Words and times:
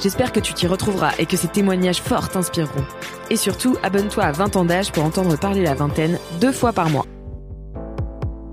J'espère 0.00 0.32
que 0.32 0.40
tu 0.40 0.52
t'y 0.52 0.66
retrouveras 0.66 1.12
et 1.18 1.26
que 1.26 1.36
ces 1.36 1.48
témoignages 1.48 2.02
forts 2.02 2.28
t'inspireront. 2.28 2.84
Et 3.30 3.36
surtout, 3.36 3.76
abonne-toi 3.82 4.24
à 4.24 4.32
20 4.32 4.56
ans 4.56 4.64
d'âge 4.64 4.92
pour 4.92 5.04
entendre 5.04 5.38
parler 5.38 5.62
la 5.62 5.74
vingtaine 5.74 6.18
deux 6.40 6.52
fois 6.52 6.72
par 6.72 6.90
mois. 6.90 7.06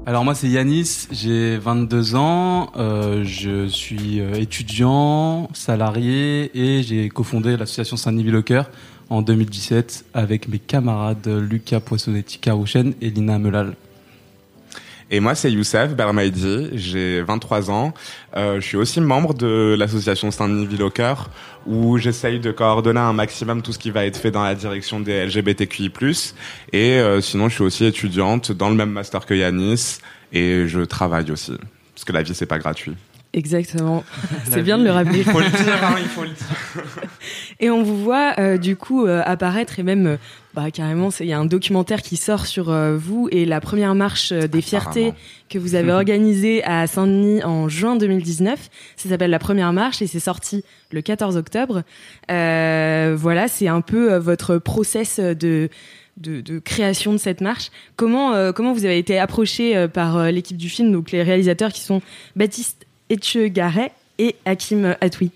Alors 0.05 0.25
moi 0.25 0.36
c'est 0.36 0.49
Yanis, 0.49 1.08
j'ai 1.11 1.58
22 1.58 2.16
ans, 2.16 2.71
euh, 2.75 3.23
je 3.23 3.67
suis 3.67 4.19
euh, 4.19 4.33
étudiant, 4.33 5.49
salarié 5.53 6.52
et 6.53 6.83
j'ai 6.83 7.08
cofondé 7.08 7.55
l'association 7.55 7.95
Saint-Denis 7.95 8.36
au 8.36 8.41
cœur 8.41 8.69
en 9.09 9.21
2017 9.21 10.03
avec 10.14 10.49
mes 10.49 10.59
camarades 10.59 11.25
Lucas 11.27 11.80
Poissonnetti 11.80 12.39
Carouchen 12.39 12.95
et 12.99 13.11
Lina 13.11 13.39
Melal. 13.39 13.75
Et 15.14 15.19
moi, 15.19 15.36
c'est 15.36 15.52
Youssef 15.52 15.94
Bermaidi, 15.94 16.72
j'ai 16.73 17.22
23 17.22 17.69
ans. 17.69 17.94
Euh, 18.36 18.59
je 18.59 18.66
suis 18.66 18.78
aussi 18.78 19.00
membre 19.00 19.36
de 19.36 19.75
l'association 19.78 20.31
Saint-Denis 20.31 20.66
Ville 20.66 20.81
au 20.81 20.89
Cœur, 20.89 21.30
où 21.67 22.00
j'essaye 22.00 22.39
de 22.39 22.52
coordonner 22.52 23.00
un 23.00 23.14
maximum 23.14 23.61
tout 23.61 23.72
ce 23.72 23.78
qui 23.78 23.92
va 23.92 24.08
être 24.08 24.17
fait 24.17 24.31
dans 24.31 24.42
la 24.42 24.55
direction 24.55 25.00
des 25.00 25.28
LGBTQI+. 25.28 25.92
Et 26.72 26.94
euh, 26.94 27.22
sinon, 27.22 27.47
je 27.47 27.53
suis 27.53 27.64
aussi 27.64 27.86
étudiante 27.86 28.52
dans 28.52 28.70
le 28.70 28.75
même 28.75 28.89
master 28.89 29.28
que 29.28 29.36
Yanis, 29.36 30.00
et 30.31 30.67
je 30.67 30.80
travaille 30.80 31.30
aussi, 31.30 31.53
parce 31.94 32.05
que 32.05 32.11
la 32.11 32.23
vie, 32.23 32.33
c'est 32.33 32.48
pas 32.48 32.58
gratuit. 32.58 32.95
Exactement. 33.33 34.03
C'est 34.45 34.61
bien 34.61 34.77
de 34.77 34.83
le 34.83 34.92
rappeler. 34.92 35.20
Il 35.20 35.23
faut 35.23 35.39
le 35.39 35.50
dire, 35.50 35.83
hein, 35.83 35.95
il 36.00 36.08
faut 36.08 36.23
le 36.23 36.30
dire. 36.30 36.83
Et 37.59 37.70
on 37.72 37.81
vous 37.81 37.98
voit 38.03 38.33
euh, 38.38 38.58
du 38.58 38.75
coup 38.75 39.05
euh, 39.08 39.23
apparaître 39.25 39.80
et 39.80 39.83
même 39.83 40.17
bah 40.53 40.69
carrément 40.69 41.09
il 41.19 41.25
y 41.25 41.33
a 41.33 41.39
un 41.39 41.45
documentaire 41.45 42.01
qui 42.01 42.15
sort 42.15 42.45
sur 42.45 42.69
euh, 42.69 42.95
vous 42.95 43.27
et 43.31 43.45
la 43.45 43.59
première 43.59 43.95
marche 43.95 44.31
euh, 44.31 44.47
des 44.47 44.61
fiertés 44.61 45.13
que 45.49 45.57
vous 45.57 45.73
avez 45.73 45.91
organisée 45.91 46.63
à 46.63 46.85
Saint-Denis 46.85 47.43
en 47.43 47.69
juin 47.69 47.95
2019. 47.95 48.69
Ça 48.95 49.09
s'appelle 49.09 49.31
la 49.31 49.39
première 49.39 49.73
marche 49.73 50.01
et 50.03 50.07
c'est 50.07 50.19
sorti 50.19 50.63
le 50.91 51.01
14 51.01 51.37
octobre. 51.37 51.81
Euh, 52.29 53.15
voilà, 53.17 53.47
c'est 53.47 53.67
un 53.67 53.81
peu 53.81 54.15
votre 54.17 54.57
process 54.57 55.19
de 55.19 55.69
de, 56.17 56.41
de 56.41 56.59
création 56.59 57.11
de 57.11 57.17
cette 57.17 57.41
marche. 57.41 57.71
Comment 57.95 58.53
comment 58.53 58.73
vous 58.73 58.86
avez 58.86 58.99
été 58.99 59.17
approché 59.17 59.87
par 59.87 60.31
l'équipe 60.31 60.58
du 60.58 60.69
film, 60.69 60.92
donc 60.92 61.09
les 61.09 61.23
réalisateurs 61.23 61.73
qui 61.73 61.81
sont 61.81 62.03
Baptiste 62.36 62.86
Etchegaray 63.09 63.92
et 64.19 64.36
Hakim 64.45 64.95
Atoui. 65.02 65.31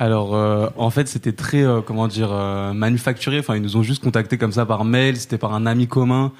Alors 0.00 0.34
euh, 0.34 0.70
en 0.78 0.88
fait 0.88 1.08
c'était 1.08 1.32
très 1.32 1.62
euh, 1.62 1.82
comment 1.82 2.08
dire 2.08 2.30
euh, 2.32 2.72
manufacturé, 2.72 3.38
enfin 3.38 3.54
ils 3.56 3.62
nous 3.62 3.76
ont 3.76 3.82
juste 3.82 4.02
contacté 4.02 4.38
comme 4.38 4.50
ça 4.50 4.64
par 4.64 4.86
mail, 4.86 5.18
c'était 5.18 5.36
par 5.36 5.52
un 5.52 5.66
ami 5.66 5.88
commun. 5.88 6.32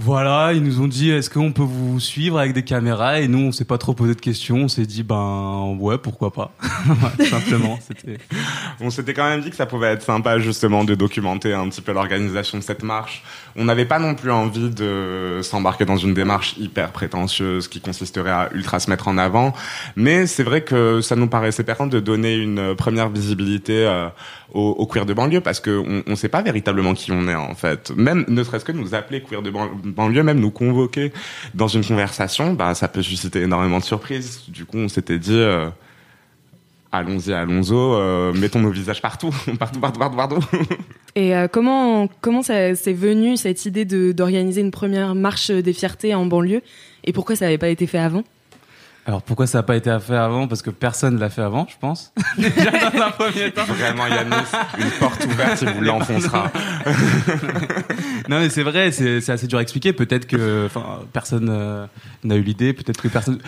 Voilà, 0.00 0.52
ils 0.52 0.62
nous 0.62 0.80
ont 0.80 0.86
dit 0.86 1.10
est-ce 1.10 1.28
qu'on 1.28 1.50
peut 1.50 1.64
vous 1.64 1.98
suivre 1.98 2.38
avec 2.38 2.52
des 2.52 2.62
caméras? 2.62 3.18
Et 3.18 3.26
nous 3.26 3.40
on 3.40 3.50
s'est 3.50 3.64
pas 3.64 3.78
trop 3.78 3.94
posé 3.94 4.14
de 4.14 4.20
questions, 4.20 4.58
on 4.58 4.68
s'est 4.68 4.86
dit 4.86 5.02
ben 5.02 5.76
ouais 5.80 5.98
pourquoi 5.98 6.32
pas, 6.32 6.52
simplement. 7.28 7.76
On 8.80 8.90
s'était 8.90 9.12
quand 9.12 9.28
même 9.28 9.40
dit 9.40 9.50
que 9.50 9.56
ça 9.56 9.66
pouvait 9.66 9.88
être 9.88 10.02
sympa 10.02 10.38
justement 10.38 10.84
de 10.84 10.94
documenter 10.94 11.52
un 11.52 11.68
petit 11.68 11.80
peu 11.80 11.92
l'organisation 11.92 12.58
de 12.58 12.62
cette 12.62 12.84
marche. 12.84 13.24
On 13.56 13.64
n'avait 13.64 13.86
pas 13.86 13.98
non 13.98 14.14
plus 14.14 14.30
envie 14.30 14.70
de 14.70 15.40
s'embarquer 15.42 15.84
dans 15.84 15.96
une 15.96 16.14
démarche 16.14 16.54
hyper 16.58 16.92
prétentieuse 16.92 17.66
qui 17.66 17.80
consisterait 17.80 18.30
à 18.30 18.50
ultra 18.54 18.78
se 18.78 18.88
mettre 18.88 19.08
en 19.08 19.18
avant, 19.18 19.52
mais 19.96 20.26
c'est 20.28 20.44
vrai 20.44 20.62
que 20.62 21.00
ça 21.00 21.16
nous 21.16 21.26
paraissait 21.26 21.64
pertinent 21.64 21.88
de 21.88 21.98
donner 21.98 22.36
une 22.36 22.76
première 22.76 23.08
visibilité 23.08 23.84
euh, 23.84 24.08
aux, 24.54 24.70
aux 24.78 24.86
queers 24.86 25.06
de 25.06 25.12
banlieue 25.12 25.40
parce 25.40 25.58
que 25.58 25.82
on, 26.06 26.14
sait 26.14 26.28
pas 26.28 26.42
véritablement 26.42 26.94
qui 26.94 27.10
on 27.10 27.26
est 27.28 27.34
en 27.34 27.54
fait. 27.56 27.90
Même 27.96 28.24
ne 28.28 28.44
serait-ce 28.44 28.64
que 28.64 28.72
nous 28.72 28.94
appeler 28.94 29.22
queer 29.22 29.42
de 29.42 29.50
ban- 29.50 29.70
banlieue, 29.92 30.22
même 30.22 30.40
nous 30.40 30.50
convoquer 30.50 31.12
dans 31.54 31.68
une 31.68 31.84
conversation, 31.84 32.52
bah 32.52 32.74
ça 32.74 32.88
peut 32.88 33.02
susciter 33.02 33.42
énormément 33.42 33.78
de 33.78 33.84
surprises. 33.84 34.42
Du 34.48 34.64
coup, 34.64 34.78
on 34.78 34.88
s'était 34.88 35.18
dit 35.18 35.34
euh, 35.34 35.68
Allons-y, 36.90 37.34
allons-y, 37.34 37.72
euh, 37.72 38.32
mettons 38.32 38.60
nos 38.60 38.70
visages 38.70 39.02
partout, 39.02 39.30
partout, 39.58 39.78
partout, 39.78 39.98
partout, 39.98 40.16
partout. 40.16 40.40
Et 41.14 41.36
euh, 41.36 41.46
comment 41.46 42.08
comment 42.22 42.42
ça 42.42 42.74
c'est 42.74 42.94
venu 42.94 43.36
cette 43.36 43.66
idée 43.66 43.84
de 43.84 44.12
d'organiser 44.12 44.62
une 44.62 44.70
première 44.70 45.14
marche 45.14 45.50
des 45.50 45.72
fiertés 45.74 46.14
en 46.14 46.24
banlieue? 46.24 46.62
Et 47.04 47.12
pourquoi 47.12 47.36
ça 47.36 47.44
n'avait 47.44 47.58
pas 47.58 47.68
été 47.68 47.86
fait 47.86 47.98
avant? 47.98 48.24
Alors 49.08 49.22
pourquoi 49.22 49.46
ça 49.46 49.58
n'a 49.58 49.62
pas 49.62 49.76
été 49.76 49.90
fait 50.00 50.16
avant? 50.16 50.46
Parce 50.48 50.60
que 50.60 50.68
personne 50.68 51.18
l'a 51.18 51.30
fait 51.30 51.40
avant, 51.40 51.66
je 51.66 51.76
pense. 51.80 52.12
Déjà 52.38 52.70
dans 52.70 53.02
un 53.02 53.10
premier 53.10 53.50
temps. 53.50 53.64
Vraiment, 53.64 54.06
Yanis, 54.06 54.46
une 54.78 54.90
porte 54.98 55.24
ouverte, 55.24 55.62
il 55.62 55.68
vous 55.70 55.80
l'enfoncera. 55.80 56.52
Non 58.28 58.40
mais 58.40 58.50
c'est 58.50 58.62
vrai, 58.62 58.92
c'est 58.92 59.28
assez 59.30 59.46
dur 59.46 59.58
à 59.58 59.62
expliquer. 59.62 59.92
Peut-être 59.92 60.26
que 60.26 60.66
enfin 60.66 61.00
personne 61.12 61.48
euh, 61.50 61.86
n'a 62.24 62.36
eu 62.36 62.42
l'idée, 62.42 62.72
peut-être 62.72 63.00
que 63.00 63.08
personne. 63.08 63.38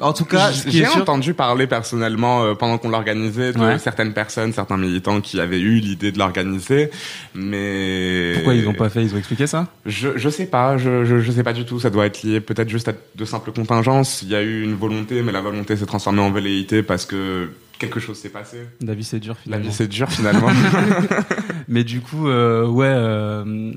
En 0.00 0.12
tout 0.12 0.26
cas, 0.26 0.50
j'ai 0.52 0.84
sûr, 0.84 0.98
entendu 0.98 1.32
parler 1.32 1.66
personnellement 1.66 2.44
euh, 2.44 2.54
pendant 2.54 2.76
qu'on 2.76 2.90
l'organisait 2.90 3.54
de 3.54 3.58
Ouais. 3.58 3.78
certaines 3.78 4.12
personnes, 4.12 4.52
certains 4.52 4.76
militants 4.76 5.22
qui 5.22 5.40
avaient 5.40 5.58
eu 5.60 5.76
l'idée 5.80 6.12
de 6.12 6.18
l'organiser, 6.18 6.90
mais 7.34 8.32
pourquoi 8.34 8.54
ils 8.54 8.64
n'ont 8.64 8.74
pas 8.74 8.90
fait? 8.90 9.02
Ils 9.02 9.14
ont 9.14 9.18
expliqué 9.18 9.46
ça? 9.46 9.66
Je 9.86 10.10
je 10.16 10.28
sais 10.28 10.46
pas, 10.46 10.76
je, 10.76 11.04
je 11.06 11.20
je 11.20 11.32
sais 11.32 11.42
pas 11.42 11.54
du 11.54 11.64
tout. 11.64 11.80
Ça 11.80 11.88
doit 11.90 12.04
être 12.06 12.22
lié 12.22 12.40
peut-être 12.40 12.68
juste 12.68 12.88
à 12.88 12.92
de 13.16 13.24
simples 13.24 13.50
contingences. 13.52 14.20
Il 14.22 14.28
y 14.28 14.34
a 14.34 14.42
eu 14.42 14.62
une 14.62 14.74
volonté, 14.74 15.22
mais 15.22 15.32
la 15.32 15.40
volonté 15.40 15.74
s'est 15.76 15.86
transformée 15.86 16.20
en 16.20 16.30
velléité 16.30 16.82
parce 16.82 17.06
que 17.06 17.48
quelque 17.78 18.00
chose 18.00 18.18
s'est 18.18 18.28
passé. 18.30 18.58
La 18.80 18.94
vie 18.94 19.04
c'est 19.04 19.20
dur 19.20 19.34
La 19.34 19.42
finalement. 19.42 19.68
vie 19.68 19.74
c'est 19.74 19.88
dur 19.88 20.08
finalement. 20.10 20.48
Mais 21.68 21.84
du 21.84 22.00
coup, 22.00 22.28
euh, 22.28 22.66
ouais, 22.66 22.86
euh, 22.88 23.72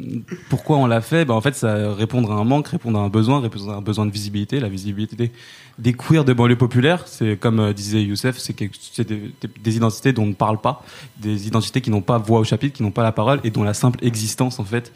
pourquoi 0.50 0.78
on 0.78 0.86
l'a 0.88 1.02
fait? 1.02 1.26
Bah, 1.26 1.34
En 1.34 1.42
fait, 1.42 1.56
ça 1.56 1.94
répondre 1.94 2.32
à 2.32 2.36
un 2.36 2.44
manque, 2.46 2.68
répondre 2.70 2.98
à 2.98 3.02
un 3.02 3.10
besoin, 3.10 3.42
répondre 3.42 3.70
à 3.72 3.76
un 3.76 3.82
besoin 3.82 4.06
de 4.06 4.12
visibilité. 4.12 4.60
La 4.62 4.70
visibilité 4.70 5.16
des, 5.18 5.32
des 5.78 5.94
queers 5.94 6.24
de 6.24 6.32
banlieue 6.32 6.56
populaire, 6.58 7.04
c'est 7.08 7.36
comme 7.38 7.60
euh, 7.60 7.74
disait 7.74 8.02
Youssef, 8.02 8.38
c'est 8.38 8.54
quelque- 8.54 8.78
c'est 8.80 9.06
des, 9.08 9.34
des- 9.42 9.50
des 9.62 9.76
identités 9.76 10.14
dont 10.14 10.24
on 10.24 10.28
ne 10.28 10.34
parle 10.34 10.60
pas, 10.62 10.84
des 11.18 11.48
identités 11.48 11.82
qui 11.82 11.90
n'ont 11.92 12.02
pas 12.02 12.18
voix 12.18 12.40
au 12.40 12.44
chapitre, 12.46 12.76
qui 12.78 12.84
n'ont 12.84 12.92
pas 12.92 13.04
la 13.04 13.12
parole 13.12 13.42
et 13.44 13.50
dont 13.52 13.64
la 13.64 13.74
simple 13.74 14.00
existence, 14.06 14.60
en 14.60 14.64
fait, 14.64 14.94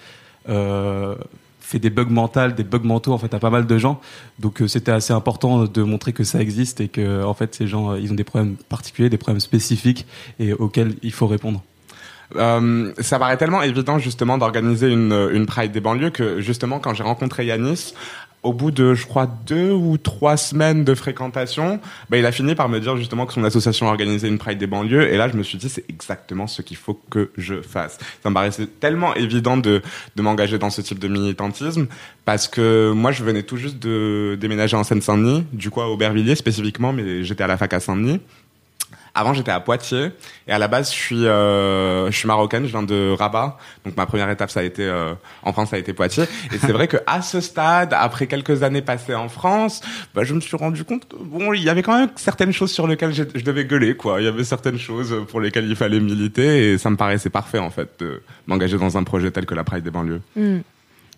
euh, 0.47 1.16
fait 1.66 1.80
des 1.80 1.90
bugs 1.90 2.06
mentaux, 2.06 2.52
des 2.52 2.64
bugs 2.64 2.80
mentaux 2.84 3.12
en 3.14 3.18
fait 3.18 3.34
à 3.34 3.40
pas 3.40 3.50
mal 3.50 3.66
de 3.66 3.78
gens. 3.78 4.00
Donc 4.40 4.62
euh, 4.62 4.68
c'était 4.68 4.92
assez 4.92 5.14
important 5.14 5.66
de 5.66 5.84
montrer 5.84 6.14
que 6.14 6.24
ça 6.24 6.40
existe 6.40 6.80
et 6.80 6.88
que 6.88 7.24
en 7.24 7.34
fait 7.34 7.56
ces 7.56 7.68
gens 7.68 7.92
euh, 7.92 8.00
ils 8.00 8.12
ont 8.12 8.16
des 8.16 8.24
problèmes 8.24 8.56
particuliers, 8.70 9.09
des 9.09 9.17
problèmes 9.17 9.40
spécifiques 9.40 10.06
et 10.40 10.53
auxquels 10.53 10.96
il 11.02 11.12
faut 11.12 11.28
répondre. 11.28 11.64
Euh, 12.35 12.91
ça 13.00 13.20
paraît 13.20 13.38
tellement 13.38 13.62
évident 13.62 14.00
justement 14.00 14.38
d'organiser 14.38 14.91
une, 14.91 15.29
une 15.32 15.46
Pride 15.46 15.72
des 15.72 15.79
banlieues 15.79 16.09
que 16.09 16.41
justement 16.41 16.79
quand 16.79 16.94
j'ai 16.94 17.03
rencontré 17.03 17.46
Yanis, 17.46 17.94
au 18.46 18.53
bout 18.53 18.72
de 18.72 18.94
je 18.94 19.06
crois 19.06 19.28
deux 19.47 19.72
ou 19.72 19.97
trois 19.97 20.38
semaines 20.38 20.84
de 20.84 20.94
fréquentation, 20.94 21.80
bah, 22.09 22.18
il 22.18 22.26
a 22.26 22.32
fini 22.32 22.53
par 22.53 22.70
me 22.70 22.80
dire 22.80 22.96
justement 22.96 23.26
que 23.26 23.34
son 23.34 23.44
association 23.44 23.88
organisait 23.88 24.28
une 24.28 24.38
Pride 24.38 24.59
des 24.59 24.68
banlieues 24.68 25.12
et 25.12 25.18
là 25.18 25.28
je 25.28 25.36
me 25.36 25.44
suis 25.44 25.58
dit 25.58 25.68
c'est 25.68 25.84
exactement 25.90 26.46
ce 26.46 26.62
qu'il 26.62 26.78
faut 26.78 27.02
que 27.09 27.32
je 27.38 27.62
fasse. 27.62 27.97
Ça 28.22 28.30
me 28.30 28.36
paraissait 28.36 28.68
tellement 28.68 29.16
évident 29.16 29.58
de, 29.58 29.82
de 30.16 30.22
m'engager 30.22 30.59
dans 30.59 30.70
ce 30.70 30.82
type 30.82 31.00
de 31.00 31.08
militantisme 31.08 31.88
parce 32.24 32.47
que 32.47 32.92
moi 32.92 33.12
je 33.12 33.24
venais 33.24 33.44
tout 33.44 33.58
juste 33.58 33.80
de 33.80 34.38
déménager 34.40 34.78
en 34.78 34.84
Seine-Saint-Denis, 34.84 35.46
du 35.52 35.72
coup 35.72 35.82
à 35.82 35.90
Aubervilliers 35.90 36.36
spécifiquement, 36.36 36.94
mais 36.94 37.24
j'étais 37.24 37.44
à 37.44 37.47
la 37.47 37.58
fac 37.58 37.74
à 37.74 37.80
Saint-Denis 37.80 38.22
Avant, 39.17 39.34
j'étais 39.34 39.52
à 39.52 39.62
Poitiers 39.62 40.12
et 40.46 40.52
à 40.52 40.59
la 40.59 40.67
base, 40.67 40.91
je 40.91 40.96
suis, 40.96 41.26
euh, 41.26 42.12
je 42.12 42.17
suis 42.17 42.28
marocaine, 42.28 42.66
je 42.66 42.72
viens 42.72 42.84
de 42.84 43.16
Rabat. 43.17 43.58
Donc 43.85 43.96
ma 43.96 44.06
première 44.06 44.29
étape, 44.29 44.52
ça 44.52 44.59
a 44.59 44.64
été 44.64 44.84
euh, 44.84 45.14
en 45.41 45.53
France, 45.53 45.70
ça 45.70 45.78
a 45.78 45.79
été 45.79 45.94
Poitiers. 45.94 46.26
Et 46.53 46.58
c'est 46.58 46.73
vrai 46.73 46.90
que 46.90 46.97
à 47.08 47.22
ce 47.22 47.40
stade, 47.40 47.94
après 47.94 48.28
quelques 48.28 48.64
années 48.64 48.82
passées 48.82 49.16
en 49.16 49.29
France, 49.29 49.82
bah, 50.14 50.23
je 50.26 50.34
me 50.34 50.41
suis 50.41 50.58
rendu 50.58 50.84
compte 50.84 51.08
que 51.08 51.16
bon, 51.16 51.53
il 51.53 51.64
y 51.64 51.70
avait 51.70 51.82
quand 51.82 51.97
même 51.97 52.09
certaines 52.17 52.52
choses 52.52 52.72
sur 52.72 52.88
lesquelles 52.88 53.14
je, 53.14 53.23
devais 53.23 53.64
gueuler, 53.64 53.96
quoi. 53.96 54.20
Il 54.20 54.26
y 54.26 54.28
avait 54.28 54.44
certaines 54.44 54.79
choses 54.79 55.16
pour 55.29 55.40
lesquelles 55.40 55.68
il 55.68 55.78
fallait 55.78 56.02
militer 56.02 56.73
et 56.73 56.78
ça 56.78 56.90
me 56.90 56.97
paraissait 56.97 57.29
parfait 57.29 57.59
en 57.59 57.70
fait 57.70 57.90
de 58.00 58.22
m'engager 58.47 58.78
dans 58.78 58.97
un 58.97 59.03
projet 59.03 59.32
tel 59.32 59.46
que 59.46 59.56
la 59.56 59.64
Pride 59.64 59.84
des 59.84 59.91
banlieues. 59.91 60.22
Mm. 60.35 60.59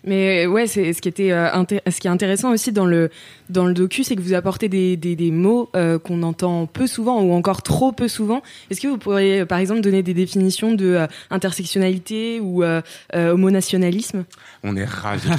Mais 0.08 0.46
ouais, 0.46 0.66
c'est 0.66 0.92
ce 0.92 1.00
qui 1.02 1.08
était 1.08 1.32
euh, 1.32 1.48
ce 1.88 2.00
qui 2.00 2.06
est 2.06 2.10
intéressant 2.10 2.52
aussi 2.52 2.72
dans 2.72 2.86
le 2.86 3.10
dans 3.50 3.64
le 3.66 3.72
docu, 3.74 4.04
c'est 4.04 4.14
que 4.16 4.20
vous 4.20 4.34
apportez 4.34 4.68
des 4.68 4.96
des, 4.96 5.16
des 5.16 5.30
mots 5.30 5.68
euh, 5.76 5.98
qu'on 5.98 6.22
entend 6.22 6.66
peu 6.66 6.86
souvent 6.86 7.20
ou 7.22 7.32
encore 7.32 7.62
trop 7.62 7.92
peu 7.92 8.08
souvent. 8.08 8.42
Est-ce 8.70 8.80
que 8.80 8.88
vous 8.88 8.98
pourriez, 8.98 9.40
euh, 9.40 9.46
par 9.46 9.58
exemple, 9.58 9.80
donner 9.82 10.02
des 10.02 10.14
définitions 10.14 10.72
de 10.74 10.86
euh, 10.86 11.06
intersectionnalité 11.30 12.40
ou 12.40 12.62
euh, 12.64 12.80
euh, 13.14 13.32
homonationalisme? 13.32 14.24
On 14.64 14.76
est 14.76 14.84
ravis 14.84 15.28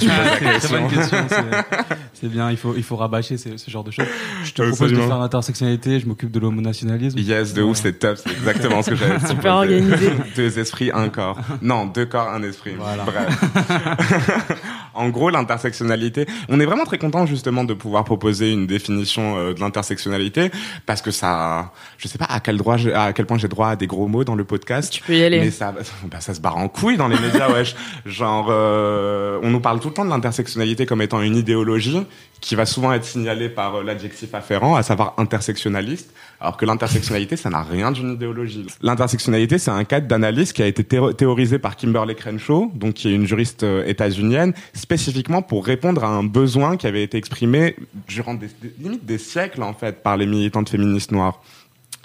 c'est- 2.14 2.28
bien, 2.28 2.50
il 2.50 2.56
faut, 2.56 2.74
il 2.76 2.82
faut 2.82 2.96
rabâcher 2.96 3.36
ce, 3.36 3.56
ce 3.56 3.70
genre 3.70 3.84
de 3.84 3.90
choses. 3.90 4.06
Je 4.44 4.52
te 4.52 4.62
Euh, 4.62 4.68
propose 4.70 4.92
de 4.92 4.96
faire 5.00 5.18
l'intersectionnalité, 5.18 5.98
je 6.00 6.06
m'occupe 6.06 6.30
de 6.30 6.38
l'homonationalisme. 6.38 7.18
Yes, 7.18 7.52
de 7.54 7.62
ouf, 7.62 7.78
c'est 7.82 7.98
top, 7.98 8.16
c'est 8.18 8.30
exactement 8.30 8.82
ce 8.82 8.90
que 8.90 8.96
j'avais 8.96 9.26
Super 9.26 9.54
organisé. 9.56 10.10
Deux 10.36 10.58
esprits, 10.58 10.90
un 10.94 11.08
corps. 11.08 11.38
Non, 11.62 11.86
deux 11.86 12.06
corps, 12.06 12.28
un 12.28 12.42
esprit. 12.42 12.72
Voilà. 12.78 13.04
Bref. 13.04 14.59
En 14.94 15.08
gros, 15.08 15.30
l'intersectionnalité, 15.30 16.26
on 16.48 16.60
est 16.60 16.66
vraiment 16.66 16.84
très 16.84 16.98
content 16.98 17.26
justement 17.26 17.64
de 17.64 17.74
pouvoir 17.74 18.04
proposer 18.04 18.52
une 18.52 18.66
définition 18.66 19.38
euh, 19.38 19.54
de 19.54 19.60
l'intersectionnalité 19.60 20.50
parce 20.86 21.02
que 21.02 21.10
ça, 21.10 21.72
je 21.98 22.08
sais 22.08 22.18
pas 22.18 22.26
à 22.26 22.40
quel 22.40 22.56
droit, 22.56 22.76
à 22.94 23.12
quel 23.12 23.26
point 23.26 23.38
j'ai 23.38 23.48
droit 23.48 23.68
à 23.68 23.76
des 23.76 23.86
gros 23.86 24.08
mots 24.08 24.24
dans 24.24 24.34
le 24.34 24.44
podcast. 24.44 24.92
Tu 24.92 25.02
peux 25.02 25.14
y 25.14 25.24
aller. 25.24 25.40
Mais 25.40 25.50
ça, 25.50 25.72
bah, 25.72 26.20
ça 26.20 26.34
se 26.34 26.40
barre 26.40 26.56
en 26.56 26.68
couille 26.68 26.96
dans 26.96 27.08
les 27.08 27.18
médias, 27.18 27.48
wesh. 27.52 27.74
Genre, 28.06 28.48
euh, 28.50 29.38
on 29.42 29.50
nous 29.50 29.60
parle 29.60 29.80
tout 29.80 29.88
le 29.88 29.94
temps 29.94 30.04
de 30.04 30.10
l'intersectionnalité 30.10 30.86
comme 30.86 31.02
étant 31.02 31.20
une 31.20 31.36
idéologie 31.36 32.06
qui 32.40 32.54
va 32.54 32.66
souvent 32.66 32.92
être 32.92 33.04
signalée 33.04 33.48
par 33.48 33.76
euh, 33.76 33.82
l'adjectif 33.84 34.34
afférent, 34.34 34.74
à 34.74 34.82
savoir 34.82 35.14
intersectionnaliste, 35.18 36.12
alors 36.40 36.56
que 36.56 36.64
l'intersectionnalité, 36.64 37.36
ça 37.36 37.50
n'a 37.50 37.62
rien 37.62 37.92
d'une 37.92 38.14
idéologie. 38.14 38.66
L'intersectionnalité, 38.80 39.58
c'est 39.58 39.70
un 39.70 39.84
cadre 39.84 40.06
d'analyse 40.06 40.52
qui 40.52 40.62
a 40.62 40.66
été 40.66 40.82
théo- 40.84 41.12
théorisé 41.12 41.58
par 41.58 41.76
Kimberly 41.76 42.14
Crenshaw, 42.14 42.70
donc 42.74 42.94
qui 42.94 43.08
est 43.08 43.14
une 43.14 43.26
juriste 43.26 43.62
euh, 43.62 43.84
états-unienne, 43.86 44.54
spécifiquement 44.72 45.42
pour 45.42 45.66
répondre 45.66 46.02
à 46.02 46.08
un 46.08 46.24
besoin 46.24 46.76
qui 46.78 46.86
avait 46.86 47.02
été 47.02 47.18
exprimé 47.18 47.76
durant 48.08 48.34
des, 48.34 48.48
limite 48.78 49.04
des 49.04 49.18
siècles, 49.18 49.62
en 49.62 49.74
fait, 49.74 50.02
par 50.02 50.16
les 50.16 50.26
militantes 50.26 50.70
féministes 50.70 51.12
noires. 51.12 51.42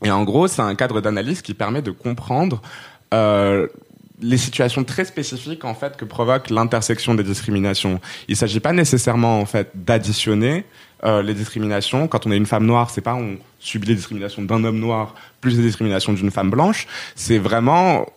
Et 0.04 0.12
en 0.12 0.24
gros, 0.26 0.48
c'est 0.48 0.62
un 0.62 0.76
cadre 0.76 1.00
d'analyse 1.00 1.42
qui 1.42 1.54
permet 1.54 1.82
de 1.82 1.92
comprendre 1.92 2.62
euh, 3.14 3.68
les 4.22 4.38
situations 4.38 4.84
très 4.84 5.06
spécifiques 5.06 5.66
en 5.66 5.74
fait 5.74 5.98
que 5.98 6.06
provoque 6.06 6.50
l'intersection 6.50 7.16
des 7.16 7.24
discriminations. 7.24 8.00
Il 8.28 8.36
s'agit 8.36 8.60
pas 8.60 8.74
nécessairement 8.74 9.40
en 9.40 9.46
fait 9.46 9.72
d'additionner 9.76 10.66
euh, 11.06 11.22
les 11.22 11.34
discriminations. 11.34 12.08
Quand 12.08 12.26
on 12.26 12.32
est 12.32 12.38
une 12.38 12.46
femme 12.46 12.66
noire, 12.66 12.90
c'est 12.90 13.02
pas 13.02 13.16
on 13.16 13.38
subit 13.60 13.88
les 13.88 13.96
discriminations 13.96 14.42
d'un 14.42 14.64
homme 14.64 14.80
noir 14.80 15.16
plus 15.40 15.58
les 15.58 15.64
discriminations 15.64 16.14
d'une 16.14 16.32
femme 16.32 16.50
blanche. 16.50 16.88
C'est 17.16 17.38
vraiment, 17.38 18.08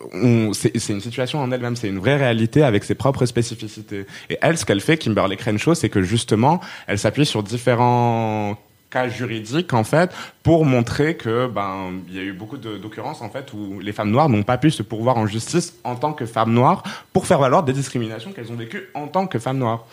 c'est 0.55 0.89
une 0.89 1.01
situation 1.01 1.41
en 1.41 1.51
elle-même, 1.51 1.77
c'est 1.77 1.89
une 1.89 1.99
vraie 1.99 2.17
réalité 2.17 2.63
avec 2.63 2.85
ses 2.85 2.95
propres 2.95 3.27
spécificités. 3.27 4.07
Et 4.31 4.39
elle, 4.41 4.57
ce 4.57 4.65
qu'elle 4.65 4.81
fait, 4.81 4.97
Kimberly 4.97 5.37
Crenshaw, 5.37 5.75
c'est 5.75 5.91
que 5.91 6.03
justement, 6.03 6.61
elle 6.87 6.99
s'appuie 6.99 7.27
sur 7.27 7.43
différents 7.43 8.57
cas 8.91 9.09
juridiques 9.09 9.75
en 9.75 9.85
fait 9.85 10.11
pour 10.43 10.65
montrer 10.65 11.17
que 11.17 11.47
ben 11.47 11.93
il 12.09 12.17
y 12.17 12.19
a 12.19 12.23
eu 12.23 12.33
beaucoup 12.33 12.57
d'occurrences 12.57 13.21
en 13.21 13.29
fait 13.29 13.53
où 13.53 13.81
les 13.81 13.93
femmes 13.93 14.11
noires 14.11 14.31
n'ont 14.31 14.43
pas 14.43 14.57
pu 14.57 14.71
se 14.71 14.83
pourvoir 14.83 15.19
en 15.19 15.27
justice 15.27 15.75
en 15.85 15.95
tant 15.95 16.15
que 16.15 16.25
femmes 16.25 16.53
noires 16.53 16.83
pour 17.13 17.27
faire 17.27 17.39
valoir 17.39 17.63
des 17.63 17.75
discriminations 17.75 18.33
qu'elles 18.33 18.51
ont 18.51 18.57
vécues 18.57 18.89
en 18.95 19.09
tant 19.09 19.27
que 19.27 19.39
femmes 19.39 19.59
noires. 19.59 19.85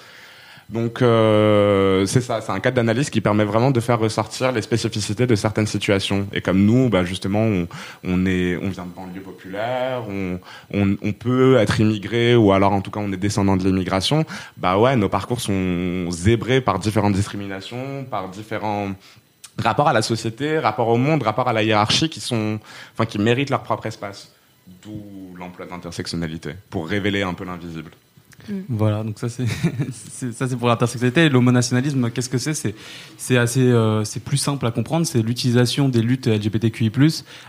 Donc 0.70 1.02
euh, 1.02 2.08
c'est 2.08 2.22
ça, 2.22 2.42
c'est 2.42 2.52
un 2.52 2.60
cadre 2.60 2.76
d'analyse 2.78 3.12
qui 3.12 3.22
permet 3.22 3.44
vraiment 3.44 3.70
de 3.70 3.80
faire 3.80 4.00
ressortir 4.00 4.52
les 4.52 4.64
spécificités 4.64 5.28
de 5.28 5.36
certaines 5.36 5.68
situations. 5.68 6.28
Et 6.34 6.42
comme 6.42 6.66
nous, 6.66 6.90
bah 6.90 7.04
justement, 7.04 7.46
on, 8.04 8.26
est, 8.26 8.58
on 8.58 8.70
vient 8.70 8.86
de 8.86 8.90
banlieue 8.90 9.22
populaire, 9.22 10.04
on, 10.10 10.40
on, 10.74 10.98
on 11.02 11.14
peut 11.14 11.58
être 11.58 11.80
immigré 11.80 12.36
ou 12.36 12.52
alors 12.52 12.72
en 12.74 12.82
tout 12.82 12.90
cas 12.90 13.00
on 13.00 13.12
est 13.12 13.18
descendant 13.18 13.58
de 13.58 13.64
l'immigration. 13.64 14.26
Bah 14.58 14.80
ouais, 14.80 14.96
nos 14.96 15.10
parcours 15.10 15.40
sont 15.40 16.10
zébrés 16.10 16.62
par 16.62 16.80
différentes 16.80 17.14
discriminations, 17.14 18.04
par 18.10 18.30
différents 18.30 18.90
rapports 19.64 19.88
à 19.88 19.94
la 19.94 20.02
société, 20.02 20.58
rapports 20.58 20.88
au 20.88 20.98
monde, 20.98 21.22
rapports 21.22 21.48
à 21.48 21.54
la 21.54 21.62
hiérarchie 21.62 22.10
qui 22.10 22.20
sont, 22.20 22.60
enfin 22.94 23.06
qui 23.06 23.20
méritent 23.20 23.52
leur 23.52 23.62
propre 23.62 23.86
espace. 23.86 24.32
D'où 24.82 25.36
l'emploi 25.38 25.68
d'intersectionnalité 25.68 26.56
pour 26.72 26.88
révéler 26.88 27.22
un 27.22 27.36
peu 27.36 27.46
l'invisible. 27.46 27.92
Voilà, 28.70 29.04
donc 29.04 29.18
ça 29.20 29.28
c'est 29.30 29.46
ça 30.34 30.48
c'est 30.48 30.56
pour 30.56 30.68
l'intersectionnalité. 30.68 31.30
L'homonationalisme, 31.30 32.10
qu'est-ce 32.12 32.30
que 32.30 32.38
c'est? 32.38 32.54
C'est 32.54 32.76
c'est 33.18 33.38
assez 33.38 33.62
euh, 33.62 34.04
c'est 34.04 34.24
plus 34.24 34.38
simple 34.38 34.66
à 34.66 34.72
comprendre. 34.72 35.06
C'est 35.06 35.22
l'utilisation 35.22 35.90
des 35.90 36.02
luttes 36.02 36.28
LGBTQI+ 36.28 36.92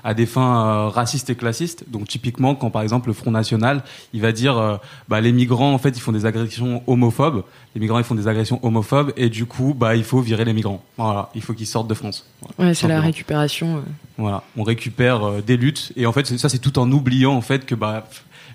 à 0.04 0.14
des 0.14 0.26
fins 0.26 0.66
euh, 0.66 0.88
racistes 0.88 1.30
et 1.30 1.34
classistes. 1.34 1.84
Donc 1.88 2.08
typiquement, 2.08 2.54
quand 2.54 2.70
par 2.70 2.82
exemple 2.82 3.08
le 3.08 3.14
Front 3.14 3.30
National, 3.30 3.82
il 4.12 4.20
va 4.20 4.32
dire 4.32 4.56
euh, 4.58 4.76
bah 5.08 5.20
les 5.20 5.32
migrants 5.32 5.72
en 5.72 5.78
fait 5.78 5.90
ils 5.96 6.00
font 6.00 6.12
des 6.12 6.26
agressions 6.26 6.82
homophobes. 6.86 7.44
Les 7.74 7.80
migrants 7.80 7.98
ils 7.98 8.04
font 8.04 8.14
des 8.14 8.28
agressions 8.28 8.58
homophobes 8.64 9.12
et 9.16 9.28
du 9.28 9.46
coup 9.46 9.74
bah 9.78 9.96
il 9.96 10.04
faut 10.04 10.20
virer 10.20 10.44
les 10.44 10.52
migrants. 10.52 10.82
Voilà, 10.96 11.30
il 11.34 11.42
faut 11.42 11.52
qu'ils 11.54 11.66
sortent 11.66 11.88
de 11.88 11.94
France. 11.94 12.26
Voilà, 12.56 12.70
Ouais, 12.70 12.74
c'est 12.74 12.88
la 12.88 13.00
récupération. 13.00 13.76
euh. 13.76 13.80
Voilà, 14.18 14.42
on 14.56 14.62
récupère 14.62 15.42
des 15.42 15.56
luttes 15.58 15.92
et 15.96 16.06
en 16.06 16.12
fait 16.12 16.26
ça 16.38 16.48
c'est 16.48 16.58
tout 16.58 16.78
en 16.78 16.90
oubliant 16.90 17.34
en 17.34 17.42
fait 17.42 17.66
que 17.66 17.74
bah 17.74 18.06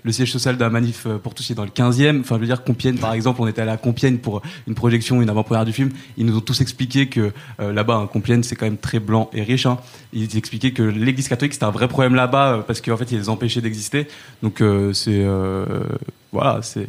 le 0.04 0.12
siège 0.12 0.32
social 0.32 0.56
la 0.58 0.70
manif 0.70 1.06
euh, 1.06 1.18
pour 1.18 1.34
tous 1.34 1.50
est 1.50 1.54
dans 1.54 1.64
le 1.64 1.70
15e. 1.70 2.20
Enfin 2.20 2.36
je 2.36 2.40
veux 2.40 2.46
dire 2.46 2.64
Compiègne 2.64 2.96
par 2.96 3.12
exemple, 3.12 3.40
on 3.40 3.46
était 3.46 3.62
allé 3.62 3.70
à 3.70 3.76
Compiègne 3.76 4.18
pour 4.18 4.42
une 4.66 4.74
projection, 4.74 5.22
une 5.22 5.30
avant-première 5.30 5.64
du 5.64 5.72
film. 5.72 5.90
Ils 6.16 6.26
nous 6.26 6.36
ont 6.36 6.40
tous 6.40 6.60
expliqué 6.60 7.08
que 7.08 7.32
euh, 7.60 7.72
là-bas 7.72 7.96
hein, 7.96 8.06
Compiègne 8.06 8.42
c'est 8.42 8.56
quand 8.56 8.66
même 8.66 8.78
très 8.78 8.98
blanc 8.98 9.30
et 9.32 9.42
riche. 9.42 9.66
Hein. 9.66 9.78
Ils 10.12 10.36
expliquaient 10.36 10.72
que 10.72 10.82
l'Église 10.82 11.28
catholique 11.28 11.54
c'était 11.54 11.64
un 11.64 11.70
vrai 11.70 11.88
problème 11.88 12.14
là-bas 12.14 12.52
euh, 12.52 12.62
parce 12.62 12.80
qu'en 12.80 12.96
fait 12.96 13.10
ils 13.12 13.18
les 13.18 13.28
empêchaient 13.28 13.60
d'exister. 13.60 14.06
Donc 14.42 14.62
c'est 14.92 15.24
voilà 16.32 16.62
c'est 16.62 16.86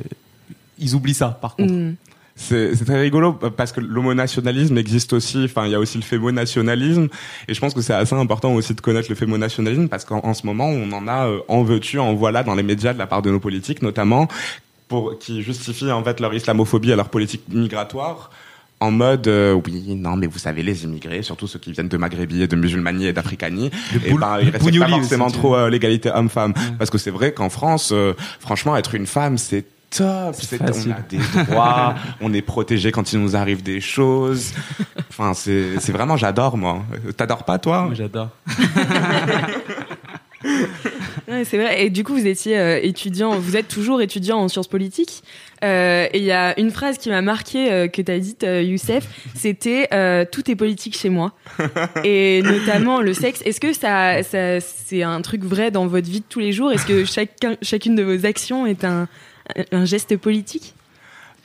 ils 0.79 0.95
oublient 0.95 1.13
ça 1.13 1.29
par 1.29 1.55
contre. 1.55 1.73
Mm. 1.73 1.95
C'est 2.35 2.73
très 2.85 2.99
rigolo 2.99 3.33
parce 3.33 3.71
que 3.71 3.79
l'homonationalisme 3.79 4.77
existe 4.77 5.13
aussi. 5.13 5.43
Enfin, 5.45 5.65
il 5.65 5.71
y 5.71 5.75
a 5.75 5.79
aussi 5.79 5.97
le 5.97 6.03
fémonationalisme, 6.03 7.07
et 7.47 7.53
je 7.53 7.59
pense 7.59 7.73
que 7.73 7.81
c'est 7.81 7.93
assez 7.93 8.15
important 8.15 8.53
aussi 8.55 8.73
de 8.73 8.81
connaître 8.81 9.07
le 9.09 9.15
fémonationalisme 9.15 9.87
parce 9.87 10.03
qu'en 10.03 10.19
en 10.23 10.33
ce 10.33 10.45
moment, 10.45 10.67
on 10.67 10.91
en 10.93 11.07
a 11.07 11.27
euh, 11.27 11.39
en 11.47 11.61
veux-tu, 11.63 11.99
en 11.99 12.15
voilà 12.15 12.43
dans 12.43 12.55
les 12.55 12.63
médias 12.63 12.93
de 12.93 12.97
la 12.97 13.05
part 13.07 13.21
de 13.21 13.29
nos 13.29 13.39
politiques, 13.39 13.81
notamment 13.83 14.27
pour 14.87 15.17
qui 15.19 15.41
justifient 15.43 15.91
en 15.91 16.03
fait 16.03 16.19
leur 16.19 16.33
islamophobie 16.33 16.91
à 16.91 16.95
leur 16.95 17.09
politique 17.09 17.43
migratoire. 17.49 18.31
En 18.79 18.91
mode 18.91 19.27
euh, 19.29 19.53
oui 19.65 19.95
non 19.95 20.17
mais 20.17 20.27
vous 20.27 20.39
savez 20.39 20.61
les 20.61 20.83
immigrés 20.83 21.23
surtout 21.23 21.47
ceux 21.47 21.57
qui 21.59 21.71
viennent 21.71 21.87
de 21.87 21.95
Maghrébie 21.95 22.41
et 22.41 22.47
de 22.47 22.55
musulmanie 22.57 23.05
et 23.05 23.13
d'africanie 23.13 23.71
et 23.95 24.09
boule- 24.09 24.19
ben 24.19 24.39
ils 24.41 24.49
respectent 24.49 24.79
pas 24.79 24.89
forcément 24.89 25.31
trop 25.31 25.55
euh, 25.55 25.69
l'égalité 25.69 26.09
homme-femme 26.13 26.53
parce 26.77 26.89
que 26.89 26.97
c'est 26.97 27.11
vrai 27.11 27.31
qu'en 27.31 27.49
France 27.49 27.91
euh, 27.93 28.13
franchement 28.41 28.75
être 28.75 28.93
une 28.95 29.05
femme 29.05 29.37
c'est 29.37 29.63
top 29.95 30.35
c'est 30.35 30.61
on 30.61 30.91
a 30.91 31.01
des 31.09 31.17
droits 31.45 31.95
on 32.21 32.33
est 32.33 32.41
protégé 32.41 32.91
quand 32.91 33.13
il 33.13 33.19
nous 33.19 33.35
arrive 33.35 33.63
des 33.63 33.81
choses 33.81 34.53
enfin 35.09 35.33
c'est 35.33 35.91
vraiment 35.91 36.17
j'adore 36.17 36.57
moi 36.57 36.83
t'adores 37.15 37.43
pas 37.43 37.59
toi? 37.59 37.85
Moi, 37.85 37.93
J'adore. 37.93 38.29
Ouais, 41.29 41.45
c'est 41.45 41.57
vrai. 41.57 41.85
Et 41.85 41.89
du 41.89 42.03
coup, 42.03 42.13
vous 42.13 42.27
étiez 42.27 42.59
euh, 42.59 42.77
étudiant, 42.83 43.39
vous 43.39 43.55
êtes 43.55 43.69
toujours 43.69 44.01
étudiant 44.01 44.39
en 44.39 44.49
sciences 44.49 44.67
politiques. 44.67 45.23
Euh, 45.63 46.05
et 46.11 46.17
il 46.17 46.25
y 46.25 46.33
a 46.33 46.59
une 46.59 46.69
phrase 46.69 46.97
qui 46.97 47.09
m'a 47.09 47.21
marqué 47.21 47.71
euh, 47.71 47.87
que 47.87 48.01
tu 48.01 48.11
as 48.11 48.19
dite, 48.19 48.43
euh, 48.43 48.61
Youssef, 48.61 49.07
c'était 49.33 49.87
euh, 49.93 50.25
Tout 50.29 50.51
est 50.51 50.55
politique 50.55 50.97
chez 50.97 51.07
moi. 51.07 51.31
et 52.03 52.41
notamment 52.41 52.99
le 52.99 53.13
sexe. 53.13 53.41
Est-ce 53.45 53.61
que 53.61 53.71
ça, 53.71 54.21
ça 54.21 54.59
c'est 54.59 55.03
un 55.03 55.21
truc 55.21 55.45
vrai 55.45 55.71
dans 55.71 55.87
votre 55.87 56.09
vie 56.09 56.19
de 56.19 56.25
tous 56.27 56.39
les 56.39 56.51
jours? 56.51 56.73
Est-ce 56.73 56.85
que 56.85 57.05
chacun, 57.05 57.55
chacune 57.61 57.95
de 57.95 58.03
vos 58.03 58.25
actions 58.25 58.65
est 58.65 58.83
un, 58.83 59.07
un 59.71 59.85
geste 59.85 60.15
politique 60.17 60.73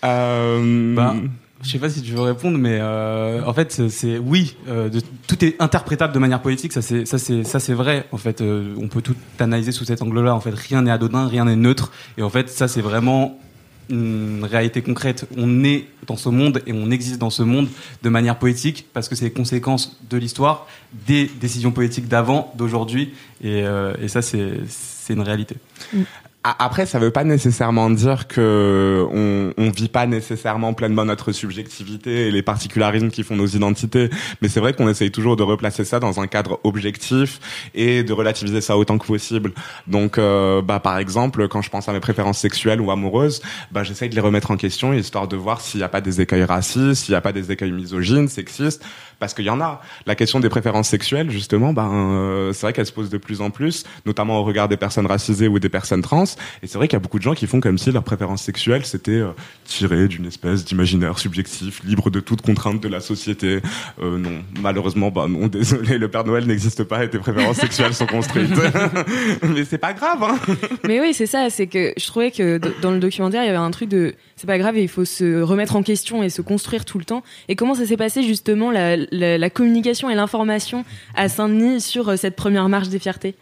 euh, 0.04 0.94
Bah, 0.94 1.14
je 1.62 1.70
sais 1.70 1.78
pas 1.78 1.90
si 1.90 2.02
tu 2.02 2.12
veux 2.12 2.20
répondre, 2.20 2.56
mais 2.56 2.78
euh, 2.80 3.42
en 3.44 3.52
fait, 3.52 3.88
c'est- 3.88 4.18
oui, 4.18 4.54
euh, 4.68 4.88
de- 4.88 5.00
tout 5.26 5.44
est 5.44 5.56
interprétable 5.60 6.12
de 6.14 6.18
manière 6.20 6.40
politique. 6.40 6.72
Ça, 6.72 6.82
c'est 6.82 7.04
ça, 7.04 7.18
c'est 7.18 7.42
ça, 7.42 7.58
c'est 7.58 7.74
vrai. 7.74 8.06
En 8.12 8.16
fait, 8.16 8.40
euh, 8.40 8.74
on 8.80 8.86
peut 8.86 9.02
tout 9.02 9.16
analyser 9.40 9.72
sous 9.72 9.84
cet 9.84 10.00
angle-là. 10.00 10.34
En 10.34 10.40
fait, 10.40 10.54
rien 10.54 10.82
n'est 10.82 10.92
anodin, 10.92 11.26
rien 11.26 11.46
n'est 11.46 11.56
neutre. 11.56 11.90
Et 12.16 12.22
en 12.22 12.30
fait, 12.30 12.48
ça, 12.48 12.68
c'est 12.68 12.80
vraiment 12.80 13.38
une 13.90 14.44
réalité 14.48 14.82
concrète. 14.82 15.26
On 15.36 15.64
est 15.64 15.86
dans 16.06 16.16
ce 16.16 16.28
monde 16.28 16.62
et 16.66 16.72
on 16.72 16.90
existe 16.92 17.18
dans 17.18 17.30
ce 17.30 17.42
monde 17.42 17.68
de 18.02 18.08
manière 18.10 18.38
politique 18.38 18.86
parce 18.92 19.08
que 19.08 19.16
c'est 19.16 19.24
les 19.24 19.32
conséquences 19.32 19.98
de 20.10 20.16
l'histoire, 20.18 20.68
des 21.08 21.28
décisions 21.40 21.72
politiques 21.72 22.06
d'avant, 22.06 22.52
d'aujourd'hui. 22.56 23.14
Et, 23.42 23.62
euh, 23.64 23.94
et 24.00 24.06
ça, 24.08 24.22
c'est 24.22 24.60
c'est 24.68 25.14
une 25.14 25.22
réalité. 25.22 25.56
Après, 26.58 26.86
ça 26.86 26.98
veut 26.98 27.10
pas 27.10 27.24
nécessairement 27.24 27.90
dire 27.90 28.28
que 28.28 29.06
on, 29.10 29.52
on 29.56 29.70
vit 29.70 29.88
pas 29.88 30.06
nécessairement 30.06 30.74
pleinement 30.74 31.04
notre 31.04 31.32
subjectivité 31.32 32.28
et 32.28 32.30
les 32.30 32.42
particularismes 32.42 33.10
qui 33.10 33.22
font 33.22 33.36
nos 33.36 33.46
identités. 33.46 34.10
Mais 34.42 34.48
c'est 34.48 34.60
vrai 34.60 34.72
qu'on 34.72 34.88
essaye 34.88 35.10
toujours 35.10 35.36
de 35.36 35.42
replacer 35.42 35.84
ça 35.84 36.00
dans 36.00 36.20
un 36.20 36.26
cadre 36.26 36.60
objectif 36.64 37.40
et 37.74 38.02
de 38.02 38.12
relativiser 38.12 38.60
ça 38.60 38.76
autant 38.76 38.98
que 38.98 39.06
possible. 39.06 39.52
Donc, 39.86 40.18
euh, 40.18 40.62
bah, 40.62 40.80
par 40.80 40.98
exemple, 40.98 41.48
quand 41.48 41.62
je 41.62 41.70
pense 41.70 41.88
à 41.88 41.92
mes 41.92 42.00
préférences 42.00 42.38
sexuelles 42.38 42.80
ou 42.80 42.90
amoureuses, 42.90 43.42
bah, 43.72 43.82
j'essaye 43.82 44.08
de 44.08 44.14
les 44.14 44.20
remettre 44.20 44.50
en 44.50 44.56
question 44.56 44.92
histoire 44.92 45.28
de 45.28 45.36
voir 45.36 45.60
s'il 45.60 45.78
n'y 45.78 45.84
a 45.84 45.88
pas 45.88 46.00
des 46.00 46.20
écueils 46.20 46.44
racistes, 46.44 47.04
s'il 47.04 47.12
n'y 47.12 47.16
a 47.16 47.20
pas 47.20 47.32
des 47.32 47.50
écueils 47.52 47.72
misogynes, 47.72 48.28
sexistes, 48.28 48.84
parce 49.18 49.34
qu'il 49.34 49.44
y 49.44 49.50
en 49.50 49.60
a. 49.60 49.80
La 50.06 50.14
question 50.14 50.40
des 50.40 50.48
préférences 50.48 50.88
sexuelles, 50.88 51.30
justement, 51.30 51.72
ben, 51.72 51.90
euh, 51.92 52.52
c'est 52.52 52.62
vrai 52.62 52.72
qu'elle 52.72 52.86
se 52.86 52.92
pose 52.92 53.10
de 53.10 53.18
plus 53.18 53.40
en 53.40 53.50
plus, 53.50 53.84
notamment 54.06 54.38
au 54.38 54.44
regard 54.44 54.68
des 54.68 54.76
personnes 54.76 55.06
racisées 55.06 55.48
ou 55.48 55.58
des 55.58 55.68
personnes 55.68 56.02
trans. 56.02 56.24
Et 56.62 56.66
c'est 56.66 56.78
vrai 56.78 56.88
qu'il 56.88 56.96
y 56.96 57.00
a 57.00 57.00
beaucoup 57.00 57.18
de 57.18 57.22
gens 57.22 57.34
qui 57.34 57.46
font 57.46 57.60
comme 57.60 57.78
si 57.78 57.90
leur 57.90 58.04
préférence 58.04 58.42
sexuelle, 58.42 58.84
c'était 58.84 59.12
euh, 59.12 59.30
tiré 59.64 60.08
d'une 60.08 60.26
espèce 60.26 60.64
d'imaginaire 60.64 61.18
subjectif, 61.18 61.82
libre 61.84 62.10
de 62.10 62.20
toute 62.20 62.42
contrainte 62.42 62.80
de 62.80 62.88
la 62.88 63.00
société. 63.00 63.60
Euh, 64.00 64.18
non, 64.18 64.42
malheureusement, 64.60 65.10
bah 65.10 65.26
non, 65.28 65.46
désolé, 65.48 65.98
le 65.98 66.08
Père 66.08 66.24
Noël 66.24 66.46
n'existe 66.46 66.84
pas 66.84 67.04
et 67.04 67.10
tes 67.10 67.18
préférences 67.18 67.56
sexuelles 67.56 67.94
sont 67.94 68.06
construites. 68.06 68.50
Mais 69.42 69.64
c'est 69.64 69.78
pas 69.78 69.92
grave, 69.92 70.22
hein. 70.22 70.38
Mais 70.86 71.00
oui, 71.00 71.12
c'est 71.14 71.26
ça, 71.26 71.50
c'est 71.50 71.66
que 71.66 71.92
je 71.96 72.06
trouvais 72.06 72.30
que 72.30 72.60
dans 72.80 72.90
le 72.90 72.98
documentaire, 72.98 73.42
il 73.42 73.46
y 73.46 73.50
avait 73.50 73.58
un 73.58 73.70
truc 73.70 73.88
de 73.88 74.14
c'est 74.36 74.46
pas 74.46 74.58
grave 74.58 74.78
il 74.78 74.88
faut 74.88 75.04
se 75.04 75.42
remettre 75.42 75.74
en 75.74 75.82
question 75.82 76.22
et 76.22 76.30
se 76.30 76.42
construire 76.42 76.84
tout 76.84 76.98
le 76.98 77.04
temps. 77.04 77.22
Et 77.48 77.56
comment 77.56 77.74
ça 77.74 77.86
s'est 77.86 77.96
passé 77.96 78.22
justement 78.22 78.70
la, 78.70 78.96
la, 79.10 79.38
la 79.38 79.50
communication 79.50 80.10
et 80.10 80.14
l'information 80.14 80.84
à 81.14 81.28
Saint-Denis 81.28 81.80
sur 81.80 82.08
euh, 82.08 82.16
cette 82.16 82.36
première 82.36 82.68
marche 82.68 82.88
des 82.88 82.98
fiertés 82.98 83.34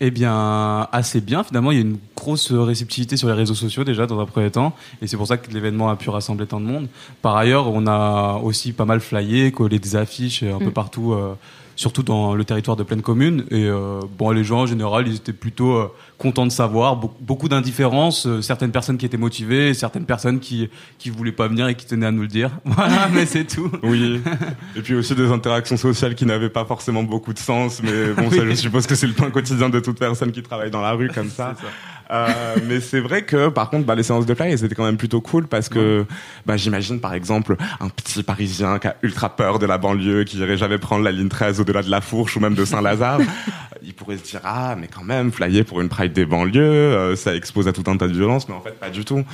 eh 0.00 0.10
bien, 0.10 0.88
assez 0.92 1.20
bien. 1.20 1.44
Finalement, 1.44 1.70
il 1.70 1.76
y 1.76 1.78
a 1.78 1.84
une 1.84 1.98
grosse 2.16 2.52
réceptivité 2.52 3.16
sur 3.16 3.28
les 3.28 3.34
réseaux 3.34 3.54
sociaux 3.54 3.84
déjà 3.84 4.06
dans 4.06 4.18
un 4.18 4.26
premier 4.26 4.50
temps, 4.50 4.74
et 5.00 5.06
c'est 5.06 5.16
pour 5.16 5.26
ça 5.26 5.36
que 5.36 5.50
l'événement 5.50 5.88
a 5.88 5.96
pu 5.96 6.10
rassembler 6.10 6.46
tant 6.46 6.60
de 6.60 6.66
monde. 6.66 6.88
Par 7.22 7.36
ailleurs, 7.36 7.68
on 7.68 7.86
a 7.86 8.40
aussi 8.42 8.72
pas 8.72 8.84
mal 8.84 9.00
flyé, 9.00 9.52
collé 9.52 9.78
des 9.78 9.96
affiches 9.96 10.42
un 10.42 10.58
peu 10.58 10.66
mm. 10.66 10.72
partout. 10.72 11.12
Euh, 11.12 11.34
surtout 11.76 12.02
dans 12.02 12.34
le 12.34 12.44
territoire 12.44 12.76
de 12.76 12.82
pleine 12.82 13.02
commune. 13.02 13.44
Et 13.50 13.64
euh, 13.64 14.00
bon, 14.18 14.30
les 14.30 14.44
gens 14.44 14.60
en 14.60 14.66
général, 14.66 15.08
ils 15.08 15.16
étaient 15.16 15.32
plutôt 15.32 15.72
euh, 15.72 15.92
contents 16.18 16.46
de 16.46 16.52
savoir. 16.52 16.96
beaucoup 16.96 17.48
d'indifférence, 17.48 18.26
euh, 18.26 18.42
certaines 18.42 18.72
personnes 18.72 18.98
qui 18.98 19.06
étaient 19.06 19.16
motivées, 19.16 19.74
certaines 19.74 20.06
personnes 20.06 20.40
qui 20.40 20.70
qui 20.98 21.10
voulaient 21.10 21.32
pas 21.32 21.48
venir 21.48 21.68
et 21.68 21.74
qui 21.74 21.86
tenaient 21.86 22.06
à 22.06 22.12
nous 22.12 22.22
le 22.22 22.28
dire. 22.28 22.50
Voilà, 22.64 23.08
mais 23.12 23.24
c'est 23.24 23.44
tout. 23.44 23.70
Oui. 23.82 24.20
Et 24.76 24.82
puis 24.82 24.94
aussi 24.94 25.14
des 25.14 25.30
interactions 25.30 25.76
sociales 25.76 26.14
qui 26.14 26.26
n'avaient 26.26 26.50
pas 26.50 26.64
forcément 26.64 27.04
beaucoup 27.04 27.32
de 27.32 27.38
sens, 27.38 27.80
mais 27.82 28.12
bon, 28.12 28.30
ça, 28.30 28.44
je 28.44 28.54
suppose 28.54 28.86
que 28.86 28.96
c'est 28.96 29.06
le 29.06 29.12
pain 29.12 29.30
quotidien 29.30 29.68
de 29.68 29.78
toute 29.78 29.98
personne 29.98 30.32
qui 30.32 30.42
travaille 30.42 30.70
dans 30.70 30.80
la 30.80 30.92
rue 30.92 31.08
comme 31.08 31.30
ça. 31.30 31.54
ça. 31.60 31.66
Euh, 32.10 32.28
mais 32.66 32.80
c'est 32.80 33.00
vrai 33.00 33.22
que 33.24 33.48
par 33.48 33.70
contre, 33.70 33.86
bah, 33.86 33.94
les 33.94 34.02
séances 34.02 34.26
de 34.26 34.34
fly, 34.34 34.56
c'était 34.58 34.74
quand 34.74 34.84
même 34.84 34.96
plutôt 34.96 35.20
cool 35.20 35.46
parce 35.46 35.68
que 35.68 36.04
bah, 36.46 36.56
j'imagine 36.56 37.00
par 37.00 37.14
exemple 37.14 37.56
un 37.80 37.88
petit 37.88 38.22
Parisien 38.22 38.78
qui 38.78 38.88
a 38.88 38.96
ultra 39.02 39.34
peur 39.34 39.58
de 39.58 39.66
la 39.66 39.78
banlieue, 39.78 40.24
qui 40.24 40.38
irait 40.38 40.56
jamais 40.56 40.78
prendre 40.78 41.04
la 41.04 41.12
ligne 41.12 41.28
13 41.28 41.60
au-delà 41.60 41.82
de 41.82 41.90
la 41.90 42.00
Fourche 42.00 42.36
ou 42.36 42.40
même 42.40 42.54
de 42.54 42.64
Saint-Lazare. 42.64 43.20
il 43.82 43.94
pourrait 43.94 44.16
se 44.18 44.24
dire 44.24 44.40
ah 44.44 44.76
mais 44.78 44.88
quand 44.88 45.04
même 45.04 45.32
flyer 45.32 45.64
pour 45.64 45.80
une 45.80 45.88
Pride 45.88 46.12
des 46.12 46.26
banlieues, 46.26 46.62
euh, 46.62 47.16
ça 47.16 47.34
expose 47.34 47.68
à 47.68 47.72
tout 47.72 47.84
un 47.86 47.96
tas 47.96 48.08
de 48.08 48.12
violences, 48.12 48.48
mais 48.48 48.54
en 48.54 48.60
fait 48.60 48.78
pas 48.78 48.90
du 48.90 49.04
tout. 49.04 49.24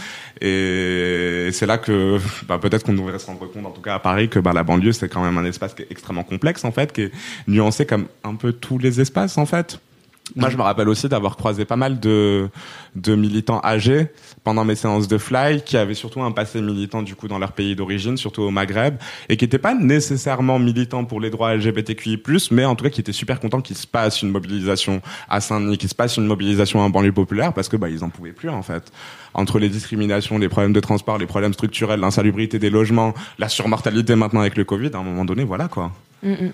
Et 0.41 1.51
c'est 1.53 1.67
là 1.67 1.79
que 1.79 2.19
bah, 2.47 2.59
peut-être 2.59 2.85
qu'on 2.85 2.95
devrait 2.95 3.19
se 3.19 3.27
rendre 3.27 3.41
compte, 3.51 3.67
en 3.67 3.71
tout 3.71 3.83
cas 3.83 3.95
à 3.95 3.99
Paris, 3.99 4.29
que 4.29 4.39
bah, 4.39 4.53
la 4.53 4.63
banlieue 4.63 4.93
c'est 4.93 5.09
quand 5.09 5.23
même 5.23 5.39
un 5.39 5.45
espace 5.45 5.75
qui 5.75 5.83
est 5.83 5.89
extrêmement 5.91 6.25
complexe 6.25 6.65
en 6.65 6.73
fait, 6.73 6.93
qui 6.93 7.03
est 7.03 7.13
nuancé 7.49 7.87
comme 7.87 8.07
un 8.25 8.35
peu 8.35 8.53
tous 8.53 8.79
les 8.79 9.01
espaces 9.01 9.39
en 9.39 9.47
fait. 9.47 9.81
Moi, 10.37 10.51
je 10.51 10.57
me 10.57 10.63
rappelle 10.63 10.89
aussi 10.89 11.09
d'avoir 11.09 11.37
croisé 11.37 11.65
pas 11.65 11.77
mal 11.77 12.01
de, 12.01 12.49
de 12.97 13.15
militants 13.15 13.61
âgés 13.65 14.09
pendant 14.45 14.65
mes 14.65 14.75
séances 14.75 15.09
de 15.09 15.19
fly 15.19 15.63
qui 15.63 15.77
avaient 15.77 15.95
surtout 15.95 16.23
un 16.23 16.33
passé 16.33 16.61
militant 16.61 17.03
du 17.03 17.15
coup 17.15 17.29
dans 17.29 17.39
leur 17.39 17.53
pays 17.53 17.77
d'origine, 17.77 18.17
surtout 18.17 18.43
au 18.43 18.51
Maghreb, 18.51 18.97
et 19.29 19.37
qui 19.37 19.45
n'étaient 19.45 19.59
pas 19.59 19.75
nécessairement 19.75 20.59
militants 20.59 21.05
pour 21.05 21.21
les 21.21 21.31
droits 21.31 21.55
LGBTQI+, 21.55 22.23
mais 22.51 22.65
en 22.65 22.75
tout 22.75 22.85
cas 22.85 22.91
qui 22.91 23.01
étaient 23.01 23.13
super 23.13 23.41
contents 23.41 23.61
qu'il 23.61 23.77
se 23.77 23.87
passe 23.87 24.23
une 24.23 24.31
mobilisation 24.31 25.01
à 25.29 25.41
Saint-Denis, 25.41 25.79
qu'il 25.79 25.89
se 25.89 25.95
passe 25.95 26.17
une 26.17 26.27
mobilisation 26.27 26.81
en 26.81 26.91
banlieue 26.91 27.13
populaire, 27.13 27.53
parce 27.53 27.69
que 27.69 27.77
bah 27.77 27.89
ils 27.89 28.05
en 28.05 28.11
pouvaient 28.11 28.33
plus 28.33 28.49
en 28.49 28.63
fait. 28.63 28.93
Entre 29.35 29.59
les 29.59 29.69
discriminations, 29.69 30.39
les 30.39 30.49
problèmes 30.49 30.73
de 30.73 30.81
transport, 30.81 31.19
les 31.19 31.27
problèmes 31.27 31.53
structurels, 31.53 32.01
l'insalubrité 32.01 32.59
des 32.59 32.71
logements, 32.71 33.15
la 33.39 33.49
surmortalité 33.49 34.17
maintenant 34.17 34.41
avec 34.41 34.57
le 34.57 34.65
Covid, 34.65 34.91
à 34.95 34.99
un 34.99 35.03
moment 35.03 35.25
donné, 35.25 35.45
voilà 35.45 35.69
quoi. 35.69 35.93
Mm, 36.23 36.33
mm. 36.33 36.53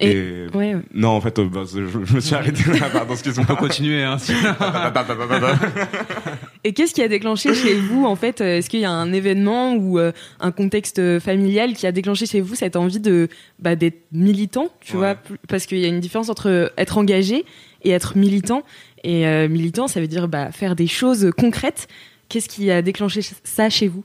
Et, 0.00 0.46
non, 0.94 1.10
en 1.10 1.20
fait, 1.20 1.38
euh, 1.38 1.44
bah, 1.44 1.64
je, 1.70 2.14
me 2.14 2.20
suis 2.20 2.34
arrêté 2.34 2.62
là. 2.72 2.88
Pardon, 2.90 3.14
On 3.38 3.44
peut 3.44 3.56
continuer. 3.56 4.02
Hein, 4.02 4.16
Et 6.64 6.72
qu'est-ce 6.72 6.94
qui 6.94 7.02
a 7.02 7.08
déclenché 7.08 7.54
chez 7.54 7.74
vous, 7.74 8.06
en 8.06 8.16
fait 8.16 8.40
euh, 8.40 8.58
Est-ce 8.58 8.70
qu'il 8.70 8.80
y 8.80 8.84
a 8.84 8.90
un 8.90 9.12
événement 9.12 9.74
ou 9.74 9.98
euh, 9.98 10.12
un 10.40 10.52
contexte 10.52 11.20
familial 11.20 11.74
qui 11.74 11.86
a 11.86 11.92
déclenché 11.92 12.26
chez 12.26 12.40
vous 12.40 12.54
cette 12.54 12.76
envie 12.76 13.00
de 13.00 13.28
bah, 13.58 13.76
d'être 13.76 14.00
militant, 14.12 14.68
tu 14.80 14.96
vois? 14.96 15.16
Parce 15.48 15.66
qu'il 15.66 15.78
y 15.78 15.84
a 15.84 15.88
une 15.88 16.00
différence 16.00 16.30
entre 16.30 16.72
être 16.78 16.98
engagé 16.98 17.44
et 17.82 17.90
être 17.90 18.16
militant. 18.16 18.62
Et 19.04 19.24
militant, 19.48 19.88
ça 19.88 20.00
veut 20.00 20.08
dire 20.08 20.28
bah, 20.28 20.52
faire 20.52 20.76
des 20.76 20.86
choses 20.86 21.30
concrètes. 21.36 21.88
Qu'est-ce 22.28 22.48
qui 22.48 22.70
a 22.70 22.82
déclenché 22.82 23.22
ça 23.44 23.70
chez 23.70 23.88
vous? 23.88 24.04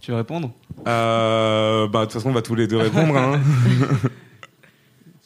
Tu 0.00 0.10
veux 0.10 0.16
répondre 0.16 0.52
euh, 0.86 1.86
Bah 1.88 2.00
de 2.00 2.04
toute 2.06 2.14
façon 2.14 2.30
on 2.30 2.32
va 2.32 2.42
tous 2.42 2.54
les 2.54 2.66
deux 2.66 2.78
répondre. 2.78 3.16
Hein. 3.16 3.40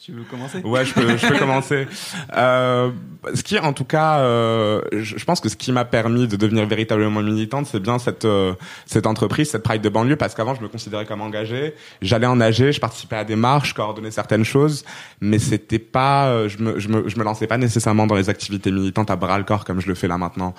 Tu 0.04 0.12
veux 0.12 0.25
commencer? 0.25 0.61
Ouais, 0.62 0.85
je 0.85 0.93
peux, 0.93 1.16
je 1.16 1.26
peux 1.26 1.38
commencer. 1.38 1.88
Euh, 2.37 2.90
ce 3.33 3.43
qui, 3.43 3.59
en 3.59 3.73
tout 3.73 3.87
cas, 3.87 4.19
euh, 4.19 4.83
je, 4.93 5.25
pense 5.25 5.40
que 5.40 5.49
ce 5.49 5.57
qui 5.57 5.73
m'a 5.73 5.87
permis 5.87 6.28
de 6.28 6.37
devenir 6.37 6.66
véritablement 6.66 7.23
militante, 7.23 7.64
c'est 7.64 7.81
bien 7.81 7.99
cette 7.99 8.26
euh, 8.26 8.52
cette 8.85 9.07
entreprise, 9.07 9.49
cette 9.49 9.62
Pride 9.62 9.81
de 9.81 9.88
banlieue, 9.88 10.16
parce 10.16 10.35
qu'avant, 10.35 10.54
je 10.54 10.61
me 10.61 10.69
considérais 10.69 11.07
comme 11.07 11.23
engagé. 11.23 11.75
J'allais 12.02 12.26
en 12.26 12.37
nager, 12.37 12.71
je 12.71 12.81
participais 12.81 13.16
à 13.16 13.25
des 13.25 13.35
marches, 13.35 13.73
coordonnais 13.73 14.11
certaines 14.11 14.45
choses, 14.45 14.85
mais 15.23 15.38
c'était 15.38 15.78
pas, 15.78 16.26
euh, 16.26 16.50
je 16.50 16.59
me, 16.59 16.78
je 16.78 16.88
me, 16.88 17.09
je 17.09 17.16
me 17.16 17.25
lançais 17.25 17.47
pas 17.47 17.57
nécessairement 17.57 18.07
dans 18.07 18.16
les 18.16 18.28
activités 18.28 18.71
militantes 18.71 19.11
à 19.11 19.16
bras 19.16 19.38
le 19.38 19.45
corps 19.45 19.64
comme 19.64 19.81
je 19.81 19.88
le 19.88 19.95
fais 19.95 20.09
là 20.09 20.19
maintenant. 20.19 20.52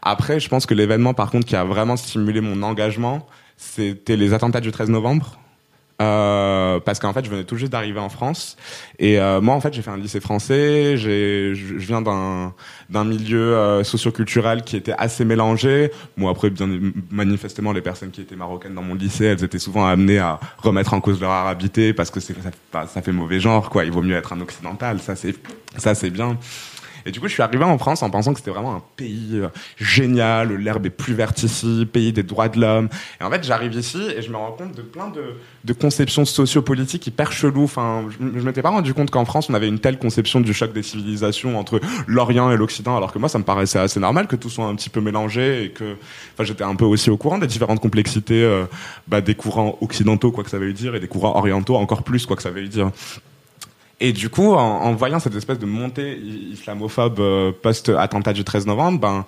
Après, 0.00 0.38
je 0.38 0.48
pense 0.48 0.64
que 0.64 0.74
l'événement, 0.74 1.12
par 1.12 1.32
contre, 1.32 1.48
qui 1.48 1.56
a 1.56 1.64
vraiment 1.64 1.96
stimulé 1.96 2.40
mon 2.40 2.62
engagement, 2.62 3.26
c'était 3.56 4.16
les 4.16 4.32
attentats 4.32 4.60
du 4.60 4.72
13 4.72 4.90
novembre. 4.90 5.38
Euh, 6.02 6.80
parce 6.80 6.98
qu'en 6.98 7.12
fait, 7.12 7.24
je 7.24 7.30
venais 7.30 7.44
tout 7.44 7.56
juste 7.56 7.70
d'arriver 7.70 8.00
en 8.00 8.08
France. 8.08 8.56
Et 8.98 9.20
euh, 9.20 9.40
moi, 9.40 9.54
en 9.54 9.60
fait, 9.60 9.72
j'ai 9.72 9.82
fait 9.82 9.90
un 9.90 9.96
lycée 9.96 10.20
français. 10.20 10.96
Je 10.96 11.52
viens 11.76 12.02
d'un 12.02 12.54
d'un 12.90 13.04
milieu 13.04 13.56
euh, 13.56 13.84
socioculturel 13.84 14.62
qui 14.62 14.76
était 14.76 14.94
assez 14.98 15.24
mélangé. 15.24 15.92
Moi, 16.16 16.30
après, 16.30 16.50
bien 16.50 16.68
manifestement, 17.10 17.72
les 17.72 17.82
personnes 17.82 18.10
qui 18.10 18.20
étaient 18.20 18.36
marocaines 18.36 18.74
dans 18.74 18.82
mon 18.82 18.94
lycée, 18.94 19.26
elles 19.26 19.44
étaient 19.44 19.58
souvent 19.58 19.86
amenées 19.86 20.18
à 20.18 20.40
remettre 20.58 20.94
en 20.94 21.00
cause 21.00 21.20
leur 21.20 21.30
arabité 21.30 21.92
parce 21.92 22.10
que 22.10 22.20
ça, 22.20 22.32
ça 22.86 23.02
fait 23.02 23.12
mauvais 23.12 23.38
genre, 23.38 23.70
quoi. 23.70 23.84
Il 23.84 23.92
vaut 23.92 24.02
mieux 24.02 24.16
être 24.16 24.32
un 24.32 24.40
occidental. 24.40 24.98
Ça, 25.00 25.14
c'est 25.14 25.36
ça, 25.76 25.94
c'est 25.94 26.10
bien. 26.10 26.36
Et 27.06 27.10
du 27.10 27.20
coup, 27.20 27.28
je 27.28 27.32
suis 27.32 27.42
arrivé 27.42 27.64
en 27.64 27.78
France 27.78 28.02
en 28.02 28.10
pensant 28.10 28.32
que 28.32 28.38
c'était 28.38 28.50
vraiment 28.50 28.76
un 28.76 28.82
pays 28.96 29.32
euh, 29.34 29.48
génial, 29.76 30.54
l'herbe 30.54 30.86
est 30.86 30.90
plus 30.90 31.14
verte 31.14 31.42
ici, 31.42 31.86
pays 31.90 32.12
des 32.12 32.22
droits 32.22 32.48
de 32.48 32.60
l'homme. 32.60 32.88
Et 33.20 33.24
en 33.24 33.30
fait, 33.30 33.44
j'arrive 33.44 33.74
ici 33.74 34.00
et 34.16 34.22
je 34.22 34.30
me 34.30 34.36
rends 34.36 34.52
compte 34.52 34.76
de 34.76 34.82
plein 34.82 35.08
de, 35.08 35.34
de 35.64 35.72
conceptions 35.72 36.24
sociopolitiques 36.24 37.06
hyper 37.06 37.32
cheloues. 37.32 37.64
Enfin, 37.64 38.04
je, 38.10 38.38
je 38.38 38.44
m'étais 38.44 38.62
pas 38.62 38.70
rendu 38.70 38.94
compte 38.94 39.10
qu'en 39.10 39.24
France, 39.24 39.48
on 39.50 39.54
avait 39.54 39.68
une 39.68 39.78
telle 39.78 39.98
conception 39.98 40.40
du 40.40 40.54
choc 40.54 40.72
des 40.72 40.82
civilisations 40.82 41.58
entre 41.58 41.80
l'Orient 42.06 42.50
et 42.50 42.56
l'Occident, 42.56 42.96
alors 42.96 43.12
que 43.12 43.18
moi, 43.18 43.28
ça 43.28 43.38
me 43.38 43.44
paraissait 43.44 43.78
assez 43.78 44.00
normal 44.00 44.26
que 44.26 44.36
tout 44.36 44.50
soit 44.50 44.66
un 44.66 44.74
petit 44.74 44.90
peu 44.90 45.00
mélangé 45.00 45.64
et 45.64 45.70
que, 45.70 45.96
enfin, 46.34 46.44
j'étais 46.44 46.64
un 46.64 46.74
peu 46.74 46.84
aussi 46.84 47.10
au 47.10 47.16
courant 47.16 47.38
des 47.38 47.46
différentes 47.46 47.80
complexités 47.80 48.42
euh, 48.42 48.64
bah, 49.08 49.20
des 49.20 49.34
courants 49.34 49.78
occidentaux, 49.80 50.32
quoi 50.32 50.44
que 50.44 50.50
ça 50.50 50.58
veuille 50.58 50.74
dire, 50.74 50.94
et 50.94 51.00
des 51.00 51.08
courants 51.08 51.36
orientaux 51.36 51.76
encore 51.76 52.02
plus, 52.02 52.26
quoi 52.26 52.36
que 52.36 52.42
ça 52.42 52.50
veuille 52.50 52.68
dire. 52.68 52.90
Et 54.04 54.12
du 54.12 54.30
coup, 54.30 54.54
en, 54.54 54.92
voyant 54.94 55.20
cette 55.20 55.36
espèce 55.36 55.60
de 55.60 55.64
montée 55.64 56.18
islamophobe 56.18 57.20
euh, 57.20 57.52
post-attentat 57.52 58.32
du 58.32 58.42
13 58.42 58.66
novembre, 58.66 58.98
ben, 58.98 59.24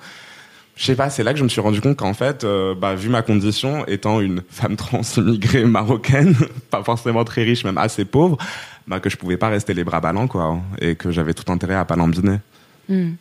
je 0.74 0.84
sais 0.84 0.96
pas, 0.96 1.10
c'est 1.10 1.22
là 1.22 1.32
que 1.32 1.38
je 1.38 1.44
me 1.44 1.48
suis 1.48 1.60
rendu 1.60 1.80
compte 1.80 1.96
qu'en 1.96 2.12
fait, 2.12 2.42
euh, 2.42 2.74
bah, 2.74 2.96
vu 2.96 3.08
ma 3.08 3.22
condition, 3.22 3.86
étant 3.86 4.20
une 4.20 4.42
femme 4.50 4.74
trans 4.74 5.02
immigrée 5.16 5.64
marocaine, 5.64 6.34
pas 6.70 6.82
forcément 6.82 7.22
très 7.22 7.44
riche, 7.44 7.62
même 7.64 7.78
assez 7.78 8.04
pauvre, 8.04 8.36
bah, 8.88 8.98
que 8.98 9.08
je 9.08 9.16
pouvais 9.16 9.36
pas 9.36 9.48
rester 9.48 9.74
les 9.74 9.84
bras 9.84 10.00
ballants, 10.00 10.26
quoi, 10.26 10.58
et 10.80 10.96
que 10.96 11.12
j'avais 11.12 11.34
tout 11.34 11.52
intérêt 11.52 11.76
à 11.76 11.84
pas 11.84 11.94
lambiner. 11.94 12.40
Hmm. 12.88 12.94
Mm. 12.94 13.16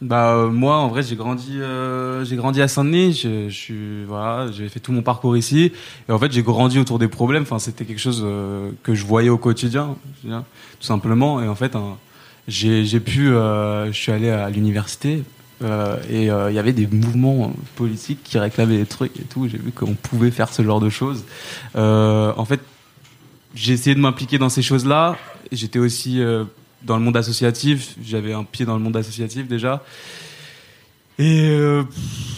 Bah 0.00 0.34
euh, 0.34 0.48
moi 0.48 0.76
en 0.76 0.88
vrai 0.88 1.02
j'ai 1.02 1.16
grandi 1.16 1.60
euh, 1.60 2.24
j'ai 2.24 2.36
grandi 2.36 2.62
à 2.62 2.68
Saint-Denis. 2.68 3.12
Je, 3.12 3.48
suis 3.50 4.04
voilà 4.04 4.50
j'ai 4.50 4.68
fait 4.68 4.80
tout 4.80 4.92
mon 4.92 5.02
parcours 5.02 5.36
ici. 5.36 5.72
Et 6.08 6.12
en 6.12 6.18
fait 6.18 6.32
j'ai 6.32 6.42
grandi 6.42 6.78
autour 6.78 6.98
des 6.98 7.08
problèmes. 7.08 7.42
Enfin 7.42 7.58
c'était 7.58 7.84
quelque 7.84 8.00
chose 8.00 8.22
euh, 8.24 8.70
que 8.82 8.94
je 8.94 9.04
voyais 9.04 9.28
au 9.28 9.38
quotidien 9.38 9.96
tout 10.22 10.42
simplement. 10.80 11.42
Et 11.42 11.48
en 11.48 11.54
fait 11.54 11.76
hein, 11.76 11.96
j'ai 12.48 13.00
pu 13.00 13.26
je 13.26 13.90
suis 13.92 14.12
allé 14.12 14.30
à 14.30 14.48
l'université 14.48 15.24
et 15.62 16.24
il 16.24 16.54
y 16.54 16.58
avait 16.58 16.72
des 16.72 16.86
mouvements 16.86 17.52
politiques 17.76 18.20
qui 18.24 18.38
réclamaient 18.38 18.78
des 18.78 18.86
trucs 18.86 19.18
et 19.20 19.24
tout. 19.24 19.46
J'ai 19.48 19.58
vu 19.58 19.72
qu'on 19.72 19.94
pouvait 19.94 20.30
faire 20.30 20.52
ce 20.52 20.62
genre 20.62 20.80
de 20.80 20.88
choses. 20.88 21.24
En 21.74 22.44
fait 22.46 22.60
j'ai 23.54 23.72
essayé 23.74 23.94
de 23.94 24.00
m'impliquer 24.00 24.38
dans 24.38 24.48
ces 24.48 24.62
choses 24.62 24.86
là 24.86 25.18
j'étais 25.52 25.80
aussi 25.80 26.22
dans 26.82 26.96
le 26.96 27.02
monde 27.02 27.16
associatif. 27.16 27.96
J'avais 28.04 28.32
un 28.32 28.44
pied 28.44 28.64
dans 28.64 28.76
le 28.76 28.82
monde 28.82 28.96
associatif 28.96 29.46
déjà. 29.48 29.82
Et 31.18 31.50
euh, 31.50 31.82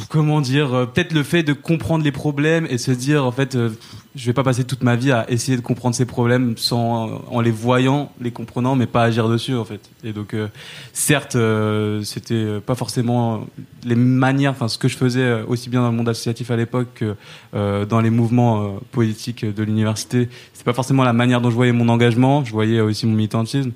comment 0.09 0.41
dire, 0.41 0.75
euh, 0.75 0.87
peut-être 0.87 1.13
le 1.13 1.23
fait 1.23 1.45
de 1.45 1.53
comprendre 1.53 2.03
les 2.03 2.11
problèmes 2.11 2.67
et 2.69 2.79
se 2.79 2.91
dire 2.91 3.25
en 3.25 3.31
fait, 3.31 3.55
euh, 3.55 3.71
je 4.15 4.27
vais 4.27 4.33
pas 4.33 4.43
passer 4.43 4.65
toute 4.65 4.83
ma 4.83 4.97
vie 4.97 5.13
à 5.13 5.31
essayer 5.31 5.57
de 5.57 5.63
comprendre 5.63 5.95
ces 5.95 6.05
problèmes 6.05 6.55
sans 6.57 7.23
en 7.31 7.41
les 7.41 7.51
voyant, 7.51 8.13
les 8.21 8.31
comprenant, 8.31 8.75
mais 8.75 8.87
pas 8.87 9.05
agir 9.05 9.29
dessus 9.29 9.55
en 9.55 9.65
fait. 9.65 9.81
Et 10.05 10.13
donc, 10.13 10.35
euh, 10.35 10.49
certes, 10.93 11.37
euh, 11.37 12.03
c'était 12.03 12.35
euh, 12.35 12.61
pas 12.61 12.75
forcément 12.75 13.47
les 13.85 13.95
manières, 13.95 14.51
enfin 14.51 14.69
ce 14.69 14.79
que 14.79 14.89
je 14.89 14.97
faisais 14.97 15.23
euh, 15.23 15.45
aussi 15.47 15.71
bien 15.71 15.81
dans 15.81 15.91
le 15.91 15.97
monde 15.97 16.09
associatif 16.09 16.51
à 16.51 16.57
l'époque 16.57 16.89
que 16.95 17.15
euh, 17.55 17.87
dans 17.87 18.01
les 18.01 18.11
mouvements 18.11 18.63
euh, 18.63 18.69
politiques 18.91 19.45
de 19.45 19.63
l'université. 19.63 20.29
C'est 20.53 20.65
pas 20.65 20.75
forcément 20.75 21.05
la 21.05 21.13
manière 21.13 21.41
dont 21.41 21.51
je 21.51 21.55
voyais 21.55 21.73
mon 21.73 21.89
engagement. 21.89 22.45
Je 22.45 22.53
voyais 22.53 22.81
aussi 22.81 23.07
mon 23.07 23.15
militantisme. 23.15 23.71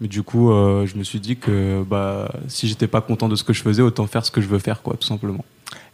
Mais 0.00 0.08
du 0.08 0.22
coup, 0.22 0.50
euh, 0.50 0.86
je 0.86 0.96
me 0.96 1.04
suis 1.04 1.20
dit 1.20 1.36
que 1.36 1.82
bah, 1.88 2.30
si 2.48 2.66
j'étais 2.68 2.86
pas 2.86 3.00
content 3.00 3.28
de 3.28 3.36
ce 3.36 3.44
que 3.44 3.52
je 3.52 3.62
faisais, 3.62 3.82
autant 3.82 4.06
faire 4.06 4.24
ce 4.24 4.30
que 4.30 4.40
je 4.40 4.46
veux 4.48 4.58
faire, 4.58 4.80
quoi, 4.82 4.96
tout 4.98 5.06
simplement. 5.06 5.44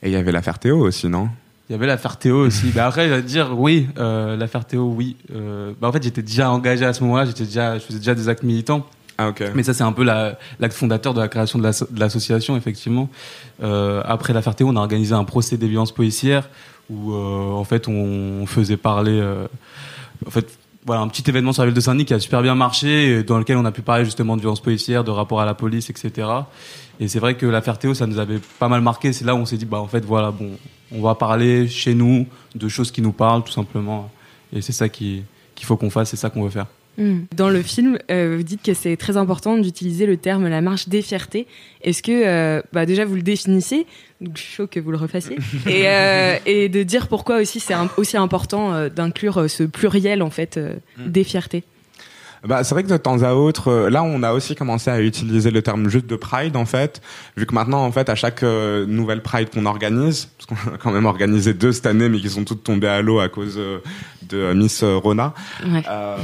Et 0.02 0.08
il 0.08 0.12
y 0.12 0.16
avait 0.16 0.30
l'affaire 0.32 0.58
Théo 0.58 0.78
aussi, 0.86 1.08
non? 1.08 1.28
Il 1.68 1.72
y 1.72 1.74
avait 1.74 1.86
l'affaire 1.88 2.16
Théo 2.16 2.36
aussi. 2.46 2.70
bah 2.70 2.86
après, 2.86 3.08
je 3.08 3.14
vais 3.14 3.22
te 3.22 3.26
dire 3.26 3.58
oui, 3.58 3.88
euh, 3.98 4.36
l'affaire 4.36 4.64
Théo, 4.64 4.92
oui. 4.96 5.16
Euh, 5.34 5.72
bah 5.80 5.88
en 5.88 5.92
fait, 5.92 6.02
j'étais 6.02 6.22
déjà 6.22 6.50
engagé 6.52 6.84
à 6.84 6.92
ce 6.92 7.02
moment-là. 7.02 7.24
J'étais 7.24 7.44
déjà, 7.44 7.78
je 7.78 7.84
faisais 7.84 7.98
déjà 7.98 8.14
des 8.14 8.28
actes 8.28 8.44
militants. 8.44 8.86
Ah 9.18 9.30
ok. 9.30 9.42
Mais 9.56 9.62
ça, 9.64 9.74
c'est 9.74 9.82
un 9.82 9.92
peu 9.92 10.04
la- 10.04 10.38
l'acte 10.60 10.76
fondateur 10.76 11.12
de 11.12 11.20
la 11.20 11.26
création 11.26 11.58
de 11.58 11.64
l'asso- 11.64 11.88
de 11.90 11.98
l'association, 11.98 12.56
effectivement. 12.56 13.08
Euh, 13.64 14.02
après 14.04 14.32
l'affaire 14.32 14.54
Théo, 14.54 14.68
on 14.68 14.76
a 14.76 14.80
organisé 14.80 15.14
un 15.14 15.24
procès 15.24 15.56
des 15.56 15.66
violences 15.66 15.90
policières 15.92 16.48
où, 16.90 17.12
euh, 17.12 17.50
en 17.50 17.64
fait, 17.64 17.88
on 17.88 18.46
faisait 18.46 18.76
parler. 18.76 19.18
euh, 19.18 19.48
en 20.26 20.30
fait, 20.30 20.46
voilà, 20.86 21.02
un 21.02 21.08
petit 21.08 21.28
événement 21.28 21.52
sur 21.52 21.62
la 21.62 21.66
ville 21.66 21.74
de 21.74 21.80
Saint-Denis 21.80 22.04
qui 22.04 22.14
a 22.14 22.20
super 22.20 22.42
bien 22.42 22.54
marché, 22.54 23.24
dans 23.24 23.38
lequel 23.38 23.56
on 23.56 23.64
a 23.64 23.72
pu 23.72 23.82
parler 23.82 24.04
justement 24.04 24.36
de 24.36 24.40
violences 24.40 24.60
policières, 24.60 25.02
de 25.02 25.10
rapport 25.10 25.40
à 25.40 25.44
la 25.44 25.54
police, 25.54 25.90
etc. 25.90 26.28
Et 27.00 27.08
c'est 27.08 27.18
vrai 27.18 27.34
que 27.34 27.44
l'affaire 27.44 27.78
Théo, 27.78 27.92
ça 27.92 28.06
nous 28.06 28.18
avait 28.18 28.40
pas 28.58 28.68
mal 28.68 28.80
marqué. 28.80 29.12
C'est 29.12 29.24
là 29.24 29.34
où 29.34 29.38
on 29.38 29.46
s'est 29.46 29.56
dit, 29.56 29.66
bah 29.66 29.78
en 29.78 29.88
fait, 29.88 30.04
voilà, 30.04 30.30
bon, 30.30 30.52
on 30.92 31.02
va 31.02 31.14
parler 31.16 31.68
chez 31.68 31.94
nous 31.94 32.26
de 32.54 32.68
choses 32.68 32.90
qui 32.92 33.02
nous 33.02 33.12
parlent, 33.12 33.42
tout 33.42 33.52
simplement. 33.52 34.10
Et 34.52 34.62
c'est 34.62 34.72
ça 34.72 34.88
qui 34.88 35.24
qu'il 35.56 35.66
faut 35.66 35.76
qu'on 35.76 35.90
fasse, 35.90 36.10
c'est 36.10 36.16
ça 36.16 36.30
qu'on 36.30 36.44
veut 36.44 36.50
faire. 36.50 36.66
Hmm. 36.98 37.20
Dans 37.36 37.48
le 37.50 37.62
film, 37.62 37.98
euh, 38.10 38.36
vous 38.36 38.42
dites 38.42 38.62
que 38.62 38.74
c'est 38.74 38.96
très 38.96 39.16
important 39.16 39.58
d'utiliser 39.58 40.06
le 40.06 40.16
terme 40.16 40.48
la 40.48 40.60
marche 40.60 40.88
des 40.88 41.02
fiertés. 41.02 41.46
Est-ce 41.82 42.02
que, 42.02 42.26
euh, 42.26 42.62
bah 42.72 42.86
déjà, 42.86 43.04
vous 43.04 43.14
le 43.14 43.22
définissez 43.22 43.86
Donc, 44.20 44.36
je 44.36 44.42
suis 44.42 44.54
chaud 44.54 44.66
que 44.66 44.80
vous 44.80 44.90
le 44.90 44.96
refassiez. 44.96 45.36
et, 45.66 45.88
euh, 45.88 46.36
et 46.46 46.68
de 46.68 46.82
dire 46.82 47.08
pourquoi 47.08 47.38
aussi 47.40 47.60
c'est 47.60 47.74
aussi 47.96 48.16
important 48.16 48.72
euh, 48.72 48.88
d'inclure 48.88 49.48
ce 49.50 49.62
pluriel, 49.64 50.22
en 50.22 50.30
fait, 50.30 50.56
euh, 50.56 50.74
des 50.98 51.24
fiertés? 51.24 51.64
Bah, 52.46 52.64
c'est 52.64 52.74
vrai 52.74 52.84
que 52.84 52.88
de 52.88 52.96
temps 52.96 53.22
à 53.22 53.34
autre, 53.34 53.68
euh, 53.68 53.90
là, 53.90 54.02
on 54.02 54.22
a 54.22 54.32
aussi 54.32 54.54
commencé 54.54 54.90
à 54.90 55.00
utiliser 55.00 55.50
le 55.50 55.62
terme 55.62 55.88
juste 55.88 56.06
de 56.06 56.16
Pride, 56.16 56.56
en 56.56 56.64
fait, 56.64 57.00
vu 57.36 57.46
que 57.46 57.54
maintenant, 57.54 57.84
en 57.84 57.92
fait, 57.92 58.08
à 58.08 58.14
chaque 58.14 58.42
euh, 58.42 58.86
nouvelle 58.86 59.22
Pride 59.22 59.50
qu'on 59.50 59.66
organise, 59.66 60.28
parce 60.38 60.62
qu'on 60.62 60.74
a 60.74 60.78
quand 60.78 60.92
même 60.92 61.06
organisé 61.06 61.54
deux 61.54 61.72
cette 61.72 61.86
année, 61.86 62.08
mais 62.08 62.18
qui 62.18 62.30
sont 62.30 62.44
toutes 62.44 62.62
tombées 62.62 62.88
à 62.88 63.02
l'eau 63.02 63.20
à 63.20 63.28
cause 63.28 63.56
euh, 63.58 63.78
de 64.28 64.52
Miss 64.54 64.82
Rona. 64.82 65.34
Ouais. 65.64 65.82
Euh, 65.88 66.16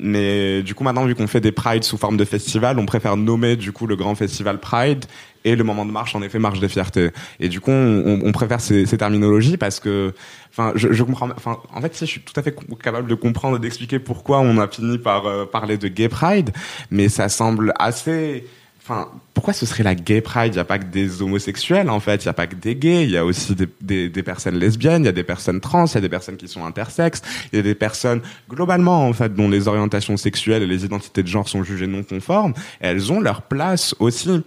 mais 0.00 0.62
du 0.62 0.74
coup, 0.74 0.84
maintenant, 0.84 1.04
vu 1.04 1.14
qu'on 1.14 1.26
fait 1.26 1.40
des 1.40 1.52
Pride 1.52 1.84
sous 1.84 1.98
forme 1.98 2.16
de 2.16 2.24
festival, 2.24 2.78
on 2.78 2.86
préfère 2.86 3.16
nommer 3.16 3.56
du 3.56 3.72
coup 3.72 3.86
le 3.86 3.96
grand 3.96 4.14
festival 4.14 4.58
Pride 4.58 5.04
et 5.46 5.54
le 5.54 5.62
moment 5.62 5.86
de 5.86 5.92
marche, 5.92 6.14
en 6.16 6.22
effet, 6.22 6.40
marche 6.40 6.58
des 6.58 6.68
fiertés. 6.68 7.10
Et 7.38 7.48
du 7.48 7.60
coup, 7.60 7.70
on, 7.70 8.32
préfère 8.32 8.60
ces, 8.60 8.84
terminologies 8.98 9.56
parce 9.56 9.78
que, 9.78 10.12
enfin, 10.50 10.72
je, 10.74 11.02
comprends. 11.04 11.30
Enfin, 11.30 11.58
en 11.72 11.80
fait, 11.80 11.94
si, 11.94 12.04
je 12.04 12.10
suis 12.10 12.20
tout 12.20 12.38
à 12.38 12.42
fait 12.42 12.54
capable 12.82 13.08
de 13.08 13.14
comprendre 13.14 13.56
et 13.56 13.60
d'expliquer 13.60 14.00
pourquoi 14.00 14.40
on 14.40 14.58
a 14.58 14.66
fini 14.66 14.98
par 14.98 15.26
euh, 15.26 15.44
parler 15.44 15.78
de 15.78 15.86
Gay 15.86 16.08
Pride, 16.08 16.50
mais 16.90 17.08
ça 17.08 17.28
semble 17.28 17.72
assez. 17.78 18.44
Enfin, 18.82 19.08
pourquoi 19.34 19.52
ce 19.52 19.66
serait 19.66 19.82
la 19.82 19.96
gay 19.96 20.20
pride? 20.20 20.52
Il 20.52 20.58
n'y 20.58 20.60
a 20.60 20.64
pas 20.64 20.78
que 20.78 20.84
des 20.84 21.20
homosexuels, 21.20 21.90
en 21.90 21.98
fait. 21.98 22.24
Il 22.24 22.28
n'y 22.28 22.30
a 22.30 22.34
pas 22.34 22.46
que 22.46 22.54
des 22.54 22.76
gays. 22.76 23.02
Il 23.02 23.10
y 23.10 23.16
a 23.16 23.24
aussi 23.24 23.56
des, 23.80 24.22
personnes 24.22 24.54
lesbiennes, 24.60 25.02
il 25.02 25.06
y 25.06 25.08
a 25.08 25.12
des 25.12 25.24
personnes 25.24 25.60
trans, 25.60 25.86
il 25.86 25.94
y 25.94 25.98
a 25.98 26.00
des 26.00 26.08
personnes 26.08 26.36
qui 26.36 26.46
sont 26.46 26.64
intersexes, 26.64 27.20
il 27.52 27.56
y 27.56 27.58
a 27.58 27.62
des 27.62 27.74
personnes, 27.74 28.20
globalement, 28.48 29.08
en 29.08 29.12
fait, 29.12 29.34
dont 29.34 29.48
les 29.48 29.66
orientations 29.66 30.16
sexuelles 30.16 30.62
et 30.62 30.68
les 30.68 30.84
identités 30.84 31.24
de 31.24 31.28
genre 31.28 31.48
sont 31.48 31.64
jugées 31.64 31.88
non 31.88 32.04
conformes. 32.04 32.54
Elles 32.78 33.10
ont 33.10 33.18
leur 33.18 33.42
place 33.42 33.96
aussi 33.98 34.44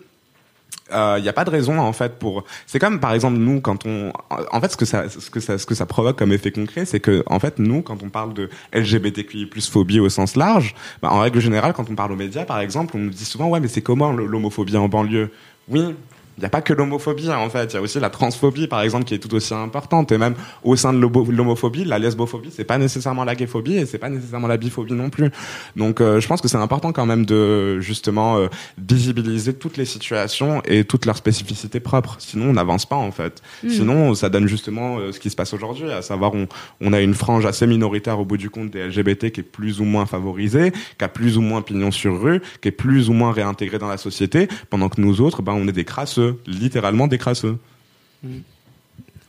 il 0.92 1.22
n'y 1.22 1.30
a 1.30 1.34
pas 1.34 1.46
de 1.46 1.50
raison 1.50 1.80
en 1.80 1.94
fait 1.94 2.18
pour 2.20 2.44
c'est 2.66 2.80
comme 2.80 3.00
par 3.00 3.14
exemple 3.14 3.38
nous 3.38 3.62
quand 3.62 3.86
on 3.86 4.12
en 4.52 4.62
fait 4.62 4.72
ce 4.72 4.78
que 4.78 4.86
ça 4.86 5.10
ce 5.10 5.30
que 5.30 5.40
ça 5.40 5.58
ce 5.58 5.66
que 5.66 5.76
ça 5.76 5.86
provoque 5.86 6.18
comme 6.18 6.32
effet 6.32 6.52
concret 6.52 6.86
c'est 6.86 7.00
que 7.00 7.24
en 7.28 7.40
fait 7.40 7.60
nous 7.60 7.82
quand 7.82 8.02
on 8.04 8.10
parle 8.10 8.34
de 8.34 8.50
LGBTQI+ 8.74 9.50
phobie 9.70 10.00
au 10.00 10.10
sens 10.10 10.36
large 10.36 10.76
bah, 11.02 11.10
en 11.12 11.20
règle 11.20 11.40
générale 11.40 11.74
quand 11.74 11.90
on 11.90 11.96
parle 11.96 12.12
aux 12.12 12.18
médias 12.18 12.46
par 12.46 12.60
exemple 12.60 12.96
on 12.96 13.00
nous 13.00 13.10
dit 13.10 13.26
souvent 13.26 13.50
ouais 13.50 13.60
mais 13.60 13.68
c'est 13.68 13.82
comment 13.82 14.12
l'homophobie 14.12 14.78
en 14.78 14.88
banlieue? 14.88 15.32
Oui 15.68 15.96
il 16.40 16.44
n'y 16.44 16.46
a 16.46 16.50
pas 16.50 16.62
que 16.62 16.72
l'homophobie 16.72 17.30
en 17.30 17.50
fait, 17.50 17.74
il 17.74 17.76
y 17.76 17.78
a 17.78 17.82
aussi 17.82 18.00
la 18.00 18.10
transphobie 18.10 18.68
par 18.68 18.82
exemple 18.82 19.04
qui 19.04 19.14
est 19.14 19.20
tout 19.20 19.34
aussi 19.36 19.54
importante 19.54 20.10
et 20.14 20.18
même 20.18 20.36
au 20.64 20.78
sein 20.78 20.94
de 20.94 20.98
l'homo- 20.98 21.30
l'homophobie, 21.30 21.84
la 21.84 22.00
lesbophobie 22.00 22.50
c'est 22.50 22.64
pas 22.64 22.78
nécessairement 22.78 23.26
la 23.26 23.36
gayphobie 23.36 23.76
et 23.76 23.86
c'est 23.86 23.98
pas 23.98 24.08
nécessairement 24.08 24.48
la 24.48 24.56
biphobie 24.56 24.94
non 24.94 25.10
plus. 25.10 25.32
Donc 25.76 26.00
euh, 26.00 26.22
je 26.22 26.28
pense 26.30 26.40
que 26.40 26.48
c'est 26.48 26.58
important 26.58 26.94
quand 26.94 27.06
même 27.06 27.26
de 27.26 27.82
justement 27.82 28.38
euh, 28.38 28.48
visibiliser 28.78 29.54
toutes 29.54 29.76
les 29.76 29.84
situations 29.86 30.62
et 30.66 30.86
toutes 30.86 31.06
leurs 31.06 31.18
spécificités 31.18 31.82
propres. 31.82 32.16
Sinon 32.20 32.52
on 32.52 32.54
n'avance 32.54 32.86
pas 32.86 32.96
en 32.96 33.12
fait. 33.12 33.42
Sinon 33.68 34.14
ça 34.14 34.30
donne 34.30 34.48
justement 34.48 34.98
euh, 35.00 35.12
ce 35.12 35.20
qui 35.20 35.30
se 35.30 35.36
passe 35.36 35.54
aujourd'hui, 35.54 35.92
à 35.92 36.02
savoir 36.02 36.34
on, 36.36 36.48
on 36.80 36.94
a 36.94 37.02
une 37.02 37.14
frange 37.16 37.46
assez 37.46 37.68
minoritaire 37.68 38.18
au 38.20 38.24
bout 38.26 38.38
du 38.38 38.50
compte 38.50 38.72
des 38.72 38.88
LGBT 38.88 39.30
qui 39.32 39.42
est 39.42 39.44
plus 39.44 39.82
ou 39.82 39.84
moins 39.84 40.06
favorisée, 40.06 40.72
qui 40.98 41.04
a 41.04 41.10
plus 41.10 41.38
ou 41.38 41.42
moins 41.42 41.62
pignon 41.62 41.92
sur 41.92 42.22
rue, 42.22 42.42
qui 42.62 42.70
est 42.70 42.72
plus 42.72 43.10
ou 43.10 43.14
moins 43.14 43.34
réintégrée 43.34 43.78
dans 43.78 43.90
la 43.90 43.98
société, 43.98 44.48
pendant 44.70 44.88
que 44.88 45.02
nous 45.02 45.20
autres, 45.22 45.42
ben 45.42 45.54
on 45.54 45.68
est 45.68 45.72
des 45.74 45.84
crasseux, 45.86 46.29
littéralement 46.48 47.08
des 47.08 47.18
crasseux. 47.18 47.58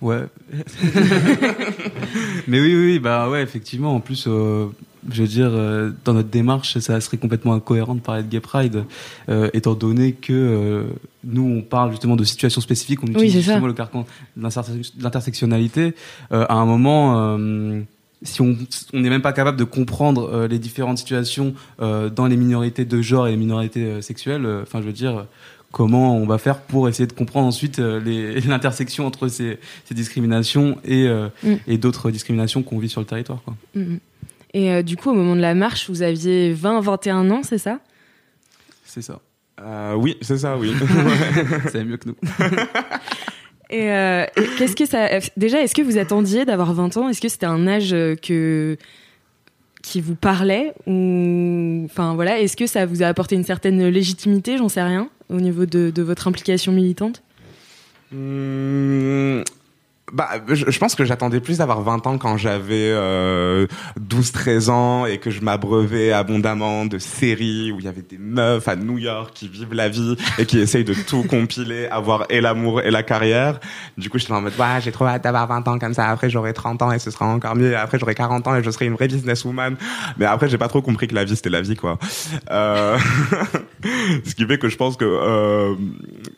Ouais. 0.03 0.25
Mais 2.49 2.61
oui, 2.61 2.75
oui, 2.75 2.93
oui, 2.93 2.99
bah 2.99 3.29
ouais, 3.29 3.43
effectivement. 3.43 3.95
En 3.95 4.01
plus, 4.01 4.25
euh, 4.27 4.67
je 5.11 5.23
veux 5.23 5.29
dire, 5.29 5.51
euh, 5.53 5.91
dans 6.05 6.15
notre 6.15 6.29
démarche, 6.31 6.79
ça 6.79 7.01
serait 7.01 7.17
complètement 7.19 7.53
incohérent 7.55 7.95
de 7.95 8.01
parler 8.01 8.23
de 8.23 8.29
Gay 8.29 8.41
Pride, 8.41 8.85
euh, 9.29 9.51
étant 9.53 9.75
donné 9.75 10.13
que 10.13 10.33
euh, 10.33 10.85
nous, 11.25 11.43
on 11.43 11.63
parle 11.63 11.91
justement 11.91 12.17
de 12.17 12.25
situations 12.25 12.61
spécifiques, 12.61 13.01
on 13.03 13.09
utilise 13.09 13.33
c'est 13.33 13.39
ça. 13.43 13.53
justement 13.53 13.67
le 13.67 13.73
carcan 13.75 14.07
de 14.37 14.43
l'interse- 14.43 14.71
de 14.71 15.03
l'intersectionnalité. 15.03 15.95
Euh, 16.33 16.47
à 16.49 16.55
un 16.55 16.65
moment, 16.67 17.39
euh, 17.39 17.81
si 18.23 18.41
on 18.41 18.57
n'est 18.95 19.11
même 19.11 19.23
pas 19.23 19.33
capable 19.33 19.59
de 19.59 19.65
comprendre 19.65 20.31
euh, 20.33 20.49
les 20.49 20.59
différentes 20.59 20.99
situations 20.99 21.55
euh, 21.81 22.09
dans 22.11 22.27
les 22.27 22.37
minorités 22.37 22.85
de 22.85 23.03
genre 23.03 23.29
et 23.29 23.33
les 23.33 23.37
minorités 23.37 23.85
euh, 23.85 24.01
sexuelles, 24.01 24.45
euh, 24.47 24.63
enfin, 24.63 24.81
je 24.81 24.87
veux 24.87 24.93
dire. 24.93 25.27
Comment 25.73 26.17
on 26.17 26.27
va 26.27 26.39
faire 26.39 26.61
pour 26.61 26.89
essayer 26.89 27.07
de 27.07 27.13
comprendre 27.13 27.47
ensuite 27.47 27.79
euh, 27.79 28.01
l'intersection 28.47 29.07
entre 29.07 29.29
ces, 29.29 29.59
ces 29.85 29.95
discriminations 29.95 30.79
et, 30.85 31.07
euh, 31.07 31.29
Mm. 31.45 31.55
et 31.69 31.79
d'autres 31.79 32.11
discriminations 32.11 32.63
qu'on 32.63 32.79
vit 32.79 32.89
sur 32.89 33.01
le 33.01 33.07
territoire. 33.07 33.43
Quoi. 33.45 33.55
Mhm. 33.75 34.01
Et 34.53 34.73
euh, 34.73 34.83
du 34.83 34.97
coup, 34.97 35.11
au 35.11 35.15
moment 35.15 35.37
de 35.37 35.41
la 35.41 35.55
marche, 35.55 35.89
vous 35.89 36.03
aviez 36.03 36.53
20-21 36.53 37.31
ans, 37.31 37.43
c'est 37.45 37.59
ça? 37.59 37.79
C'est 38.85 39.03
ça. 39.03 39.21
Euh, 39.63 39.95
oui, 39.95 40.17
c'est 40.23 40.39
ça, 40.39 40.57
oui. 40.57 40.73
C'est 41.71 41.85
mieux 41.85 41.99
que 41.99 42.09
nous. 42.09 42.17
Et, 43.71 43.91
euh, 43.93 44.25
et 44.37 44.43
qu'est-ce 44.59 44.75
que 44.75 44.87
ça 44.87 45.09
déjà 45.37 45.61
est-ce 45.63 45.75
que 45.77 45.83
vous 45.83 45.99
attendiez 45.99 46.45
d'avoir 46.45 46.73
20 46.75 46.97
ans? 46.97 47.09
Est-ce 47.09 47.21
que 47.21 47.29
c'était 47.29 47.47
un 47.47 47.69
âge 47.69 47.91
que 48.23 48.77
qui 49.83 50.01
vous 50.01 50.17
parlait 50.17 50.73
ou 50.87 51.83
enfin 51.85 52.15
voilà, 52.15 52.41
est-ce 52.41 52.57
que 52.57 52.67
ça 52.67 52.85
vous 52.85 53.03
a 53.05 53.07
apporté 53.07 53.37
une 53.37 53.45
certaine 53.45 53.87
légitimité, 53.89 54.59
j'en 54.59 54.69
sais 54.69 54.83
rien, 54.83 55.09
au 55.31 55.41
niveau 55.41 55.67
de, 55.67 56.03
votre 56.03 56.29
implication 56.29 56.73
militante? 56.73 57.23
Hum, 58.13 59.45
bah, 60.13 60.29
je, 60.49 60.71
je 60.71 60.79
pense 60.79 60.95
que 60.95 61.05
j'attendais 61.05 61.41
plus 61.41 61.59
d'avoir 61.59 61.83
20 61.83 62.07
ans 62.07 62.19
quand 62.19 62.37
j'avais 62.37 62.91
euh, 62.91 63.67
12-13 64.01 64.71
ans 64.71 65.07
et 65.07 65.19
que 65.19 65.31
je 65.31 65.41
m'abreuvais 65.41 66.13
abondamment 66.13 66.85
de 66.87 66.99
séries 66.99 67.73
où 67.73 67.79
il 67.79 67.85
y 67.85 67.89
avait 67.89 68.03
des 68.03 68.19
meufs 68.19 68.67
à 68.69 68.77
New 68.77 68.99
York 68.99 69.31
qui 69.35 69.49
vivent 69.49 69.75
la 69.75 69.89
vie 69.89 70.17
et 70.39 70.47
qui 70.47 70.59
essayent 70.59 70.85
de 70.85 70.95
tout 70.95 71.23
compiler, 71.25 71.87
avoir 71.91 72.27
et 72.29 72.41
l'amour 72.41 72.81
et 72.81 72.91
la 72.91 73.03
carrière. 73.03 73.61
Du 73.99 74.11
coup, 74.11 74.19
j'étais 74.19 74.33
en 74.33 74.41
mode, 74.41 74.53
ouais, 74.59 74.81
j'ai 74.81 74.93
trop 74.93 75.07
hâte 75.07 75.25
d'avoir 75.25 75.47
20 75.47 75.69
ans 75.69 75.79
comme 75.79 75.95
ça. 75.95 76.09
Après, 76.09 76.31
j'aurai 76.31 76.53
30 76.53 76.83
ans 76.83 76.93
et 76.93 76.99
ce 76.99 77.11
sera 77.11 77.27
encore 77.27 77.57
mieux. 77.57 77.77
Après, 77.77 77.99
j'aurai 77.99 78.15
40 78.15 78.47
ans 78.49 78.57
et 78.57 78.63
je 78.63 78.71
serai 78.71 78.87
une 78.87 78.95
vraie 78.95 79.09
businesswoman. 79.09 79.77
Mais 80.19 80.27
après, 80.27 80.49
j'ai 80.49 80.59
pas 80.59 80.69
trop 80.69 80.83
compris 80.83 81.07
que 81.09 81.15
la 81.15 81.25
vie, 81.25 81.37
c'était 81.37 81.51
la 81.51 81.61
vie, 81.61 81.77
quoi. 81.77 81.99
Euh... 82.51 82.99
ce 84.25 84.35
qui 84.35 84.47
fait 84.47 84.59
que 84.59 84.69
je 84.69 84.77
pense 84.77 84.97
que, 84.97 85.05
euh... 85.05 85.75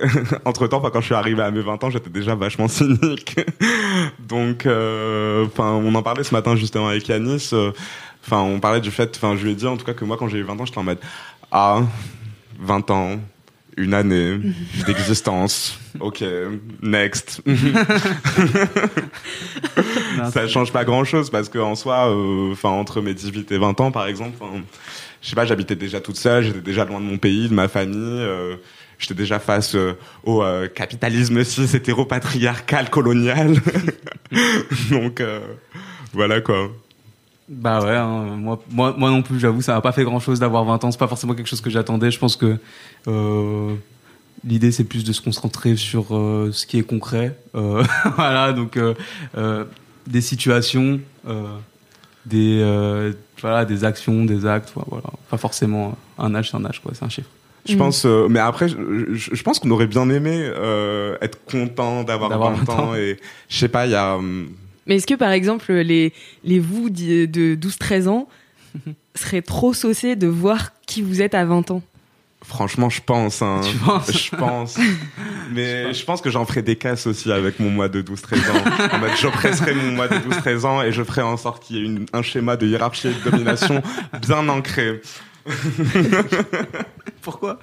entre 0.44 0.66
temps, 0.66 0.80
quand 0.80 1.00
je 1.00 1.06
suis 1.06 1.14
arrivé 1.14 1.42
à 1.42 1.50
mes 1.50 1.62
20 1.62 1.84
ans, 1.84 1.90
j'étais 1.90 2.10
déjà 2.10 2.34
vachement 2.34 2.68
cynique. 2.68 3.36
Donc, 4.18 4.66
euh, 4.66 5.46
enfin, 5.46 5.72
on 5.72 5.94
en 5.94 6.02
parlait 6.02 6.24
ce 6.24 6.34
matin 6.34 6.56
justement 6.56 6.88
avec 6.88 7.06
Yanis. 7.08 7.50
euh, 7.52 7.72
Enfin, 8.24 8.40
on 8.42 8.60
parlait 8.60 8.80
du 8.80 8.92
fait, 8.92 9.12
enfin, 9.16 9.34
je 9.36 9.42
lui 9.42 9.50
ai 9.50 9.54
dit 9.56 9.66
en 9.66 9.76
tout 9.76 9.84
cas 9.84 9.94
que 9.94 10.04
moi, 10.04 10.16
quand 10.16 10.28
j'ai 10.28 10.38
eu 10.38 10.42
20 10.44 10.60
ans, 10.60 10.64
j'étais 10.64 10.78
en 10.78 10.84
mode, 10.84 10.98
ah, 11.50 11.80
20 12.60 12.88
ans, 12.92 13.18
une 13.76 13.94
année 13.94 14.38
d'existence. 14.86 15.76
Ok, 15.98 16.22
next. 16.82 17.42
ça 20.32 20.46
change 20.48 20.72
pas 20.72 20.84
grand 20.84 21.04
chose 21.04 21.30
parce 21.30 21.48
que 21.48 21.58
en 21.58 21.74
soi, 21.74 22.10
euh, 22.10 22.52
enfin, 22.52 22.68
entre 22.70 23.00
mes 23.00 23.14
18 23.14 23.50
et 23.52 23.58
20 23.58 23.80
ans, 23.80 23.90
par 23.90 24.06
exemple, 24.06 24.36
je 25.20 25.28
sais 25.28 25.34
pas, 25.36 25.44
j'habitais 25.44 25.76
déjà 25.76 26.00
toute 26.00 26.16
seule, 26.16 26.44
j'étais 26.44 26.60
déjà 26.60 26.84
loin 26.84 27.00
de 27.00 27.04
mon 27.06 27.18
pays, 27.18 27.48
de 27.48 27.54
ma 27.54 27.68
famille. 27.68 27.98
euh, 27.98 28.56
J'étais 29.02 29.14
déjà 29.14 29.40
face 29.40 29.74
euh, 29.74 29.94
au 30.22 30.44
euh, 30.44 30.68
capitalisme 30.68 31.42
cis 31.42 31.68
hétéropatriarcal 31.74 32.88
colonial. 32.88 33.56
Donc 34.90 35.20
euh, 35.20 35.40
voilà 36.12 36.40
quoi. 36.40 36.70
Bah 37.48 37.80
ouais, 37.82 37.96
hein, 37.96 38.36
moi, 38.36 38.62
moi, 38.70 39.10
non 39.10 39.22
plus, 39.22 39.40
j'avoue, 39.40 39.60
ça 39.60 39.74
m'a 39.74 39.80
pas 39.80 39.90
fait 39.90 40.04
grand 40.04 40.20
chose 40.20 40.38
d'avoir 40.38 40.64
20 40.64 40.84
ans. 40.84 40.90
C'est 40.92 40.98
pas 40.98 41.08
forcément 41.08 41.34
quelque 41.34 41.48
chose 41.48 41.60
que 41.60 41.68
j'attendais. 41.68 42.12
Je 42.12 42.18
pense 42.20 42.36
que 42.36 42.56
euh, 43.08 43.74
l'idée, 44.44 44.70
c'est 44.70 44.84
plus 44.84 45.02
de 45.02 45.12
se 45.12 45.20
concentrer 45.20 45.76
sur 45.76 46.16
euh, 46.16 46.50
ce 46.52 46.64
qui 46.64 46.78
est 46.78 46.84
concret. 46.84 47.36
Voilà, 48.16 48.52
donc 48.52 48.78
des 50.06 50.20
situations, 50.20 51.00
des, 52.24 53.12
voilà, 53.40 53.64
des 53.64 53.84
actions, 53.84 54.24
des 54.24 54.46
actes. 54.46 54.72
Voilà, 54.86 55.10
pas 55.28 55.38
forcément 55.38 55.98
un 56.18 56.34
âge, 56.36 56.50
c'est 56.52 56.56
un 56.56 56.64
âge, 56.64 56.80
quoi. 56.80 56.92
C'est 56.94 57.04
un 57.04 57.10
chiffre. 57.10 57.28
Je 57.68 57.74
Mm. 57.74 57.78
pense, 57.78 58.04
euh, 58.06 58.26
mais 58.28 58.40
après, 58.40 58.68
je, 58.68 58.76
je- 59.12 59.34
je 59.34 59.42
pense 59.44 59.58
qu'on 59.60 59.70
aurait 59.70 59.86
bien 59.86 60.08
aimé 60.10 60.36
euh, 60.42 61.16
être 61.22 61.38
content 61.44 62.02
d'avoir 62.02 62.30
D'avoir 62.30 62.52
20 62.54 62.64
20 62.64 62.72
ans 62.72 62.88
ans. 62.90 62.94
et 62.96 63.18
je 63.48 63.56
sais 63.56 63.68
pas, 63.68 63.86
il 63.86 63.92
y 63.92 63.94
a. 63.94 64.16
hum, 64.16 64.48
Mais 64.86 64.96
est-ce 64.96 65.06
que 65.06 65.14
par 65.14 65.30
exemple 65.30 65.72
les, 65.72 66.12
les 66.44 66.58
vous 66.58 66.90
d'i- 66.90 67.28
de 67.28 67.54
12-13 67.54 68.08
ans 68.08 68.28
seraient 69.14 69.42
trop 69.42 69.72
saucés 69.74 70.16
de 70.16 70.26
voir 70.26 70.72
qui 70.86 71.02
vous 71.02 71.22
êtes 71.22 71.34
à 71.34 71.44
20 71.44 71.70
ans? 71.70 71.82
Franchement, 72.44 72.90
je 72.90 73.00
pense. 73.00 73.40
Hein. 73.42 73.60
Tu 73.62 73.76
penses? 73.76 74.10
Je 74.10 74.36
pense. 74.36 74.76
Mais 75.52 75.94
je 75.94 76.04
pense 76.04 76.20
que 76.20 76.28
j'en 76.30 76.44
ferai 76.44 76.62
des 76.62 76.74
casses 76.74 77.06
aussi 77.06 77.30
avec 77.30 77.60
mon 77.60 77.70
mois 77.70 77.88
de 77.88 78.02
12-13 78.02 78.38
ans. 78.50 78.94
En 78.94 78.98
mode, 78.98 79.10
j'oppresserai 79.20 79.74
mon 79.74 79.92
mois 79.92 80.08
de 80.08 80.16
12-13 80.16 80.64
ans 80.66 80.82
et 80.82 80.90
je 80.90 81.04
ferai 81.04 81.22
en 81.22 81.36
sorte 81.36 81.62
qu'il 81.62 81.76
y 81.76 81.78
ait 81.80 81.84
une- 81.84 82.06
un 82.12 82.22
schéma 82.22 82.56
de 82.56 82.66
hiérarchie 82.66 83.06
et 83.08 83.12
de 83.12 83.30
domination 83.30 83.80
bien 84.20 84.48
ancré. 84.48 85.00
Pourquoi? 87.22 87.60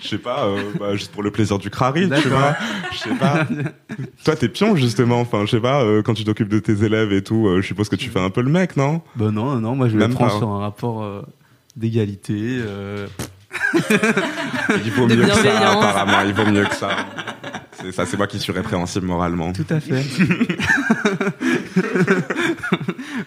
Je 0.00 0.08
sais 0.08 0.18
pas, 0.18 0.46
euh, 0.46 0.72
bah, 0.78 0.96
juste 0.96 1.12
pour 1.12 1.22
le 1.22 1.30
plaisir 1.30 1.58
du 1.58 1.68
crari, 1.70 2.08
tu 2.22 2.28
vois. 2.28 2.56
Je 2.92 2.98
sais 2.98 3.14
pas. 3.14 3.46
Toi, 4.24 4.36
t'es 4.36 4.48
pion, 4.48 4.76
justement. 4.76 5.20
Enfin, 5.20 5.44
je 5.44 5.50
sais 5.52 5.60
pas, 5.60 5.82
euh, 5.82 6.02
quand 6.02 6.14
tu 6.14 6.24
t'occupes 6.24 6.48
de 6.48 6.58
tes 6.58 6.84
élèves 6.84 7.12
et 7.12 7.22
tout, 7.22 7.46
euh, 7.46 7.60
je 7.60 7.66
suppose 7.66 7.88
que 7.88 7.96
tu 7.96 8.08
fais 8.08 8.20
un 8.20 8.30
peu 8.30 8.40
le 8.40 8.50
mec, 8.50 8.76
non? 8.76 9.02
Bah 9.16 9.30
non, 9.30 9.56
non, 9.56 9.76
moi 9.76 9.88
je 9.88 9.94
le 9.94 10.00
Même 10.00 10.14
prends 10.14 10.28
pas. 10.28 10.38
sur 10.38 10.48
un 10.48 10.60
rapport 10.60 11.24
d'égalité. 11.76 12.60
Il 14.84 14.90
vaut 14.92 15.06
mieux 15.06 15.26
que 15.26 15.34
ça, 15.34 15.70
apparemment. 15.72 16.22
Il 16.26 16.32
vaut 16.32 16.50
mieux 16.50 16.64
que 16.64 16.74
ça. 16.74 16.96
C'est 17.72 17.92
ça, 17.92 18.06
c'est 18.06 18.16
moi 18.16 18.26
qui 18.26 18.38
suis 18.38 18.52
répréhensible 18.52 19.06
moralement. 19.06 19.52
Tout 19.52 19.66
à 19.68 19.80
fait. 19.80 20.02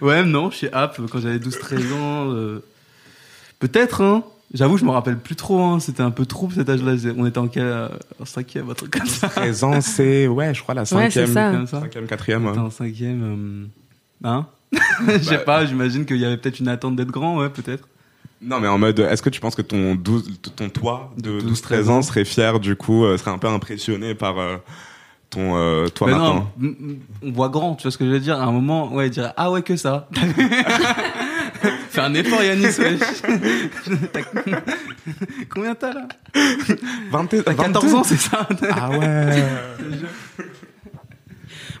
ouais, 0.00 0.24
non, 0.24 0.50
chez 0.50 0.72
App, 0.72 1.00
quand 1.10 1.20
j'avais 1.20 1.38
12-13 1.38 1.92
ans, 1.94 2.34
peut-être, 3.58 4.02
hein. 4.02 4.22
J'avoue, 4.54 4.78
je 4.78 4.84
me 4.86 4.90
rappelle 4.90 5.18
plus 5.18 5.36
trop, 5.36 5.60
hein. 5.62 5.78
C'était 5.80 6.02
un 6.02 6.10
peu 6.10 6.24
trouble 6.24 6.54
cet 6.54 6.68
âge-là. 6.70 6.94
On 7.18 7.26
était 7.26 7.38
en 7.38 7.48
quel, 7.48 7.64
euh, 7.64 7.88
en 8.20 8.24
cinquième, 8.24 8.70
un 8.70 8.74
truc 8.74 8.90
comme 8.90 9.06
ça. 9.06 9.28
13 9.28 9.64
ans, 9.64 9.80
c'est, 9.80 10.26
ouais, 10.26 10.54
je 10.54 10.62
crois 10.62 10.74
la 10.74 10.82
Ouais, 10.82 10.86
c'est 11.10 11.26
cinquième, 11.26 11.34
ça. 11.34 11.50
Comme 11.52 11.66
ça. 11.66 11.80
cinquième, 11.80 12.06
quatrième. 12.06 12.42
On 12.44 12.46
ouais. 12.46 12.52
était 12.52 12.60
en 12.60 12.70
cinquième, 12.70 13.68
euh, 14.24 14.28
hein? 14.28 14.46
Je 15.08 15.18
sais 15.18 15.36
Bah. 15.38 15.42
pas, 15.44 15.66
j'imagine 15.66 16.04
qu'il 16.06 16.16
y 16.18 16.24
avait 16.24 16.36
peut-être 16.36 16.60
une 16.60 16.68
attente 16.68 16.96
d'être 16.96 17.10
grand, 17.10 17.38
ouais, 17.38 17.48
peut-être. 17.50 17.88
Non, 18.40 18.60
mais 18.60 18.68
en 18.68 18.78
mode, 18.78 19.00
est-ce 19.00 19.20
que 19.22 19.30
tu 19.30 19.40
penses 19.40 19.54
que 19.56 19.62
ton 19.62 19.94
12, 19.96 20.40
ton 20.56 20.68
toi 20.70 21.12
de 21.18 21.40
12, 21.40 21.60
12-13 21.62 21.88
ans 21.88 22.02
serait 22.02 22.24
fier, 22.24 22.60
du 22.60 22.76
coup, 22.76 23.04
euh, 23.04 23.16
serait 23.18 23.30
un 23.32 23.38
peu 23.38 23.48
impressionné 23.48 24.14
par 24.14 24.38
euh, 24.38 24.56
ton 25.30 25.56
euh, 25.56 25.88
toi 25.88 26.06
Mais 26.06 26.12
maintenant 26.14 26.50
non, 26.58 26.74
on 27.22 27.32
voit 27.32 27.48
grand, 27.48 27.74
tu 27.74 27.82
vois 27.82 27.90
ce 27.90 27.98
que 27.98 28.04
je 28.06 28.10
veux 28.10 28.20
dire? 28.20 28.40
À 28.40 28.44
un 28.44 28.52
moment, 28.52 28.92
ouais, 28.94 29.08
il 29.08 29.10
dirait, 29.10 29.32
ah 29.36 29.50
ouais, 29.50 29.62
que 29.62 29.76
ça. 29.76 30.08
Fais 31.98 32.04
un 32.04 32.14
effort, 32.14 32.44
Yanis, 32.44 32.68
Combien 35.50 35.74
t'as 35.74 35.94
là? 35.94 36.06
20, 37.10 37.26
T'as 37.44 37.54
14 37.54 37.94
ans, 37.94 38.04
c'est 38.04 38.16
ça? 38.16 38.46
Ah 38.70 38.90
ouais 38.90 39.42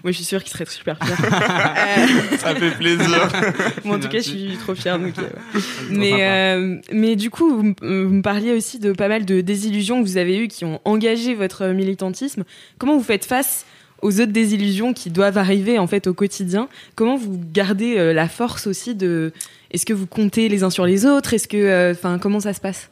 Moi, 0.02 0.10
je 0.10 0.12
suis 0.12 0.24
sûre 0.24 0.42
qu'il 0.42 0.52
serait 0.52 0.66
super 0.66 0.98
fier. 0.98 1.16
Euh, 1.20 2.36
Ça 2.38 2.52
fait 2.56 2.72
plaisir 2.72 3.28
moi, 3.84 3.96
en 3.96 4.00
tout 4.00 4.08
cas, 4.08 4.18
je 4.18 4.28
suis 4.28 4.56
trop 4.60 4.74
fière. 4.74 4.98
Donc, 4.98 5.16
euh, 5.18 5.22
ouais. 5.22 5.60
mais, 5.90 6.28
euh, 6.28 6.78
mais 6.92 7.14
du 7.14 7.30
coup, 7.30 7.56
vous 7.56 7.74
me 7.80 8.20
parliez 8.20 8.54
aussi 8.54 8.80
de 8.80 8.90
pas 8.90 9.06
mal 9.06 9.24
de 9.24 9.40
désillusions 9.40 10.02
que 10.02 10.08
vous 10.08 10.16
avez 10.16 10.36
eues 10.36 10.48
qui 10.48 10.64
ont 10.64 10.80
engagé 10.84 11.34
votre 11.34 11.68
militantisme. 11.68 12.42
Comment 12.78 12.96
vous 12.96 13.04
faites 13.04 13.24
face 13.24 13.66
aux 14.02 14.20
autres 14.20 14.32
désillusions 14.32 14.92
qui 14.92 15.10
doivent 15.10 15.38
arriver 15.38 15.78
en 15.78 15.86
fait 15.86 16.06
au 16.06 16.14
quotidien 16.14 16.68
Comment 16.94 17.16
vous 17.16 17.40
gardez 17.52 17.98
euh, 17.98 18.12
la 18.12 18.28
force 18.28 18.66
aussi 18.66 18.94
de 18.94 19.32
Est-ce 19.70 19.86
que 19.86 19.92
vous 19.92 20.06
comptez 20.06 20.48
les 20.48 20.62
uns 20.62 20.70
sur 20.70 20.86
les 20.86 21.06
autres? 21.06 21.34
Est-ce 21.34 21.48
que, 21.48 21.56
euh, 21.56 21.92
enfin, 21.92 22.18
comment 22.18 22.40
ça 22.40 22.52
se 22.52 22.60
passe? 22.60 22.90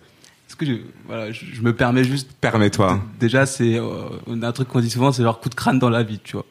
Est-ce 0.48 0.56
que 0.56 0.66
je, 0.66 0.74
voilà, 1.06 1.32
je, 1.32 1.44
je 1.52 1.62
me 1.62 1.74
permets 1.74 2.04
juste. 2.04 2.30
Permets-toi. 2.40 3.00
Déjà, 3.18 3.46
c'est 3.46 3.74
euh, 3.74 4.08
on 4.26 4.42
a 4.42 4.48
un 4.48 4.52
truc 4.52 4.68
qu'on 4.68 4.80
dit 4.80 4.90
souvent, 4.90 5.12
c'est 5.12 5.22
genre 5.22 5.40
coup 5.40 5.48
de 5.48 5.54
crâne 5.54 5.78
dans 5.78 5.90
la 5.90 6.02
vie, 6.02 6.20
tu 6.22 6.34
vois. 6.34 6.46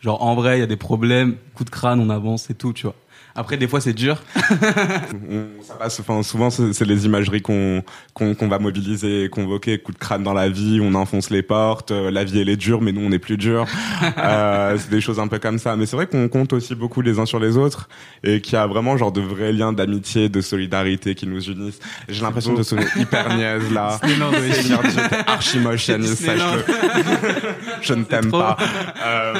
Genre 0.00 0.22
en 0.22 0.34
vrai, 0.34 0.58
il 0.58 0.60
y 0.60 0.64
a 0.64 0.66
des 0.66 0.76
problèmes, 0.76 1.36
coup 1.54 1.64
de 1.64 1.70
crâne, 1.70 2.00
on 2.00 2.10
avance 2.10 2.50
et 2.50 2.54
tout, 2.54 2.72
tu 2.72 2.84
vois. 2.84 2.94
Après, 3.36 3.56
des 3.56 3.68
fois, 3.68 3.80
c'est 3.80 3.92
dur. 3.92 4.22
Ça 5.62 5.74
passe, 5.78 6.00
enfin, 6.00 6.22
souvent, 6.22 6.50
c'est 6.50 6.72
c'est 6.72 6.84
les 6.84 7.04
imageries 7.06 7.42
qu'on 7.42 7.82
qu'on 8.14 8.34
qu'on 8.34 8.48
va 8.48 8.58
mobiliser 8.58 9.28
convoquer. 9.30 9.78
Coup 9.78 9.92
de 9.92 9.98
crâne 9.98 10.22
dans 10.22 10.32
la 10.32 10.48
vie, 10.48 10.80
on 10.82 10.94
enfonce 10.94 11.30
les 11.30 11.42
portes, 11.42 11.90
euh, 11.90 12.10
la 12.10 12.24
vie 12.24 12.40
elle 12.40 12.48
est 12.48 12.56
dure, 12.56 12.80
mais 12.80 12.92
nous 12.92 13.02
on 13.02 13.12
est 13.12 13.18
plus 13.18 13.36
dur. 13.36 13.66
euh, 14.18 14.76
c'est 14.78 14.90
des 14.90 15.00
choses 15.00 15.20
un 15.20 15.28
peu 15.28 15.38
comme 15.38 15.58
ça. 15.58 15.76
Mais 15.76 15.86
c'est 15.86 15.96
vrai 15.96 16.06
qu'on 16.06 16.28
compte 16.28 16.52
aussi 16.52 16.74
beaucoup 16.74 17.02
les 17.02 17.18
uns 17.18 17.26
sur 17.26 17.38
les 17.38 17.56
autres 17.56 17.88
et 18.24 18.40
qu'il 18.40 18.54
y 18.54 18.56
a 18.56 18.66
vraiment 18.66 18.96
genre 18.96 19.12
de 19.12 19.20
vrais 19.20 19.52
liens 19.52 19.72
d'amitié, 19.72 20.28
de 20.28 20.40
solidarité 20.40 21.14
qui 21.14 21.26
nous 21.26 21.42
unissent. 21.50 21.80
J'ai 22.08 22.22
l'impression 22.22 22.54
de 22.54 22.62
sonner 22.62 22.86
hyper 22.96 23.36
niaise 23.36 23.70
là. 23.72 23.98
T'es 24.00 24.08
archi 25.26 25.58
Disneyland. 25.58 26.06
sache-le. 26.06 26.64
Je 27.82 27.94
ne 27.94 28.04
t'aime 28.04 28.30
pas. 28.30 28.56
Euh, 29.04 29.34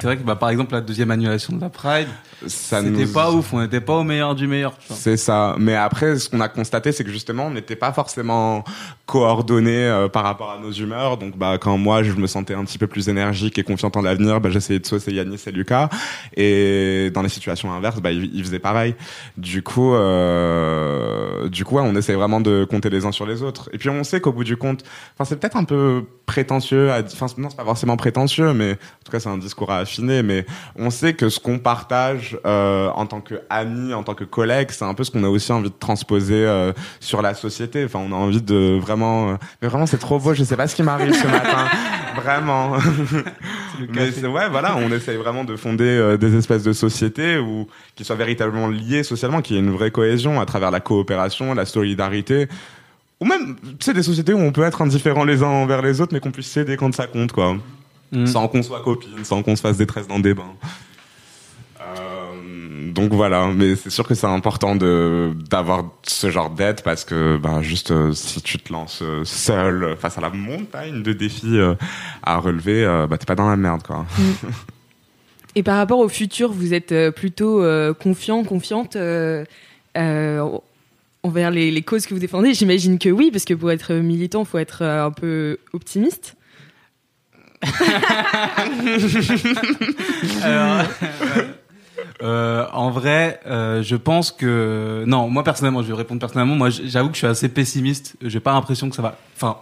C'est 0.00 0.06
vrai 0.06 0.16
que 0.16 0.22
bah, 0.22 0.36
par 0.36 0.50
exemple, 0.50 0.72
la 0.72 0.80
deuxième 0.80 1.10
annulation 1.10 1.54
de 1.54 1.60
la 1.60 1.68
Pride, 1.68 2.08
ça 2.46 2.79
c'était 2.82 3.04
nous- 3.06 3.12
pas 3.12 3.30
ouf, 3.32 3.52
on 3.52 3.60
n'était 3.60 3.80
pas 3.80 3.94
au 3.94 4.02
meilleur 4.04 4.34
du 4.34 4.46
meilleur. 4.46 4.74
C'est 4.90 5.16
ça. 5.16 5.56
Mais 5.58 5.74
après, 5.74 6.18
ce 6.18 6.28
qu'on 6.28 6.40
a 6.40 6.48
constaté, 6.48 6.92
c'est 6.92 7.04
que 7.04 7.10
justement, 7.10 7.46
on 7.46 7.50
n'était 7.50 7.76
pas 7.76 7.92
forcément 7.92 8.64
coordonnés 9.06 9.86
euh, 9.86 10.08
par 10.08 10.22
rapport 10.24 10.50
à 10.50 10.58
nos 10.58 10.70
humeurs. 10.72 11.16
Donc, 11.16 11.36
bah, 11.36 11.58
quand 11.60 11.76
moi, 11.78 12.02
je 12.02 12.12
me 12.12 12.26
sentais 12.26 12.54
un 12.54 12.64
petit 12.64 12.78
peu 12.78 12.86
plus 12.86 13.08
énergique 13.08 13.58
et 13.58 13.62
confiante 13.64 13.96
en 13.96 14.02
l'avenir, 14.02 14.40
bah, 14.40 14.50
j'essayais 14.50 14.78
de 14.78 14.86
saucer 14.86 15.12
Yanis 15.12 15.40
et 15.46 15.50
Lucas. 15.52 15.88
Et 16.36 17.10
dans 17.12 17.22
les 17.22 17.28
situations 17.28 17.72
inverses, 17.72 18.00
bah, 18.00 18.12
ils, 18.12 18.30
ils 18.34 18.44
faisaient 18.44 18.58
pareil. 18.58 18.94
Du 19.36 19.62
coup, 19.62 19.94
euh, 19.94 21.48
du 21.48 21.64
coup, 21.64 21.76
ouais, 21.76 21.82
on 21.84 21.94
essaye 21.96 22.16
vraiment 22.16 22.40
de 22.40 22.64
compter 22.68 22.90
les 22.90 23.04
uns 23.04 23.12
sur 23.12 23.26
les 23.26 23.42
autres. 23.42 23.68
Et 23.72 23.78
puis, 23.78 23.88
on 23.88 24.04
sait 24.04 24.20
qu'au 24.20 24.32
bout 24.32 24.44
du 24.44 24.56
compte, 24.56 24.82
enfin, 25.14 25.24
c'est 25.28 25.38
peut-être 25.38 25.56
un 25.56 25.64
peu 25.64 26.04
prétentieux. 26.26 26.90
À, 26.92 27.00
enfin, 27.00 27.26
non, 27.38 27.50
c'est 27.50 27.56
pas 27.56 27.64
forcément 27.64 27.96
prétentieux, 27.96 28.52
mais 28.52 28.72
en 28.72 29.04
tout 29.04 29.12
cas, 29.12 29.20
c'est 29.20 29.28
un 29.28 29.38
discours 29.38 29.70
à 29.70 29.78
affiner. 29.78 30.22
Mais 30.22 30.46
on 30.76 30.90
sait 30.90 31.14
que 31.14 31.28
ce 31.28 31.40
qu'on 31.40 31.58
partage 31.58 32.38
euh, 32.46 32.69
en 32.94 33.06
tant 33.06 33.20
qu'amis, 33.20 33.94
en 33.94 34.02
tant 34.02 34.14
que 34.14 34.24
collègues, 34.24 34.70
c'est 34.70 34.84
un 34.84 34.94
peu 34.94 35.04
ce 35.04 35.10
qu'on 35.10 35.24
a 35.24 35.28
aussi 35.28 35.52
envie 35.52 35.70
de 35.70 35.74
transposer 35.78 36.46
euh, 36.46 36.72
sur 37.00 37.22
la 37.22 37.34
société. 37.34 37.84
Enfin, 37.84 38.00
on 38.00 38.12
a 38.12 38.16
envie 38.16 38.42
de 38.42 38.78
vraiment, 38.80 39.30
euh, 39.30 39.34
mais 39.62 39.68
vraiment, 39.68 39.86
c'est 39.86 39.98
trop 39.98 40.18
beau. 40.18 40.34
Je 40.34 40.44
sais 40.44 40.56
pas 40.56 40.66
ce 40.68 40.74
qui 40.74 40.82
m'arrive 40.82 41.12
ce 41.12 41.26
matin, 41.26 41.66
vraiment. 42.16 42.76
mais 43.92 44.12
c'est 44.12 44.26
ouais, 44.26 44.48
voilà, 44.48 44.76
on 44.76 44.90
essaye 44.90 45.16
vraiment 45.16 45.44
de 45.44 45.56
fonder 45.56 45.84
euh, 45.84 46.16
des 46.16 46.36
espèces 46.36 46.62
de 46.62 46.72
sociétés 46.72 47.38
où 47.38 47.66
qui 47.94 48.04
soient 48.04 48.16
véritablement 48.16 48.68
liées 48.68 49.02
socialement, 49.02 49.42
qu'il 49.42 49.56
y 49.56 49.58
ait 49.58 49.62
une 49.62 49.72
vraie 49.72 49.90
cohésion 49.90 50.40
à 50.40 50.46
travers 50.46 50.70
la 50.70 50.80
coopération, 50.80 51.54
la 51.54 51.66
solidarité. 51.66 52.48
Ou 53.20 53.26
même, 53.26 53.56
tu 53.62 53.84
sais, 53.84 53.92
des 53.92 54.02
sociétés 54.02 54.32
où 54.32 54.40
on 54.40 54.52
peut 54.52 54.62
être 54.62 54.80
indifférents 54.80 55.24
les 55.24 55.42
uns 55.42 55.48
envers 55.48 55.82
les 55.82 56.00
autres, 56.00 56.14
mais 56.14 56.20
qu'on 56.20 56.30
puisse 56.30 56.50
s'aider 56.50 56.76
quand 56.76 56.94
ça 56.94 57.06
compte, 57.06 57.32
quoi. 57.32 57.56
Mm. 58.12 58.26
sans 58.26 58.48
qu'on 58.48 58.62
soit 58.62 58.82
copine, 58.82 59.24
sans 59.24 59.42
qu'on 59.42 59.54
se 59.54 59.60
fasse 59.60 59.76
détresse 59.76 60.08
dans 60.08 60.18
des 60.18 60.34
bains. 60.34 60.54
Donc 62.90 63.12
voilà, 63.12 63.48
mais 63.54 63.76
c'est 63.76 63.90
sûr 63.90 64.06
que 64.06 64.14
c'est 64.14 64.26
important 64.26 64.76
de 64.76 65.32
d'avoir 65.48 65.84
ce 66.02 66.30
genre 66.30 66.50
d'aide 66.50 66.82
parce 66.82 67.04
que 67.04 67.36
bah 67.36 67.62
juste 67.62 67.90
euh, 67.90 68.12
si 68.12 68.42
tu 68.42 68.58
te 68.58 68.72
lances 68.72 69.00
euh, 69.02 69.24
seul 69.24 69.96
face 69.98 70.18
à 70.18 70.20
la 70.20 70.30
montagne 70.30 71.02
de 71.02 71.12
défis 71.12 71.58
euh, 71.58 71.74
à 72.22 72.38
relever, 72.38 72.84
euh, 72.84 73.06
bah 73.06 73.18
t'es 73.18 73.26
pas 73.26 73.34
dans 73.34 73.48
la 73.48 73.56
merde 73.56 73.82
quoi. 73.82 74.06
Et 75.56 75.62
par 75.62 75.76
rapport 75.78 75.98
au 75.98 76.08
futur, 76.08 76.52
vous 76.52 76.74
êtes 76.74 76.94
plutôt 77.10 77.62
euh, 77.62 77.92
confiant, 77.92 78.44
confiante 78.44 78.94
euh, 78.94 79.44
euh, 79.96 80.48
envers 81.22 81.50
les, 81.50 81.70
les 81.70 81.82
causes 81.82 82.06
que 82.06 82.14
vous 82.14 82.20
défendez? 82.20 82.54
J'imagine 82.54 82.98
que 82.98 83.08
oui, 83.08 83.30
parce 83.30 83.44
que 83.44 83.54
pour 83.54 83.70
être 83.70 83.94
militant, 83.94 84.42
il 84.42 84.46
faut 84.46 84.58
être 84.58 84.82
euh, 84.82 85.06
un 85.06 85.10
peu 85.10 85.58
optimiste. 85.72 86.36
Alors, 90.42 90.86
euh, 92.22 92.66
en 92.72 92.90
vrai, 92.90 93.40
euh, 93.46 93.82
je 93.82 93.96
pense 93.96 94.30
que 94.32 95.04
non. 95.06 95.28
Moi 95.28 95.44
personnellement, 95.44 95.82
je 95.82 95.88
vais 95.88 95.94
répondre 95.94 96.20
personnellement. 96.20 96.56
Moi, 96.56 96.70
j'avoue 96.70 97.08
que 97.08 97.14
je 97.14 97.18
suis 97.18 97.26
assez 97.26 97.48
pessimiste. 97.48 98.16
J'ai 98.22 98.40
pas 98.40 98.52
l'impression 98.52 98.88
que 98.88 98.96
ça 98.96 99.02
va. 99.02 99.16
Enfin, 99.36 99.56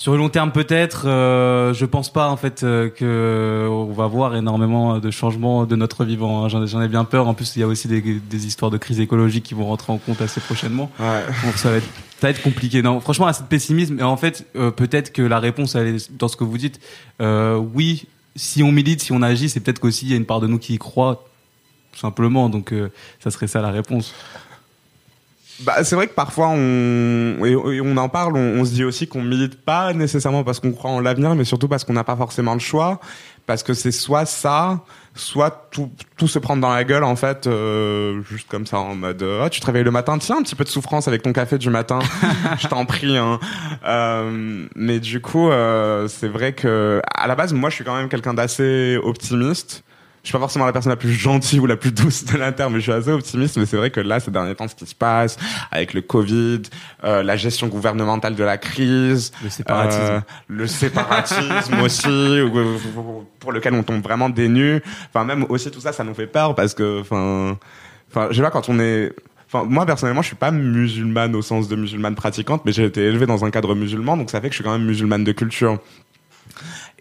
sur 0.00 0.12
le 0.12 0.18
long 0.18 0.30
terme 0.30 0.50
peut-être. 0.50 1.06
Euh, 1.06 1.74
je 1.74 1.84
pense 1.84 2.10
pas 2.10 2.30
en 2.30 2.38
fait 2.38 2.62
euh, 2.62 2.88
que 2.88 3.68
on 3.70 3.92
va 3.92 4.06
voir 4.06 4.34
énormément 4.34 4.98
de 4.98 5.10
changements 5.10 5.66
de 5.66 5.76
notre 5.76 6.06
vivant. 6.06 6.44
hein. 6.44 6.48
J'en 6.48 6.80
ai, 6.80 6.88
bien 6.88 7.04
peur. 7.04 7.28
En 7.28 7.34
plus, 7.34 7.54
il 7.56 7.60
y 7.60 7.62
a 7.62 7.66
aussi 7.66 7.86
des, 7.86 8.00
des 8.00 8.46
histoires 8.46 8.70
de 8.70 8.78
crise 8.78 8.98
écologique 8.98 9.44
qui 9.44 9.52
vont 9.52 9.66
rentrer 9.66 9.92
en 9.92 9.98
compte 9.98 10.22
assez 10.22 10.40
prochainement. 10.40 10.90
Ouais. 10.98 11.22
Donc 11.44 11.56
ça 11.56 11.70
va 11.70 11.76
être, 11.76 11.88
ça 12.18 12.26
va 12.26 12.30
être 12.30 12.40
compliqué. 12.42 12.80
Non, 12.80 13.00
franchement, 13.00 13.26
assez 13.26 13.42
de 13.42 13.48
pessimisme. 13.48 13.98
Et 14.00 14.02
en 14.02 14.16
fait, 14.16 14.46
euh, 14.56 14.70
peut-être 14.70 15.12
que 15.12 15.20
la 15.20 15.38
réponse, 15.38 15.74
elle 15.74 15.96
est 15.96 16.12
dans 16.18 16.28
ce 16.28 16.36
que 16.36 16.44
vous 16.44 16.56
dites. 16.56 16.80
Euh, 17.20 17.56
oui, 17.56 18.06
si 18.36 18.62
on 18.62 18.72
milite, 18.72 19.02
si 19.02 19.12
on 19.12 19.20
agit, 19.20 19.50
c'est 19.50 19.60
peut-être 19.60 19.80
qu'aussi 19.80 20.06
il 20.06 20.10
y 20.12 20.14
a 20.14 20.16
une 20.16 20.24
part 20.24 20.40
de 20.40 20.46
nous 20.46 20.58
qui 20.58 20.74
y 20.74 20.78
croit, 20.78 21.24
tout 21.92 22.00
simplement. 22.00 22.48
Donc 22.48 22.72
euh, 22.72 22.90
ça 23.22 23.30
serait 23.30 23.46
ça 23.46 23.60
la 23.60 23.70
réponse. 23.70 24.14
Bah, 25.60 25.84
c'est 25.84 25.94
vrai 25.94 26.06
que 26.06 26.14
parfois 26.14 26.48
on 26.48 27.44
et, 27.44 27.80
on 27.82 27.96
en 27.98 28.08
parle, 28.08 28.36
on, 28.36 28.60
on 28.60 28.64
se 28.64 28.70
dit 28.70 28.84
aussi 28.84 29.06
qu'on 29.06 29.22
milite 29.22 29.60
pas 29.60 29.92
nécessairement 29.92 30.42
parce 30.42 30.58
qu'on 30.58 30.72
croit 30.72 30.90
en 30.90 31.00
l'avenir, 31.00 31.34
mais 31.34 31.44
surtout 31.44 31.68
parce 31.68 31.84
qu'on 31.84 31.92
n'a 31.92 32.04
pas 32.04 32.16
forcément 32.16 32.54
le 32.54 32.60
choix, 32.60 32.98
parce 33.46 33.62
que 33.62 33.74
c'est 33.74 33.90
soit 33.90 34.24
ça, 34.24 34.80
soit 35.14 35.68
tout, 35.70 35.90
tout 36.16 36.28
se 36.28 36.38
prendre 36.38 36.62
dans 36.62 36.72
la 36.72 36.84
gueule 36.84 37.04
en 37.04 37.16
fait, 37.16 37.46
euh, 37.46 38.22
juste 38.22 38.48
comme 38.48 38.64
ça 38.64 38.78
en 38.78 38.94
mode 38.94 39.22
euh, 39.22 39.42
ah 39.44 39.50
tu 39.50 39.60
te 39.60 39.66
réveilles 39.66 39.84
le 39.84 39.90
matin, 39.90 40.16
tiens 40.18 40.38
un 40.38 40.42
petit 40.42 40.54
peu 40.54 40.64
de 40.64 40.68
souffrance 40.68 41.08
avec 41.08 41.22
ton 41.22 41.32
café 41.32 41.58
du 41.58 41.68
matin, 41.68 41.98
je 42.58 42.68
t'en 42.68 42.86
prie. 42.86 43.18
Hein. 43.18 43.38
Euh, 43.84 44.66
mais 44.76 44.98
du 45.00 45.20
coup 45.20 45.50
euh, 45.50 46.08
c'est 46.08 46.28
vrai 46.28 46.52
que 46.52 47.02
à 47.12 47.26
la 47.26 47.34
base 47.34 47.52
moi 47.52 47.70
je 47.70 47.74
suis 47.74 47.84
quand 47.84 47.96
même 47.96 48.08
quelqu'un 48.08 48.34
d'assez 48.34 48.98
optimiste. 49.02 49.84
Je 50.22 50.28
suis 50.28 50.32
pas 50.34 50.38
forcément 50.40 50.66
la 50.66 50.72
personne 50.72 50.90
la 50.90 50.96
plus 50.96 51.12
gentille 51.12 51.60
ou 51.60 51.66
la 51.66 51.76
plus 51.76 51.92
douce 51.92 52.24
de 52.26 52.50
terre, 52.50 52.68
mais 52.68 52.76
je 52.76 52.82
suis 52.82 52.92
assez 52.92 53.10
optimiste. 53.10 53.56
Mais 53.56 53.64
c'est 53.64 53.78
vrai 53.78 53.90
que 53.90 54.00
là, 54.00 54.20
ces 54.20 54.30
derniers 54.30 54.54
temps, 54.54 54.68
ce 54.68 54.74
qui 54.74 54.84
se 54.84 54.94
passe 54.94 55.38
avec 55.70 55.94
le 55.94 56.02
Covid, 56.02 56.60
euh, 57.04 57.22
la 57.22 57.36
gestion 57.36 57.68
gouvernementale 57.68 58.34
de 58.36 58.44
la 58.44 58.58
crise, 58.58 59.32
Le 59.42 59.48
séparatisme. 59.48 60.00
euh, 60.02 60.20
le 60.48 60.66
séparatisme 60.66 61.80
aussi, 61.82 62.08
ou- 62.08 62.58
ou- 62.58 63.24
pour 63.38 63.52
lequel 63.52 63.72
on 63.74 63.82
tombe 63.82 64.02
vraiment 64.02 64.28
des 64.28 64.48
nues. 64.48 64.82
Enfin, 65.08 65.24
même 65.24 65.46
aussi 65.48 65.70
tout 65.70 65.80
ça, 65.80 65.92
ça 65.92 66.04
nous 66.04 66.14
fait 66.14 66.26
peur 66.26 66.54
parce 66.54 66.74
que, 66.74 67.00
enfin, 67.00 67.56
enfin, 68.10 68.28
je 68.30 68.36
sais 68.36 68.42
pas 68.42 68.50
quand 68.50 68.68
on 68.68 68.78
est. 68.78 69.12
Enfin, 69.52 69.64
moi 69.68 69.84
personnellement, 69.86 70.22
je 70.22 70.28
suis 70.28 70.36
pas 70.36 70.50
musulmane 70.52 71.34
au 71.34 71.42
sens 71.42 71.66
de 71.66 71.74
musulmane 71.76 72.14
pratiquante, 72.14 72.62
mais 72.64 72.72
j'ai 72.72 72.84
été 72.84 73.00
élevé 73.02 73.26
dans 73.26 73.44
un 73.44 73.50
cadre 73.50 73.74
musulman, 73.74 74.16
donc 74.16 74.30
ça 74.30 74.40
fait 74.40 74.48
que 74.48 74.52
je 74.52 74.56
suis 74.58 74.64
quand 74.64 74.72
même 74.78 74.86
musulmane 74.86 75.24
de 75.24 75.32
culture. 75.32 75.78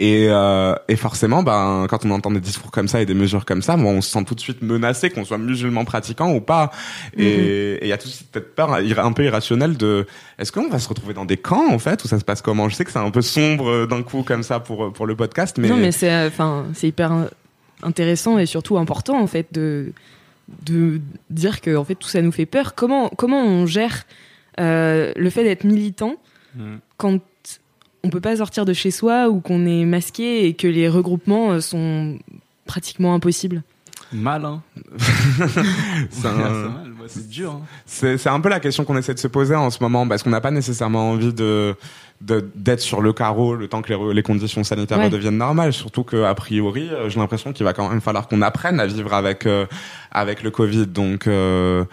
Et, 0.02 0.28
euh, 0.30 0.74
et 0.88 0.96
forcément, 0.96 1.44
ben, 1.44 1.86
quand 1.90 2.06
on 2.06 2.12
entend 2.12 2.32
des 2.32 2.40
discours 2.40 2.72
comme 2.72 2.88
ça 2.88 3.02
et 3.02 3.06
des 3.06 3.14
mesures 3.14 3.44
comme 3.44 3.62
ça, 3.62 3.76
bon, 3.76 3.98
on 3.98 4.02
se 4.02 4.10
sent 4.10 4.24
tout 4.24 4.34
de 4.34 4.40
suite 4.40 4.62
menacé, 4.62 5.10
qu'on 5.10 5.26
soit 5.26 5.38
musulman 5.38 5.84
pratiquant 5.84 6.32
ou 6.34 6.40
pas. 6.40 6.72
Et 7.18 7.28
et 7.30 7.80
il 7.86 7.88
y 7.90 7.92
a 7.94 7.98
tout 7.98 8.08
de 8.08 8.14
suite 8.14 8.30
cette 8.34 8.56
peur 8.56 8.80
ir- 8.80 9.00
un 9.06 9.12
peu 9.12 9.26
irrationnelle 9.26 9.76
de 9.78 10.08
est-ce 10.38 10.52
qu'on 10.54 10.70
va 10.70 10.80
se 10.80 10.88
retrouver 10.88 11.14
dans 11.14 11.26
des 11.26 11.36
camps 11.38 11.70
en 11.70 11.80
fait 11.80 12.04
ou 12.04 12.08
ça 12.08 12.18
se 12.18 12.24
passe 12.24 12.42
comment? 12.42 12.70
Je 12.70 12.76
sais 12.76 12.86
que 12.86 12.92
c'est 12.92 12.98
un 13.00 13.12
peu 13.12 13.22
sombre 13.22 13.70
euh, 13.70 13.86
d'un 13.88 14.02
coup 14.02 14.24
comme 14.24 14.42
ça 14.44 14.60
pour 14.62 14.92
pour 14.94 15.06
le 15.06 15.16
podcast, 15.18 15.58
mais, 15.60 15.68
Non, 15.70 15.76
mais 15.78 15.92
c'est 15.92 16.12
euh, 16.12 16.28
enfin 16.30 16.66
c'est 16.74 16.88
hyper 16.88 17.12
in- 17.12 17.30
intéressant 17.84 18.40
et 18.40 18.46
surtout 18.46 18.78
important 18.78 19.20
en 19.22 19.28
fait 19.28 19.48
de 19.52 19.92
de 20.66 21.00
dire 21.30 21.62
que 21.62 21.76
en 21.76 21.84
fait 21.84 21.96
tout 21.96 22.08
ça 22.08 22.22
nous 22.22 22.32
fait 22.32 22.46
peur. 22.46 22.74
Comment 22.74 23.10
comment 23.10 23.42
on 23.44 23.66
gère 23.66 24.06
euh, 24.62 25.12
le 25.16 25.30
fait 25.30 25.44
d'être 25.44 25.66
militant 25.66 26.16
Mm. 26.56 26.78
quand 26.98 27.20
on 28.04 28.10
peut 28.10 28.22
pas 28.22 28.38
sortir 28.38 28.66
de 28.66 28.74
chez 28.74 28.92
soi 28.92 29.30
ou 29.30 29.40
qu'on 29.40 29.66
est 29.66 29.86
masqué 29.86 30.46
et 30.46 30.54
que 30.54 30.68
les 30.68 30.88
regroupements 30.90 31.52
euh, 31.52 31.62
sont 31.62 32.18
pratiquement 32.66 33.14
impossibles. 33.14 33.64
Mal, 34.12 34.44
hein. 34.46 34.62
c'est 36.10 36.26
un- 36.28 36.74
dur. 37.30 37.52
Hein. 37.52 37.62
C'est 37.86 38.28
un 38.28 38.40
peu 38.40 38.50
la 38.50 38.60
question 38.60 38.84
qu'on 38.84 38.98
essaie 38.98 39.14
de 39.14 39.20
se 39.20 39.28
poser 39.28 39.56
en 39.56 39.70
ce 39.70 39.82
moment 39.82 40.08
parce 40.08 40.24
qu'on 40.24 40.30
n'a 40.30 40.42
pas 40.42 40.52
nécessairement 40.52 41.12
envie 41.12 41.34
de 41.34 41.76
d'être 42.22 42.82
sur 42.82 43.02
le 43.02 43.14
carreau 43.14 43.56
le 43.56 43.70
temps 43.70 43.82
que 43.82 44.12
les, 44.12 44.24
conditions 44.24 44.66
sanitaires 44.66 44.98
Ouais. 44.98 45.06
redeviennent 45.06 45.38
normales 45.38 45.72
surtout 45.72 46.04
que 46.04 46.24
a 46.24 46.36
priori 46.36 46.90
euh, 46.90 47.08
j'ai 47.10 47.18
l'impression 47.18 47.54
qu'il 47.54 47.64
va 47.64 47.72
quand 47.72 47.88
même 47.88 48.02
falloir 48.02 48.28
qu'on 48.28 48.42
apprenne 48.42 48.82
à 48.82 48.86
vivre 48.86 49.14
avec 49.14 49.46
euh, 49.46 49.66
avec 50.12 50.44
le 50.44 50.52
Covid 50.52 50.88
donc 50.88 51.28
euh, 51.28 51.86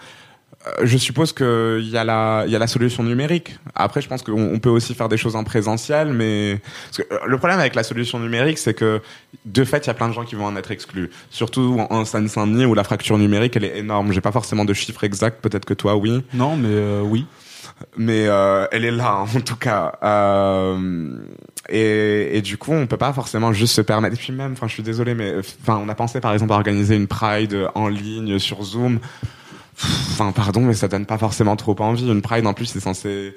je 0.83 0.97
suppose 0.97 1.33
que 1.33 1.79
il 1.81 1.89
y 1.89 1.97
a 1.97 2.03
la 2.03 2.45
y 2.47 2.55
a 2.55 2.59
la 2.59 2.67
solution 2.67 3.03
numérique. 3.03 3.57
Après, 3.75 4.01
je 4.01 4.07
pense 4.07 4.21
qu'on 4.23 4.53
on 4.53 4.59
peut 4.59 4.69
aussi 4.69 4.93
faire 4.93 5.09
des 5.09 5.17
choses 5.17 5.35
en 5.35 5.43
présentiel, 5.43 6.13
mais 6.13 6.59
parce 6.85 6.97
que, 7.07 7.13
euh, 7.13 7.19
le 7.27 7.37
problème 7.37 7.59
avec 7.59 7.75
la 7.75 7.83
solution 7.83 8.19
numérique, 8.19 8.57
c'est 8.57 8.73
que 8.73 9.01
de 9.45 9.63
fait, 9.63 9.85
il 9.85 9.87
y 9.87 9.89
a 9.89 9.93
plein 9.93 10.07
de 10.09 10.13
gens 10.13 10.25
qui 10.25 10.35
vont 10.35 10.45
en 10.45 10.55
être 10.55 10.71
exclus. 10.71 11.09
Surtout 11.29 11.77
en, 11.89 11.95
en 11.95 12.05
Seine-Saint-Denis 12.05 12.65
où 12.65 12.73
la 12.73 12.83
fracture 12.83 13.17
numérique 13.17 13.55
elle 13.55 13.65
est 13.65 13.77
énorme. 13.77 14.11
J'ai 14.11 14.21
pas 14.21 14.31
forcément 14.31 14.65
de 14.65 14.73
chiffres 14.73 15.03
exacts. 15.03 15.41
Peut-être 15.41 15.65
que 15.65 15.73
toi, 15.73 15.95
oui, 15.95 16.23
Non, 16.33 16.55
mais 16.57 16.69
euh, 16.69 17.01
oui. 17.01 17.25
mais 17.97 18.25
euh, 18.27 18.65
elle 18.71 18.85
est 18.85 18.91
là 18.91 19.17
en 19.35 19.39
tout 19.41 19.55
cas. 19.55 19.93
Euh, 20.03 21.09
et, 21.69 22.37
et 22.37 22.41
du 22.41 22.57
coup, 22.57 22.71
on 22.71 22.87
peut 22.87 22.97
pas 22.97 23.13
forcément 23.13 23.51
juste 23.53 23.73
se 23.73 23.81
permettre. 23.81 24.15
Et 24.15 24.17
puis 24.17 24.33
même, 24.33 24.53
enfin, 24.53 24.67
je 24.67 24.73
suis 24.73 24.83
désolé, 24.83 25.13
mais 25.15 25.35
enfin, 25.39 25.81
on 25.83 25.89
a 25.89 25.95
pensé 25.95 26.19
par 26.21 26.33
exemple 26.33 26.53
à 26.53 26.55
organiser 26.55 26.95
une 26.95 27.07
Pride 27.07 27.67
en 27.75 27.87
ligne 27.87 28.39
sur 28.39 28.63
Zoom. 28.63 28.99
Enfin, 29.79 30.31
pardon, 30.31 30.61
mais 30.61 30.73
ça 30.73 30.87
donne 30.87 31.05
pas 31.05 31.17
forcément 31.17 31.55
trop 31.55 31.75
envie. 31.79 32.07
Une 32.07 32.21
Pride, 32.21 32.47
en 32.47 32.53
plus, 32.53 32.65
c'est 32.65 32.79
censé 32.79 33.35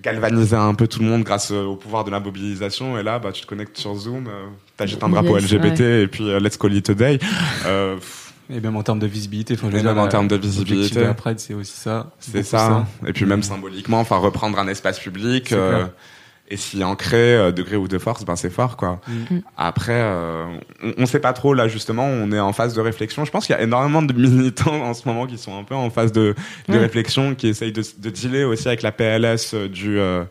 galvaniser 0.00 0.56
un 0.56 0.74
peu 0.74 0.86
tout 0.86 1.00
le 1.00 1.06
monde 1.06 1.24
grâce 1.24 1.50
euh, 1.50 1.64
au 1.64 1.76
pouvoir 1.76 2.04
de 2.04 2.10
la 2.10 2.20
mobilisation. 2.20 2.98
Et 2.98 3.02
là, 3.02 3.18
bah, 3.18 3.32
tu 3.32 3.42
te 3.42 3.46
connectes 3.46 3.76
sur 3.76 3.94
Zoom, 3.94 4.28
euh, 4.28 4.46
t'agites 4.76 5.02
un 5.02 5.08
drapeau 5.08 5.36
Yes, 5.36 5.52
LGBT 5.52 5.80
et 5.80 6.06
puis 6.06 6.28
euh, 6.30 6.38
let's 6.38 6.56
call 6.56 6.74
it 6.74 6.88
a 6.90 6.94
day. 6.94 7.18
Euh, 7.66 7.96
Et 8.50 8.60
même 8.60 8.76
en 8.76 8.82
termes 8.82 9.00
de 9.00 9.06
visibilité. 9.06 9.56
Dire, 9.56 9.70
même 9.70 9.98
en 9.98 10.08
termes 10.08 10.28
de 10.28 10.36
visibilité. 10.36 11.00
la 11.00 11.14
Pride, 11.14 11.40
c'est 11.40 11.54
aussi 11.54 11.76
ça. 11.76 12.12
c'est 12.20 12.42
ça. 12.42 12.86
Et 13.06 13.12
puis 13.12 13.26
même 13.26 13.42
symboliquement, 13.42 14.00
enfin, 14.00 14.16
reprendre 14.16 14.58
un 14.58 14.68
espace 14.68 15.00
public. 15.00 15.52
Et 16.52 16.56
s'y 16.56 16.82
ancrer, 16.82 17.36
euh, 17.36 17.52
degré 17.52 17.76
ou 17.76 17.86
de 17.86 17.96
force, 17.98 18.24
ben 18.24 18.34
c'est 18.34 18.50
fort, 18.50 18.76
quoi. 18.76 19.00
Mm. 19.06 19.38
Après, 19.56 19.92
euh, 20.00 20.46
on, 20.82 20.94
on 20.98 21.06
sait 21.06 21.20
pas 21.20 21.32
trop, 21.32 21.54
là, 21.54 21.68
justement, 21.68 22.04
on 22.06 22.32
est 22.32 22.40
en 22.40 22.52
phase 22.52 22.74
de 22.74 22.80
réflexion. 22.80 23.24
Je 23.24 23.30
pense 23.30 23.46
qu'il 23.46 23.54
y 23.54 23.58
a 23.58 23.62
énormément 23.62 24.02
de 24.02 24.12
militants 24.12 24.82
en 24.82 24.92
ce 24.94 25.06
moment 25.06 25.26
qui 25.28 25.38
sont 25.38 25.56
un 25.56 25.62
peu 25.62 25.76
en 25.76 25.90
phase 25.90 26.10
de, 26.10 26.34
de 26.68 26.76
réflexion, 26.78 27.36
qui 27.36 27.46
essayent 27.46 27.70
de, 27.72 27.84
de 27.98 28.10
dealer 28.10 28.44
aussi 28.48 28.66
avec 28.66 28.82
la 28.82 28.90
PLS 28.90 29.52
euh, 29.54 29.68
du... 29.68 29.98
euh, 30.00 30.24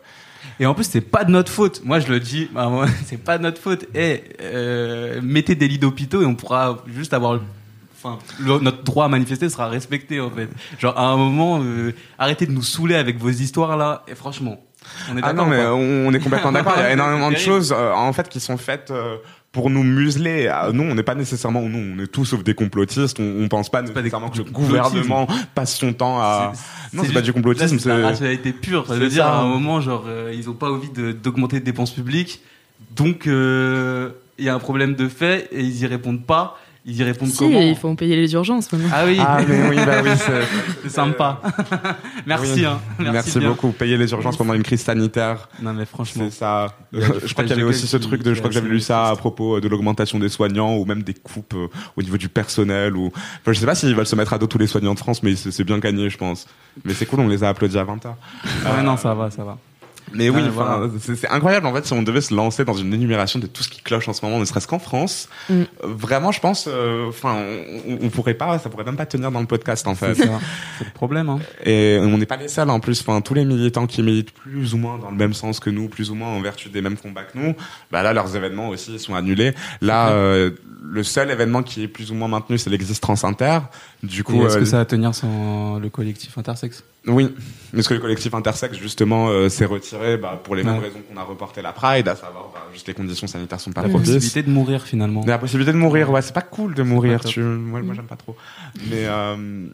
Et 0.58 0.66
en 0.66 0.74
plus, 0.74 0.84
c'est 0.84 1.00
pas 1.00 1.24
de 1.24 1.30
notre 1.30 1.50
faute. 1.50 1.80
Moi, 1.84 2.00
je 2.00 2.08
le 2.08 2.20
dis, 2.20 2.50
bah, 2.54 2.70
c'est 3.06 3.16
pas 3.22 3.38
de 3.38 3.42
notre 3.44 3.60
faute. 3.60 3.86
Et 3.94 4.22
euh, 4.42 5.20
mettez 5.22 5.54
des 5.54 5.68
lits 5.68 5.78
d'hôpitaux 5.78 6.20
et 6.20 6.26
on 6.26 6.34
pourra 6.34 6.84
juste 6.94 7.14
avoir. 7.14 7.40
Enfin, 8.02 8.18
le- 8.40 8.58
notre 8.60 8.82
droit 8.82 9.04
à 9.04 9.08
manifester 9.08 9.48
sera 9.50 9.68
respecté 9.68 10.20
en 10.20 10.30
fait. 10.30 10.48
Genre 10.78 10.98
à 10.98 11.04
un 11.06 11.16
moment, 11.18 11.60
euh, 11.62 11.92
arrêtez 12.18 12.46
de 12.46 12.52
nous 12.52 12.62
saouler 12.62 12.94
avec 12.94 13.18
vos 13.18 13.28
histoires 13.28 13.76
là. 13.76 14.04
Et 14.08 14.14
franchement, 14.14 14.58
on 15.10 15.16
est 15.16 15.20
Ah 15.22 15.32
non, 15.32 15.46
mais 15.46 15.58
pas 15.58 15.74
on, 15.74 16.12
est 16.12 16.20
complètement 16.20 16.52
d'accord. 16.52 16.74
Il 16.76 16.82
y 16.82 16.86
a 16.86 16.92
énormément 16.92 17.30
de 17.30 17.36
choses, 17.36 17.72
euh, 17.76 17.92
en 17.92 18.12
fait, 18.12 18.28
qui 18.28 18.40
sont 18.40 18.56
faites 18.56 18.90
euh, 18.90 19.16
pour 19.52 19.70
nous 19.70 19.82
museler. 19.82 20.48
Ah, 20.48 20.70
nous, 20.72 20.82
on 20.84 20.94
n'est 20.94 21.02
pas 21.02 21.14
nécessairement... 21.14 21.62
Nous, 21.62 21.96
on 21.96 22.02
est 22.02 22.06
tous 22.06 22.24
sauf 22.24 22.42
des 22.42 22.54
complotistes. 22.54 23.18
On, 23.20 23.42
on 23.44 23.48
pense 23.48 23.70
pas 23.70 23.82
pas 23.82 24.00
nécessairement 24.00 24.30
que 24.30 24.38
le 24.38 24.44
gouvernement 24.44 25.26
passe 25.54 25.76
son 25.76 25.92
temps 25.92 26.20
à... 26.20 26.52
Non, 26.92 27.02
c'est 27.04 27.12
pas 27.12 27.22
du 27.22 27.32
complotisme, 27.32 27.78
c'est 27.78 27.88
la 27.88 28.08
rationalité 28.08 28.52
pure. 28.52 28.86
Ça 28.86 28.94
veut 28.94 29.08
dire 29.08 29.24
ça. 29.24 29.34
à 29.34 29.40
un 29.40 29.46
moment, 29.46 29.80
genre, 29.80 30.04
euh, 30.06 30.32
ils 30.34 30.48
ont 30.50 30.54
pas 30.54 30.70
envie 30.70 30.90
de- 30.90 31.12
d'augmenter 31.12 31.56
les 31.56 31.62
dépenses 31.62 31.92
publiques, 31.92 32.40
donc 32.96 33.26
il 33.26 34.44
y 34.44 34.48
a 34.48 34.54
un 34.54 34.58
problème 34.58 34.94
de 34.94 35.08
fait 35.08 35.48
et 35.52 35.60
ils 35.60 35.80
y 35.82 35.86
répondent 35.86 36.24
pas. 36.24 36.58
Ils 36.92 36.96
y 36.96 37.04
répondent 37.04 37.28
Si, 37.28 37.38
comment 37.38 37.60
il 37.60 37.76
faut 37.76 37.94
payer 37.94 38.16
les 38.16 38.32
urgences 38.32 38.70
maintenant. 38.72 38.88
Ah 38.92 39.04
oui, 39.06 39.16
Ah, 39.20 39.38
mais 39.48 39.68
oui, 39.68 39.76
bah 39.76 40.00
oui, 40.02 40.10
c'est... 40.16 40.42
c'est 40.82 40.88
sympa. 40.88 41.40
Merci, 42.26 42.52
Oui. 42.56 42.64
hein. 42.64 42.80
Merci, 42.98 43.12
Merci, 43.12 43.38
bien. 43.38 43.48
beaucoup. 43.50 43.70
Payer 43.70 43.96
les 43.96 44.10
urgences 44.10 44.36
pendant 44.36 44.54
une 44.54 44.64
crise 44.64 44.80
sanitaire, 44.82 45.48
Non 45.62 45.72
mais 45.72 45.84
franchement, 45.84 46.24
c'est 46.28 46.36
ça. 46.38 46.74
Je 46.92 47.00
crois 47.32 47.44
qu'il 47.44 47.50
y 47.50 47.52
avait 47.52 47.62
aussi 47.62 47.86
ce 47.86 47.96
truc 47.96 48.22
de, 48.24 48.34
je 48.34 48.38
crois 48.40 48.48
que 48.48 48.54
j'avais 48.54 48.68
lu 48.68 48.80
ça 48.80 49.08
à 49.08 49.14
propos 49.16 49.60
de 49.60 49.68
l'augmentation 49.68 50.18
des 50.18 50.28
soignants 50.28 50.74
ou 50.76 50.84
même 50.84 51.02
des 51.04 51.14
coupes 51.14 51.54
euh, 51.54 51.68
au 51.96 52.02
niveau 52.02 52.16
du 52.16 52.28
personnel 52.28 52.96
ou, 52.96 53.06
enfin, 53.06 53.52
je 53.52 53.60
sais 53.60 53.66
pas 53.66 53.74
s'ils 53.76 53.94
veulent 53.94 54.04
se 54.06 54.16
mettre 54.16 54.32
à 54.32 54.38
dos 54.38 54.48
tous 54.48 54.58
les 54.58 54.66
soignants 54.66 54.94
de 54.94 54.98
France, 54.98 55.22
mais 55.22 55.36
c'est 55.36 55.52
c'est 55.52 55.64
bien 55.64 55.78
gagné, 55.78 56.10
je 56.10 56.18
pense. 56.18 56.46
Mais 56.84 56.92
c'est 56.94 57.06
cool, 57.06 57.20
on 57.20 57.28
les 57.28 57.44
a 57.44 57.50
applaudis 57.50 57.78
à 57.78 57.84
20h. 57.84 58.08
Ah 58.66 58.74
ouais, 58.76 58.82
non, 58.82 58.96
ça 58.96 59.14
va, 59.14 59.30
ça 59.30 59.44
va. 59.44 59.58
Mais 60.12 60.28
oui, 60.28 60.40
enfin, 60.42 60.50
voilà. 60.50 60.90
c'est 61.00 61.16
c'est 61.16 61.28
incroyable 61.28 61.66
en 61.66 61.74
fait 61.74 61.86
si 61.86 61.92
on 61.92 62.02
devait 62.02 62.20
se 62.20 62.34
lancer 62.34 62.64
dans 62.64 62.74
une 62.74 62.92
énumération 62.92 63.38
de 63.38 63.46
tout 63.46 63.62
ce 63.62 63.68
qui 63.68 63.80
cloche 63.82 64.08
en 64.08 64.12
ce 64.12 64.24
moment, 64.24 64.38
ne 64.38 64.44
serait-ce 64.44 64.66
qu'en 64.66 64.78
France. 64.78 65.28
Mm. 65.48 65.52
euh, 65.52 65.64
Vraiment, 65.82 66.32
je 66.32 66.40
pense, 66.40 66.68
euh, 66.68 67.08
enfin, 67.08 67.36
on, 67.88 67.98
on 68.02 68.08
pourrait 68.10 68.34
pas, 68.34 68.58
ça 68.58 68.68
pourrait 68.70 68.84
même 68.84 68.96
pas 68.96 69.06
tenir 69.06 69.30
dans 69.30 69.40
le 69.40 69.46
podcast 69.46 69.86
en 69.86 69.94
fait. 69.94 70.14
C'est 70.14 70.26
ça. 70.26 70.40
C'est 70.78 70.84
le 70.86 70.90
problème. 70.92 71.28
Hein. 71.28 71.38
Et 71.64 71.98
on 72.00 72.18
n'est 72.18 72.26
pas 72.26 72.36
les 72.36 72.48
seuls 72.48 72.70
en 72.70 72.80
plus. 72.80 73.00
Enfin, 73.00 73.20
tous 73.20 73.34
les 73.34 73.44
militants 73.44 73.86
qui 73.86 74.02
militent 74.02 74.32
plus 74.32 74.74
ou 74.74 74.78
moins 74.78 74.98
dans 74.98 75.10
le 75.10 75.16
même 75.16 75.34
sens 75.34 75.60
que 75.60 75.70
nous, 75.70 75.88
plus 75.88 76.10
ou 76.10 76.14
moins 76.14 76.28
en 76.28 76.40
vertu 76.40 76.68
des 76.68 76.82
mêmes 76.82 76.96
combats 76.96 77.24
que 77.24 77.38
nous, 77.38 77.54
bah 77.90 78.02
là 78.02 78.12
leurs 78.12 78.34
événements 78.36 78.68
aussi 78.68 78.98
sont 78.98 79.14
annulés. 79.14 79.54
Là, 79.80 80.10
euh, 80.10 80.50
le 80.82 81.02
seul 81.02 81.30
événement 81.30 81.62
qui 81.62 81.82
est 81.82 81.88
plus 81.88 82.10
ou 82.10 82.14
moins 82.14 82.28
maintenu, 82.28 82.58
c'est 82.58 82.70
l'existence 82.70 83.24
inter. 83.24 83.58
Du 84.02 84.20
Et 84.20 84.22
coup, 84.22 84.44
Est-ce 84.46 84.56
euh, 84.56 84.60
que 84.60 84.64
ça 84.64 84.78
va 84.78 84.84
tenir 84.84 85.14
sans 85.14 85.78
le 85.78 85.88
collectif 85.90 86.36
intersexe? 86.38 86.82
Oui, 87.06 87.34
parce 87.74 87.88
que 87.88 87.94
le 87.94 88.00
collectif 88.00 88.34
intersexe 88.34 88.76
justement 88.78 89.28
euh, 89.28 89.48
s'est 89.48 89.64
retiré 89.64 90.16
bah, 90.16 90.40
pour 90.42 90.54
les 90.54 90.62
mêmes 90.62 90.74
Ouais. 90.78 90.80
raisons 90.88 91.00
qu'on 91.10 91.18
a 91.18 91.22
reporté 91.24 91.62
la 91.62 91.72
Pride, 91.72 92.08
à 92.08 92.14
savoir 92.16 92.50
bah, 92.52 92.66
juste 92.72 92.86
les 92.88 92.94
conditions 92.94 93.26
sanitaires 93.26 93.60
sont 93.60 93.72
pas 93.72 93.82
La 93.82 93.88
propices. 93.88 94.10
possibilité 94.14 94.42
de 94.42 94.50
mourir 94.50 94.82
finalement. 94.82 95.22
Mais 95.24 95.32
la 95.32 95.38
possibilité 95.38 95.72
de 95.72 95.78
mourir, 95.78 96.10
ouais, 96.10 96.22
c'est 96.22 96.34
pas 96.34 96.42
cool 96.42 96.74
de 96.74 96.82
mourir. 96.82 97.24
Tu... 97.24 97.40
Moi, 97.40 97.80
moi 97.82 97.94
j'aime 97.94 98.06
pas 98.06 98.16
trop. 98.16 98.36
Mais 98.90 99.06
euh, 99.06 99.66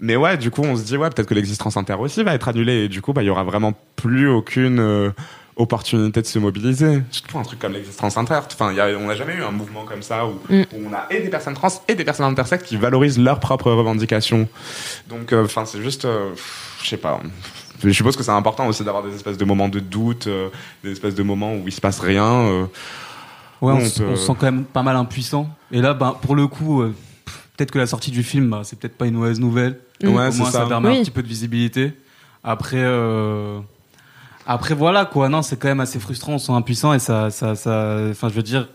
mais 0.00 0.16
ouais, 0.16 0.36
du 0.36 0.50
coup, 0.50 0.62
on 0.62 0.76
se 0.76 0.82
dit 0.82 0.96
ouais, 0.96 1.08
peut-être 1.10 1.28
que 1.28 1.34
l'existence 1.34 1.76
inter 1.76 1.94
aussi 1.94 2.22
va 2.24 2.34
être 2.34 2.48
annulée 2.48 2.84
et 2.84 2.88
du 2.88 3.00
coup, 3.00 3.12
bah 3.12 3.22
il 3.22 3.26
y 3.26 3.30
aura 3.30 3.44
vraiment 3.44 3.72
plus 3.96 4.28
aucune 4.28 4.80
euh, 4.80 5.10
opportunité 5.56 6.20
de 6.20 6.26
se 6.26 6.38
mobiliser. 6.38 7.02
Surtout 7.10 7.28
pour 7.30 7.40
un 7.40 7.44
truc 7.44 7.58
comme 7.58 7.72
l'existence 7.72 8.16
inter. 8.16 8.40
Enfin, 8.46 8.70
il 8.72 8.76
y 8.76 8.80
a, 8.80 8.86
on 8.98 9.06
n'a 9.06 9.14
jamais 9.14 9.34
eu 9.34 9.42
un 9.42 9.50
mouvement 9.52 9.84
comme 9.84 10.02
ça 10.02 10.26
où, 10.26 10.32
Mm. 10.48 10.62
où 10.72 10.88
on 10.88 10.92
a 10.92 11.06
et 11.10 11.20
des 11.20 11.28
personnes 11.28 11.54
trans 11.54 11.68
et 11.88 11.94
des 11.94 12.04
personnes 12.04 12.26
intersexes 12.26 12.64
qui 12.66 12.76
valorisent 12.76 13.18
leurs 13.18 13.40
propres 13.40 13.70
revendications. 13.72 14.48
Donc, 15.08 15.32
euh, 15.32 15.44
enfin, 15.44 15.64
c'est 15.64 15.80
juste, 15.82 16.04
euh, 16.04 16.30
je 16.82 16.88
sais 16.88 16.96
pas. 16.96 17.20
Je 17.82 17.90
suppose 17.92 18.16
que 18.16 18.22
c'est 18.22 18.30
important 18.30 18.66
aussi 18.66 18.82
d'avoir 18.82 19.02
des 19.04 19.14
espèces 19.14 19.36
de 19.36 19.44
moments 19.44 19.68
de 19.68 19.78
doute, 19.80 20.26
euh, 20.26 20.48
des 20.82 20.92
espèces 20.92 21.14
de 21.14 21.22
moments 21.22 21.54
où 21.54 21.62
il 21.66 21.72
se 21.72 21.80
passe 21.80 22.00
rien. 22.00 22.24
euh. 22.24 22.64
Ouais, 23.60 23.72
on, 23.72 23.76
On 23.76 23.78
s- 23.80 23.98
peut- 23.98 24.06
on 24.10 24.16
se 24.16 24.26
sent 24.26 24.32
quand 24.38 24.46
même 24.46 24.64
pas 24.64 24.82
mal 24.82 24.96
impuissant. 24.96 25.48
Et 25.70 25.80
là, 25.80 25.94
ben, 25.94 26.16
pour 26.20 26.34
le 26.34 26.46
coup, 26.46 26.82
euh, 26.82 26.94
peut-être 27.56 27.70
que 27.70 27.78
la 27.78 27.86
sortie 27.86 28.10
du 28.10 28.22
film, 28.22 28.50
bah, 28.50 28.60
c'est 28.64 28.78
peut-être 28.78 28.96
pas 28.98 29.06
une 29.06 29.14
mauvaise 29.14 29.38
nouvelle. 29.40 29.78
Ouais, 30.02 30.08
Au 30.08 30.12
moins, 30.12 30.30
ça, 30.30 30.50
ça. 30.50 30.66
permet 30.66 30.88
Oui. 30.90 30.98
un 30.98 31.02
petit 31.02 31.10
peu 31.10 31.22
de 31.22 31.28
visibilité. 31.28 31.92
Après, 32.42 32.76
euh, 32.80 33.60
après 34.46 34.74
voilà 34.74 35.04
quoi. 35.04 35.28
Non, 35.28 35.42
c'est 35.42 35.56
quand 35.58 35.68
même 35.68 35.80
assez 35.80 35.98
frustrant. 35.98 36.34
On 36.34 36.38
se 36.38 36.46
sent 36.46 36.52
impuissant 36.52 36.92
et 36.92 36.98
ça, 36.98 37.30
ça, 37.30 37.54
ça. 37.54 37.98
Enfin, 38.10 38.28
je 38.28 38.34
veux 38.34 38.42
dire. 38.42 38.68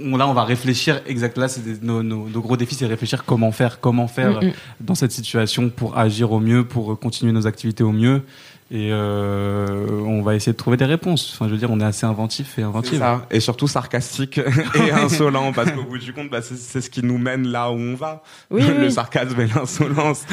on- 0.00 0.16
Là, 0.16 0.28
on 0.28 0.32
va 0.34 0.44
réfléchir 0.44 1.00
exact. 1.06 1.36
Là, 1.38 1.48
c'est 1.48 1.62
des- 1.64 1.84
nos, 1.84 2.02
nos- 2.02 2.28
nos 2.28 2.40
gros 2.40 2.56
défis, 2.56 2.74
c'est 2.76 2.86
réfléchir 2.86 3.24
comment 3.24 3.50
faire, 3.52 3.80
comment 3.80 4.06
faire 4.08 4.40
Mm, 4.42 4.46
mm. 4.46 4.52
dans 4.80 4.94
cette 4.94 5.12
situation 5.12 5.70
pour 5.70 5.98
agir 5.98 6.30
au 6.32 6.38
mieux, 6.40 6.64
pour 6.64 6.98
continuer 6.98 7.32
nos 7.32 7.46
activités 7.46 7.82
au 7.82 7.92
mieux. 7.92 8.22
Et 8.70 8.90
euh, 8.92 9.88
on 10.04 10.20
va 10.20 10.34
essayer 10.34 10.52
de 10.52 10.56
trouver 10.58 10.76
des 10.76 10.84
réponses. 10.84 11.32
Enfin, 11.34 11.46
je 11.46 11.52
veux 11.52 11.58
dire, 11.58 11.70
on 11.70 11.80
est 11.80 11.84
assez 11.84 12.04
inventif 12.04 12.50
et 12.50 12.52
C'est 12.56 12.62
inventif. 12.62 12.98
ça. 12.98 13.26
Et 13.30 13.40
surtout 13.40 13.66
sarcastique 13.66 14.38
et 14.74 14.92
insolent, 14.92 15.52
parce 15.54 15.72
qu'au 15.72 15.84
bout 15.84 15.96
du 15.98 16.12
compte, 16.12 16.28
bah, 16.30 16.42
c'est- 16.42 16.56
c'est 16.58 16.82
ce 16.82 16.90
qui 16.90 17.02
nous 17.02 17.16
mène 17.18 17.48
là 17.48 17.70
où 17.70 17.76
on 17.76 17.94
va. 17.94 18.22
Oui, 18.50 18.60
le 18.68 18.84
oui. 18.84 18.92
sarcasme 18.92 19.40
et 19.40 19.46
l'insolence. 19.46 20.24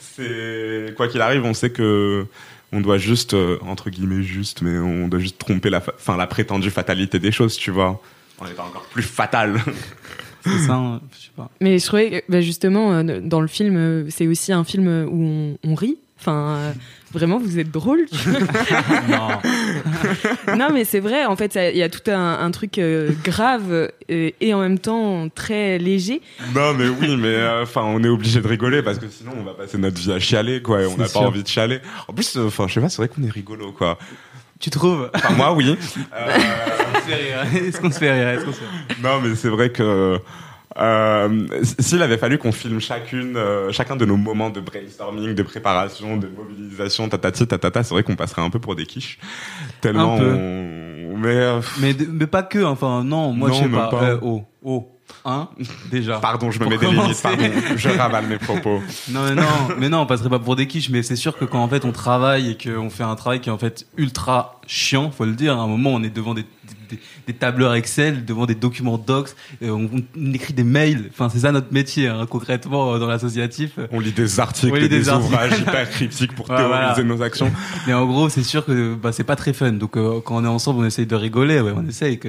C'est 0.00 0.92
quoi 0.96 1.06
qu'il 1.08 1.20
arrive, 1.20 1.44
on 1.44 1.54
sait 1.54 1.70
que 1.70 2.26
on 2.74 2.80
doit 2.80 2.98
juste, 2.98 3.34
euh, 3.34 3.58
entre 3.62 3.88
guillemets, 3.88 4.22
juste, 4.22 4.60
mais 4.60 4.78
on 4.78 5.06
doit 5.08 5.20
juste 5.20 5.38
tromper 5.38 5.70
la, 5.70 5.78
enfin, 5.78 6.16
la 6.16 6.26
prétendue 6.26 6.70
fatalité 6.70 7.20
des 7.20 7.30
choses, 7.30 7.56
tu 7.56 7.70
vois. 7.70 8.02
On 8.40 8.44
n'est 8.44 8.50
pas 8.50 8.64
encore 8.64 8.84
plus 8.90 9.04
fatal. 9.04 9.60
C'est 10.44 10.58
ça, 10.66 10.74
hein, 10.74 11.00
je 11.12 11.24
sais 11.24 11.30
pas. 11.34 11.50
Mais 11.60 11.78
je 11.78 11.86
trouvais 11.86 12.10
que 12.10 12.30
bah, 12.30 12.40
justement, 12.42 12.92
euh, 12.92 13.20
dans 13.22 13.40
le 13.40 13.46
film, 13.46 13.76
euh, 13.76 14.04
c'est 14.10 14.26
aussi 14.26 14.52
un 14.52 14.64
film 14.64 14.86
où 15.10 15.24
on, 15.24 15.58
on 15.64 15.74
rit. 15.74 15.96
Enfin, 16.26 16.56
euh, 16.56 16.72
vraiment, 17.12 17.38
vous 17.38 17.58
êtes 17.58 17.70
drôle. 17.70 18.06
tu 18.10 18.16
vois. 18.30 18.40
non. 19.10 20.56
non, 20.56 20.68
mais 20.72 20.84
c'est 20.84 21.00
vrai. 21.00 21.26
En 21.26 21.36
fait, 21.36 21.58
il 21.72 21.76
y 21.76 21.82
a 21.82 21.90
tout 21.90 22.10
un, 22.10 22.38
un 22.40 22.50
truc 22.50 22.78
euh, 22.78 23.10
grave 23.22 23.90
euh, 24.10 24.30
et 24.40 24.54
en 24.54 24.60
même 24.60 24.78
temps 24.78 25.28
très 25.28 25.76
léger. 25.76 26.22
non, 26.54 26.72
mais 26.72 26.88
oui, 26.88 27.16
mais 27.18 27.28
euh, 27.28 27.62
enfin, 27.64 27.82
on 27.82 28.02
est 28.02 28.08
obligé 28.08 28.40
de 28.40 28.48
rigoler 28.48 28.82
parce 28.82 28.98
que 28.98 29.08
sinon, 29.10 29.32
on 29.38 29.42
va 29.44 29.52
passer 29.52 29.76
notre 29.76 29.98
vie 30.00 30.12
à 30.12 30.18
chialer, 30.18 30.62
quoi, 30.62 30.80
et 30.82 30.86
on 30.86 30.96
n'a 30.96 31.08
pas 31.08 31.18
envie 31.20 31.42
de 31.42 31.48
chialer. 31.48 31.80
En 32.08 32.14
plus, 32.14 32.36
euh, 32.38 32.46
enfin, 32.46 32.68
je 32.68 32.74
sais 32.74 32.80
pas, 32.80 32.88
c'est 32.88 33.02
vrai 33.02 33.08
qu'on 33.08 33.22
est 33.22 33.30
rigolo, 33.30 33.72
quoi. 33.72 33.98
Tu 34.60 34.70
trouves? 34.70 35.10
Enfin, 35.14 35.34
moi, 35.34 35.52
oui. 35.52 35.76
Euh, 36.14 36.38
On 36.94 37.00
se 37.00 37.00
fait 37.02 37.14
rire? 37.16 37.64
Est-ce 37.66 37.80
qu'on 37.82 37.90
se 37.90 37.98
fait 37.98 38.12
rire? 38.12 38.28
Est-ce 38.28 38.44
qu'on 38.46 38.52
se 38.52 38.60
fait 38.60 38.64
rire? 38.64 38.96
Non, 39.02 39.20
mais 39.20 39.34
c'est 39.34 39.50
vrai 39.50 39.68
que 39.70 40.18
euh, 40.76 41.46
s'il 41.78 42.02
avait 42.02 42.18
fallu 42.18 42.38
qu'on 42.38 42.52
filme 42.52 42.80
chacune, 42.80 43.36
euh, 43.36 43.70
chacun 43.70 43.96
de 43.96 44.04
nos 44.04 44.16
moments 44.16 44.50
de 44.50 44.60
brainstorming, 44.60 45.34
de 45.34 45.42
préparation, 45.42 46.16
de 46.16 46.28
mobilisation, 46.28 47.08
tatati, 47.08 47.46
tatata, 47.46 47.82
c'est 47.84 47.94
vrai 47.94 48.02
qu'on 48.02 48.16
passerait 48.16 48.42
un 48.42 48.50
peu 48.50 48.58
pour 48.58 48.74
des 48.74 48.86
quiches. 48.86 49.18
Tellement 49.80 50.16
Un 50.16 50.18
peu. 50.18 50.32
on... 50.32 51.16
Mais 51.16 51.36
euh, 51.36 51.60
mais, 51.80 51.94
mais 52.08 52.26
pas 52.26 52.42
que. 52.42 52.62
Enfin, 52.62 53.04
non, 53.04 53.32
moi 53.32 53.50
je 53.52 53.62
sais 53.62 53.68
pas. 53.68 53.88
pas. 53.88 54.02
Euh, 54.02 54.18
oh, 54.22 54.44
oh. 54.62 54.93
Hein 55.26 55.48
Déjà. 55.90 56.18
pardon, 56.18 56.50
je 56.50 56.60
me 56.60 56.66
mets 56.66 56.78
des 56.78 56.86
limites, 56.86 57.22
pardon, 57.22 57.44
je 57.76 57.88
ravale 57.88 58.26
mes 58.26 58.38
propos. 58.38 58.82
Non, 59.10 59.20
mais 59.28 59.34
non, 59.34 59.48
mais 59.78 59.88
non, 59.88 60.00
on 60.00 60.06
passerait 60.06 60.28
pas 60.30 60.38
pour 60.38 60.56
des 60.56 60.66
quiches, 60.66 60.90
mais 60.90 61.02
c'est 61.02 61.16
sûr 61.16 61.36
que 61.36 61.44
quand 61.44 61.62
en 61.62 61.68
fait 61.68 61.84
on 61.84 61.92
travaille 61.92 62.50
et 62.50 62.58
qu'on 62.58 62.90
fait 62.90 63.04
un 63.04 63.14
travail 63.14 63.40
qui 63.40 63.48
est 63.48 63.52
en 63.52 63.58
fait 63.58 63.86
ultra 63.96 64.60
chiant, 64.66 65.10
faut 65.10 65.24
le 65.24 65.32
dire. 65.32 65.58
À 65.58 65.62
un 65.62 65.66
moment, 65.66 65.90
on 65.90 66.02
est 66.02 66.10
devant 66.14 66.34
des, 66.34 66.44
des, 66.90 66.98
des 67.26 67.32
tableurs 67.32 67.74
Excel, 67.74 68.24
devant 68.24 68.46
des 68.46 68.54
documents 68.54 68.98
docs, 68.98 69.30
on, 69.62 69.88
on 70.16 70.32
écrit 70.32 70.52
des 70.54 70.64
mails. 70.64 71.08
Enfin, 71.10 71.28
c'est 71.30 71.40
ça 71.40 71.52
notre 71.52 71.72
métier, 71.72 72.08
hein, 72.08 72.26
concrètement, 72.28 72.94
euh, 72.94 72.98
dans 72.98 73.06
l'associatif. 73.06 73.78
On 73.92 74.00
lit 74.00 74.12
des 74.12 74.40
articles 74.40 74.72
On 74.72 74.76
lit 74.76 74.88
des, 74.88 75.00
des 75.00 75.08
articles. 75.08 75.32
ouvrages 75.32 75.58
hyper 75.58 75.90
critiques 75.90 76.34
pour 76.34 76.46
théoriser 76.48 77.02
voilà. 77.02 77.02
nos 77.04 77.22
actions. 77.22 77.50
Mais 77.86 77.94
en 77.94 78.06
gros, 78.06 78.28
c'est 78.28 78.42
sûr 78.42 78.64
que 78.64 78.94
bah, 78.94 79.12
c'est 79.12 79.24
pas 79.24 79.36
très 79.36 79.52
fun. 79.52 79.72
Donc 79.72 79.96
euh, 79.96 80.20
quand 80.24 80.36
on 80.36 80.44
est 80.44 80.48
ensemble, 80.48 80.80
on 80.80 80.84
essaye 80.84 81.06
de 81.06 81.16
rigoler. 81.16 81.60
Ouais, 81.60 81.72
on 81.74 81.86
essaye. 81.88 82.18
Que, 82.18 82.28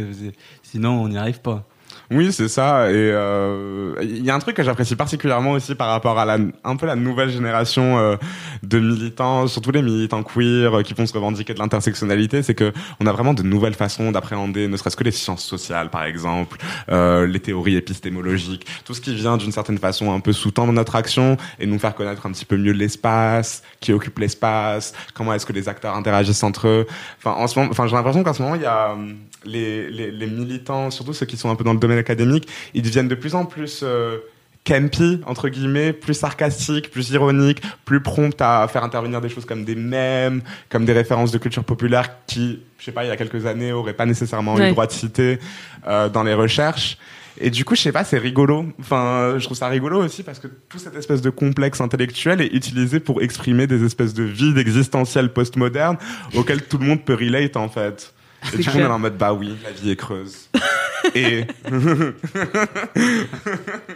sinon, 0.64 1.02
on 1.02 1.08
n'y 1.10 1.18
arrive 1.18 1.42
pas. 1.42 1.66
Oui, 2.12 2.32
c'est 2.32 2.48
ça. 2.48 2.92
Et 2.92 2.94
euh, 2.96 3.96
il 4.02 4.24
y 4.24 4.30
a 4.30 4.36
un 4.36 4.40
truc 4.40 4.56
que 4.56 4.64
j'apprécie 4.64 4.96
particulièrement 4.96 5.52
aussi 5.52 5.76
par 5.76 5.88
rapport 5.88 6.20
à 6.20 6.26
la, 6.26 6.38
un 6.64 6.76
peu 6.76 6.86
la 6.86 6.96
nouvelle 6.96 7.30
génération 7.30 7.98
euh, 7.98 8.16
de 8.64 8.80
militants, 8.80 9.48
surtout 9.48 9.72
les 9.72 9.82
militants 9.82 10.24
queer 10.24 10.78
euh, 10.78 10.84
qui 10.84 10.94
vont 10.94 11.06
se 11.06 11.14
revendiquer 11.14 11.54
de 11.54 11.60
l'intersectionnalité, 11.60 12.44
c'est 12.44 12.54
que 12.54 12.74
on 13.00 13.08
a 13.08 13.12
vraiment 13.12 13.34
de 13.34 13.42
nouvelles 13.42 13.74
façons 13.74 14.12
d'appréhender, 14.12 14.68
ne 14.68 14.78
serait-ce 14.78 14.96
que 14.96 15.04
les 15.04 15.12
sciences 15.12 15.44
sociales, 15.44 15.90
par 15.90 16.04
exemple, 16.04 16.58
euh, 16.90 17.26
les 17.26 17.40
théories 17.40 17.76
épistémologiques, 17.76 18.66
tout 18.86 18.94
ce 18.94 19.02
qui 19.02 19.16
vient 19.16 19.38
d'une 19.38 19.52
certaine 19.52 19.78
façon 19.78 20.14
un 20.14 20.20
peu 20.20 20.34
sous-tendre 20.34 20.74
notre 20.74 20.96
action 20.96 21.38
et 21.60 21.66
nous 21.66 21.80
faire 21.80 21.96
connaître 21.96 22.26
un 22.26 22.32
petit 22.32 22.46
peu 22.46 22.58
mieux 22.58 22.74
l'espace, 22.74 23.64
qui 23.80 23.94
occupe 23.94 24.20
l'espace, 24.20 24.94
comment 25.14 25.34
est-ce 25.34 25.46
que 25.46 25.54
les 25.54 25.70
acteurs 25.70 25.96
interagissent 25.96 26.44
entre 26.44 26.68
eux. 26.68 26.88
Enfin, 27.18 27.32
en 27.32 27.48
ce 27.48 27.58
moment, 27.58 27.72
enfin, 27.72 27.88
j'ai 27.88 27.96
l'impression 27.96 28.24
qu'en 28.24 28.34
ce 28.34 28.42
moment, 28.42 28.56
il 28.56 28.62
y 28.62 28.66
a 28.66 28.94
hum, 28.94 29.16
les, 29.44 29.90
les, 29.90 30.12
les 30.12 30.28
militants, 30.28 30.92
surtout 30.92 31.14
ceux 31.14 31.26
qui 31.26 31.38
sont 31.38 31.50
un 31.50 31.56
peu 31.56 31.64
dans 31.64 31.74
le 31.74 31.80
domaine 31.80 31.95
académique, 31.98 32.48
ils 32.74 32.82
deviennent 32.82 33.08
de 33.08 33.16
plus 33.16 33.36
en 33.36 33.46
plus 33.46 33.82
euh, 33.84 34.18
campy, 34.66 35.22
entre 35.28 35.50
guillemets, 35.50 35.94
plus 35.94 36.14
sarcastiques, 36.16 36.90
plus 36.90 37.10
ironiques, 37.12 37.62
plus 37.86 38.02
prompts 38.02 38.42
à 38.42 38.68
faire 38.68 38.84
intervenir 38.84 39.22
des 39.22 39.30
choses 39.30 39.46
comme 39.46 39.64
des 39.64 39.76
mèmes, 39.76 40.42
comme 40.70 40.86
des 40.86 40.94
références 40.94 41.32
de 41.32 41.38
culture 41.38 41.64
populaire 41.64 42.10
qui, 42.26 42.62
je 42.80 42.86
sais 42.86 42.92
pas, 42.92 43.04
il 43.06 43.10
y 43.10 43.12
a 43.12 43.18
quelques 43.18 43.46
années, 43.46 43.72
auraient 43.72 43.94
pas 43.94 44.06
nécessairement 44.08 44.56
eu 44.58 44.62
Ouais. 44.62 44.66
le 44.68 44.72
droit 44.72 44.88
de 44.88 44.92
citer 44.92 45.40
euh, 45.88 46.10
dans 46.10 46.24
les 46.24 46.34
recherches. 46.34 46.98
Et 47.40 47.50
du 47.50 47.66
coup, 47.66 47.76
je 47.76 47.82
sais 47.82 47.92
pas, 47.92 48.06
c'est 48.06 48.18
rigolo. 48.18 48.66
Enfin, 48.80 49.36
je 49.38 49.44
trouve 49.44 49.58
ça 49.58 49.68
rigolo 49.68 50.02
aussi 50.04 50.24
parce 50.24 50.40
que 50.40 50.48
tout 50.70 50.80
cette 50.80 50.96
espèce 50.96 51.22
de 51.22 51.30
complexe 51.30 51.82
intellectuel 51.82 52.40
est 52.42 52.54
utilisé 52.54 53.02
pour 53.02 53.22
exprimer 53.22 53.68
des 53.68 53.84
espèces 53.84 54.14
de 54.14 54.24
vides 54.24 54.58
existentiels 54.58 55.34
postmodernes 55.34 55.98
auxquels 56.34 56.64
tout 56.64 56.78
le 56.78 56.86
monde 56.86 57.04
peut 57.04 57.14
relate 57.14 57.58
en 57.58 57.68
fait. 57.68 58.14
Et 58.54 58.58
du 58.58 58.64
coup, 58.70 58.78
on 58.78 58.80
est 58.80 58.86
en 58.86 59.00
mode 59.00 59.18
bah 59.18 59.34
oui, 59.34 59.56
la 59.64 59.72
vie 59.72 59.92
est 59.92 59.96
creuse. 59.96 60.50
et, 61.16 61.46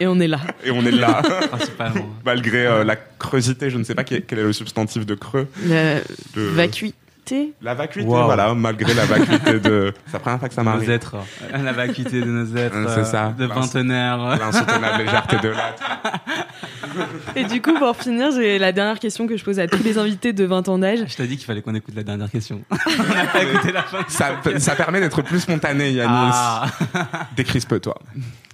Et 0.00 0.06
on 0.06 0.20
est 0.20 0.28
là. 0.28 0.40
et 0.64 0.70
on 0.70 0.84
est 0.84 0.90
là, 0.90 1.22
Principalement. 1.50 2.08
malgré 2.24 2.66
euh, 2.66 2.84
la 2.84 2.96
creusité. 2.96 3.70
Je 3.70 3.78
ne 3.78 3.84
sais 3.84 3.94
pas 3.94 4.04
quel 4.04 4.22
est 4.30 4.34
le 4.42 4.52
substantif 4.52 5.06
de 5.06 5.14
creux. 5.14 5.48
La 5.66 5.96
De... 6.34 6.50
vacuité. 7.30 7.52
La 7.62 7.74
vacuité, 7.74 8.08
Wow. 8.08 8.24
voilà, 8.24 8.54
malgré 8.54 8.94
la 8.94 9.04
vacuité 9.06 9.60
de. 9.60 9.92
C'est 10.06 10.12
la 10.14 10.18
première 10.18 10.38
fois 10.38 10.48
que 10.50 10.54
ça 10.54 10.62
nos 10.62 10.70
m'arrive. 10.70 10.90
êtres, 10.90 11.16
euh, 11.54 11.58
la 11.62 11.72
vacuité 11.72 12.20
de 12.20 12.26
nos 12.26 12.56
êtres, 12.56 12.76
Euh, 12.76 12.94
c'est 12.94 13.04
ça. 13.10 13.26
euh, 13.28 13.30
de 13.32 13.46
vingtenaires. 13.46 14.18
L'insoutenable 14.40 15.04
légèreté 15.04 15.36
de 15.38 15.48
l'être. 15.48 15.82
Et 17.36 17.44
du 17.44 17.62
coup, 17.62 17.74
pour 17.74 17.96
finir, 17.96 18.30
j'ai 18.32 18.58
la 18.58 18.72
dernière 18.72 18.98
question 18.98 19.26
que 19.26 19.36
je 19.36 19.44
pose 19.44 19.58
à 19.60 19.66
tous 19.68 19.82
les 19.82 19.98
invités 19.98 20.32
de 20.32 20.44
20 20.44 20.68
ans 20.68 20.78
d'âge. 20.78 21.00
Je 21.06 21.16
t'ai 21.16 21.26
dit 21.26 21.36
qu'il 21.36 21.46
fallait 21.46 21.62
qu'on 21.62 21.74
écoute 21.74 21.94
la 21.94 22.02
dernière 22.02 22.30
question. 22.30 22.62
On 22.70 23.14
n'a 23.14 23.26
pas 23.26 23.42
écouté 23.42 23.72
la 23.72 23.82
fin. 23.82 24.04
Ça, 24.08 24.30
ça 24.58 24.74
permet 24.74 25.00
d'être 25.00 25.22
plus 25.22 25.40
spontané, 25.40 25.92
Yanis. 25.92 26.10
Ah. 26.12 26.66
Décrispe-toi. 27.36 27.94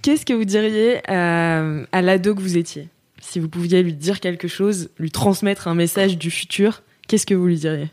Qu'est-ce 0.03 0.27
que 0.27 0.33
vous 0.35 0.45
diriez 0.45 1.01
euh, 1.11 1.85
à 1.91 2.03
l'ado 2.03 2.35
que 2.35 2.41
vous 2.41 2.57
étiez? 2.57 2.89
Si 3.21 3.41
vous 3.41 3.49
pouviez 3.49 3.83
lui 3.83 3.93
dire 3.95 4.21
quelque 4.21 4.47
chose, 4.47 4.91
lui 4.99 5.11
transmettre 5.11 5.67
un 5.67 5.75
message 5.75 6.17
du 6.17 6.31
futur, 6.31 6.83
qu'est-ce 7.09 7.27
que 7.27 7.35
vous 7.35 7.47
lui 7.47 7.57
diriez? 7.57 7.89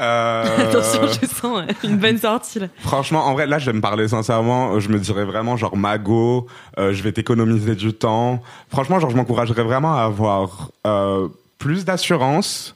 Euh, 0.00 0.68
Attention, 0.70 1.02
je 1.20 1.26
sens 1.26 1.62
une 1.84 1.98
bonne 1.98 2.16
sortie 2.18 2.60
là. 2.60 2.68
Franchement, 2.78 3.26
en 3.26 3.34
vrai, 3.34 3.46
là, 3.46 3.58
je 3.58 3.66
vais 3.66 3.74
me 3.76 3.82
parler 3.82 4.08
sincèrement. 4.08 4.80
Je 4.80 4.88
me 4.88 4.98
dirais 4.98 5.24
vraiment, 5.24 5.56
genre, 5.58 5.76
mago, 5.76 6.46
euh, 6.78 6.92
je 6.94 7.02
vais 7.02 7.12
t'économiser 7.12 7.74
du 7.74 7.92
temps. 7.92 8.42
Franchement, 8.70 8.98
genre, 9.00 9.10
je 9.10 9.16
m'encouragerais 9.16 9.62
vraiment 9.64 9.94
à 9.94 10.02
avoir 10.04 10.70
euh, 10.86 11.28
plus 11.58 11.84
d'assurance, 11.84 12.74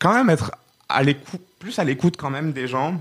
quand 0.00 0.12
même 0.14 0.30
être 0.30 0.50
à 0.88 1.02
l'écoute, 1.04 1.40
plus 1.60 1.78
à 1.78 1.84
l'écoute 1.84 2.16
quand 2.18 2.30
même 2.30 2.52
des 2.52 2.66
gens, 2.66 3.00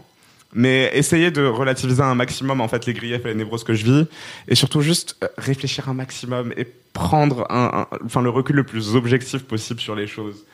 mais 0.53 0.89
essayer 0.93 1.32
de 1.32 1.45
relativiser 1.45 2.01
un 2.03 2.16
maximum 2.16 2.62
en 2.62 2.68
fait 2.68 2.86
les 2.86 2.93
griefs 2.93 3.26
et 3.26 3.30
les 3.30 3.36
névroses 3.36 3.64
que 3.64 3.74
je 3.74 3.84
vis, 3.86 4.05
et 4.47 4.55
surtout 4.55 4.82
juste 4.82 5.18
réfléchir 5.38 5.89
un 5.89 5.93
maximum 5.93 6.53
et 6.58 6.66
prendre 6.93 7.45
un, 7.51 7.86
un- 7.91 7.97
enfin 8.05 8.22
le 8.22 8.30
recul 8.30 8.55
le 8.55 8.64
plus 8.64 8.95
objectif 8.95 9.43
possible 9.43 9.80
sur 9.80 9.95
les 9.95 10.08
choses, 10.08 10.45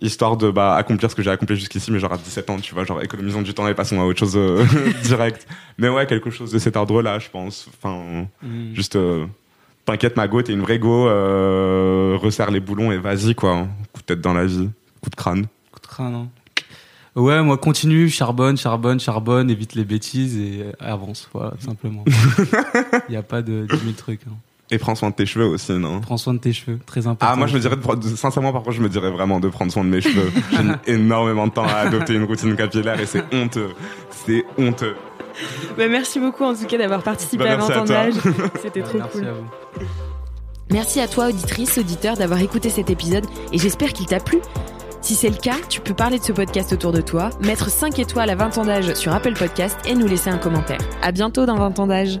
histoire 0.00 0.36
de 0.36 0.50
bah 0.50 0.74
accomplir 0.76 1.10
ce 1.10 1.16
que 1.16 1.22
j'ai 1.22 1.30
accompli 1.30 1.56
jusqu'ici, 1.56 1.90
mais 1.90 1.98
genre 1.98 2.12
à 2.12 2.16
17 2.18 2.50
ans, 2.50 2.56
tu 2.58 2.72
vois, 2.74 2.84
genre 2.84 3.02
économisons 3.02 3.42
du 3.42 3.52
temps 3.54 3.66
et 3.68 3.74
passons 3.74 4.00
à 4.00 4.04
autre 4.04 4.18
chose 4.18 4.36
euh, 4.36 4.64
direct. 5.02 5.46
Mais 5.78 5.88
ouais, 5.88 6.06
quelque 6.06 6.30
chose 6.30 6.52
de 6.52 6.58
cet 6.58 6.76
ordre-là, 6.76 7.18
je 7.18 7.28
pense. 7.30 7.68
Enfin, 7.76 8.26
Mm. 8.42 8.74
juste. 8.74 8.96
euh, 8.96 9.26
T'inquiète, 9.84 10.16
ma 10.18 10.28
go, 10.28 10.42
t'es 10.42 10.52
une 10.52 10.60
vraie 10.60 10.78
go, 10.78 11.08
euh, 11.08 12.18
resserre 12.20 12.50
les 12.50 12.60
boulons 12.60 12.92
et 12.92 12.98
vas-y, 12.98 13.34
quoi. 13.34 13.66
Coup 13.92 14.00
de 14.00 14.04
tête 14.06 14.20
dans 14.20 14.34
la 14.34 14.44
vie, 14.44 14.68
coup 15.00 15.08
de 15.08 15.14
crâne. 15.16 15.46
Coup 15.72 15.80
de 15.80 15.86
crâne, 15.86 16.14
hein. 16.14 16.28
Ouais, 17.16 17.42
moi, 17.42 17.56
continue, 17.56 18.08
charbonne, 18.10 18.56
charbonne, 18.58 19.00
charbonne, 19.00 19.50
évite 19.50 19.74
les 19.74 19.84
bêtises 19.84 20.36
et 20.36 20.60
euh, 20.62 20.72
avance, 20.78 21.28
voilà, 21.32 21.54
simplement. 21.58 22.04
Il 23.08 23.12
n'y 23.12 23.16
a 23.16 23.22
pas 23.22 23.40
de 23.42 23.66
10 23.68 23.78
000 23.78 23.92
trucs. 23.96 24.20
hein. 24.28 24.36
Et 24.70 24.76
prends 24.78 24.94
soin 24.94 25.08
de 25.10 25.14
tes 25.14 25.24
cheveux 25.24 25.46
aussi, 25.46 25.72
non 25.72 26.00
Prends 26.00 26.18
soin 26.18 26.34
de 26.34 26.38
tes 26.38 26.52
cheveux, 26.52 26.78
très 26.84 27.06
important. 27.06 27.26
Ah, 27.32 27.36
moi, 27.36 27.46
je 27.46 27.54
me 27.54 27.60
dirais, 27.60 27.76
de 27.76 27.80
prendre- 27.80 28.02
sincèrement, 28.06 28.52
par 28.52 28.62
contre, 28.62 28.76
je 28.76 28.82
me 28.82 28.88
dirais 28.90 29.10
vraiment 29.10 29.40
de 29.40 29.48
prendre 29.48 29.72
soin 29.72 29.82
de 29.82 29.88
mes 29.88 30.00
cheveux. 30.02 30.30
J'ai 30.52 30.62
mis 30.62 30.72
énormément 30.86 31.46
de 31.46 31.52
temps 31.52 31.64
à 31.64 31.76
adopter 31.86 32.14
une 32.14 32.24
routine 32.24 32.54
capillaire 32.54 33.00
et 33.00 33.06
c'est 33.06 33.24
honteux. 33.34 33.70
C'est 34.26 34.44
honteux. 34.58 34.94
Bah, 35.78 35.88
merci 35.88 36.20
beaucoup 36.20 36.44
en 36.44 36.54
tout 36.54 36.66
cas 36.66 36.76
d'avoir 36.78 37.02
participé 37.02 37.44
Bah, 37.44 37.52
à 37.52 37.56
merci 37.56 37.72
à 37.72 37.74
20 37.76 37.80
ans 37.82 37.84
toi. 37.86 37.94
d'âge. 37.94 38.14
C'était 38.62 38.82
trop 38.82 38.98
merci 38.98 39.18
cool. 39.18 39.26
à 39.28 39.32
vous. 39.32 39.46
Merci 40.70 41.00
à 41.00 41.08
toi, 41.08 41.28
auditrice, 41.28 41.78
auditeur, 41.78 42.16
d'avoir 42.18 42.40
écouté 42.42 42.68
cet 42.68 42.90
épisode 42.90 43.24
et 43.52 43.58
j'espère 43.58 43.92
qu'il 43.94 44.04
t'a 44.06 44.20
plu. 44.20 44.38
Si 45.00 45.14
c'est 45.14 45.30
le 45.30 45.36
cas, 45.36 45.54
tu 45.70 45.80
peux 45.80 45.94
parler 45.94 46.18
de 46.18 46.24
ce 46.24 46.32
podcast 46.32 46.72
autour 46.74 46.92
de 46.92 47.00
toi, 47.00 47.30
mettre 47.42 47.70
5 47.70 47.98
étoiles 48.00 48.28
à 48.28 48.34
20 48.34 48.58
ans 48.58 48.64
d'âge 48.66 48.92
sur 48.94 49.14
Apple 49.14 49.32
Podcast 49.32 49.78
et 49.86 49.94
nous 49.94 50.06
laisser 50.06 50.28
un 50.28 50.36
commentaire. 50.38 50.80
À 51.00 51.10
bientôt 51.12 51.46
dans 51.46 51.56
20 51.56 51.78
ans 51.78 51.86
d'âge. 51.86 52.20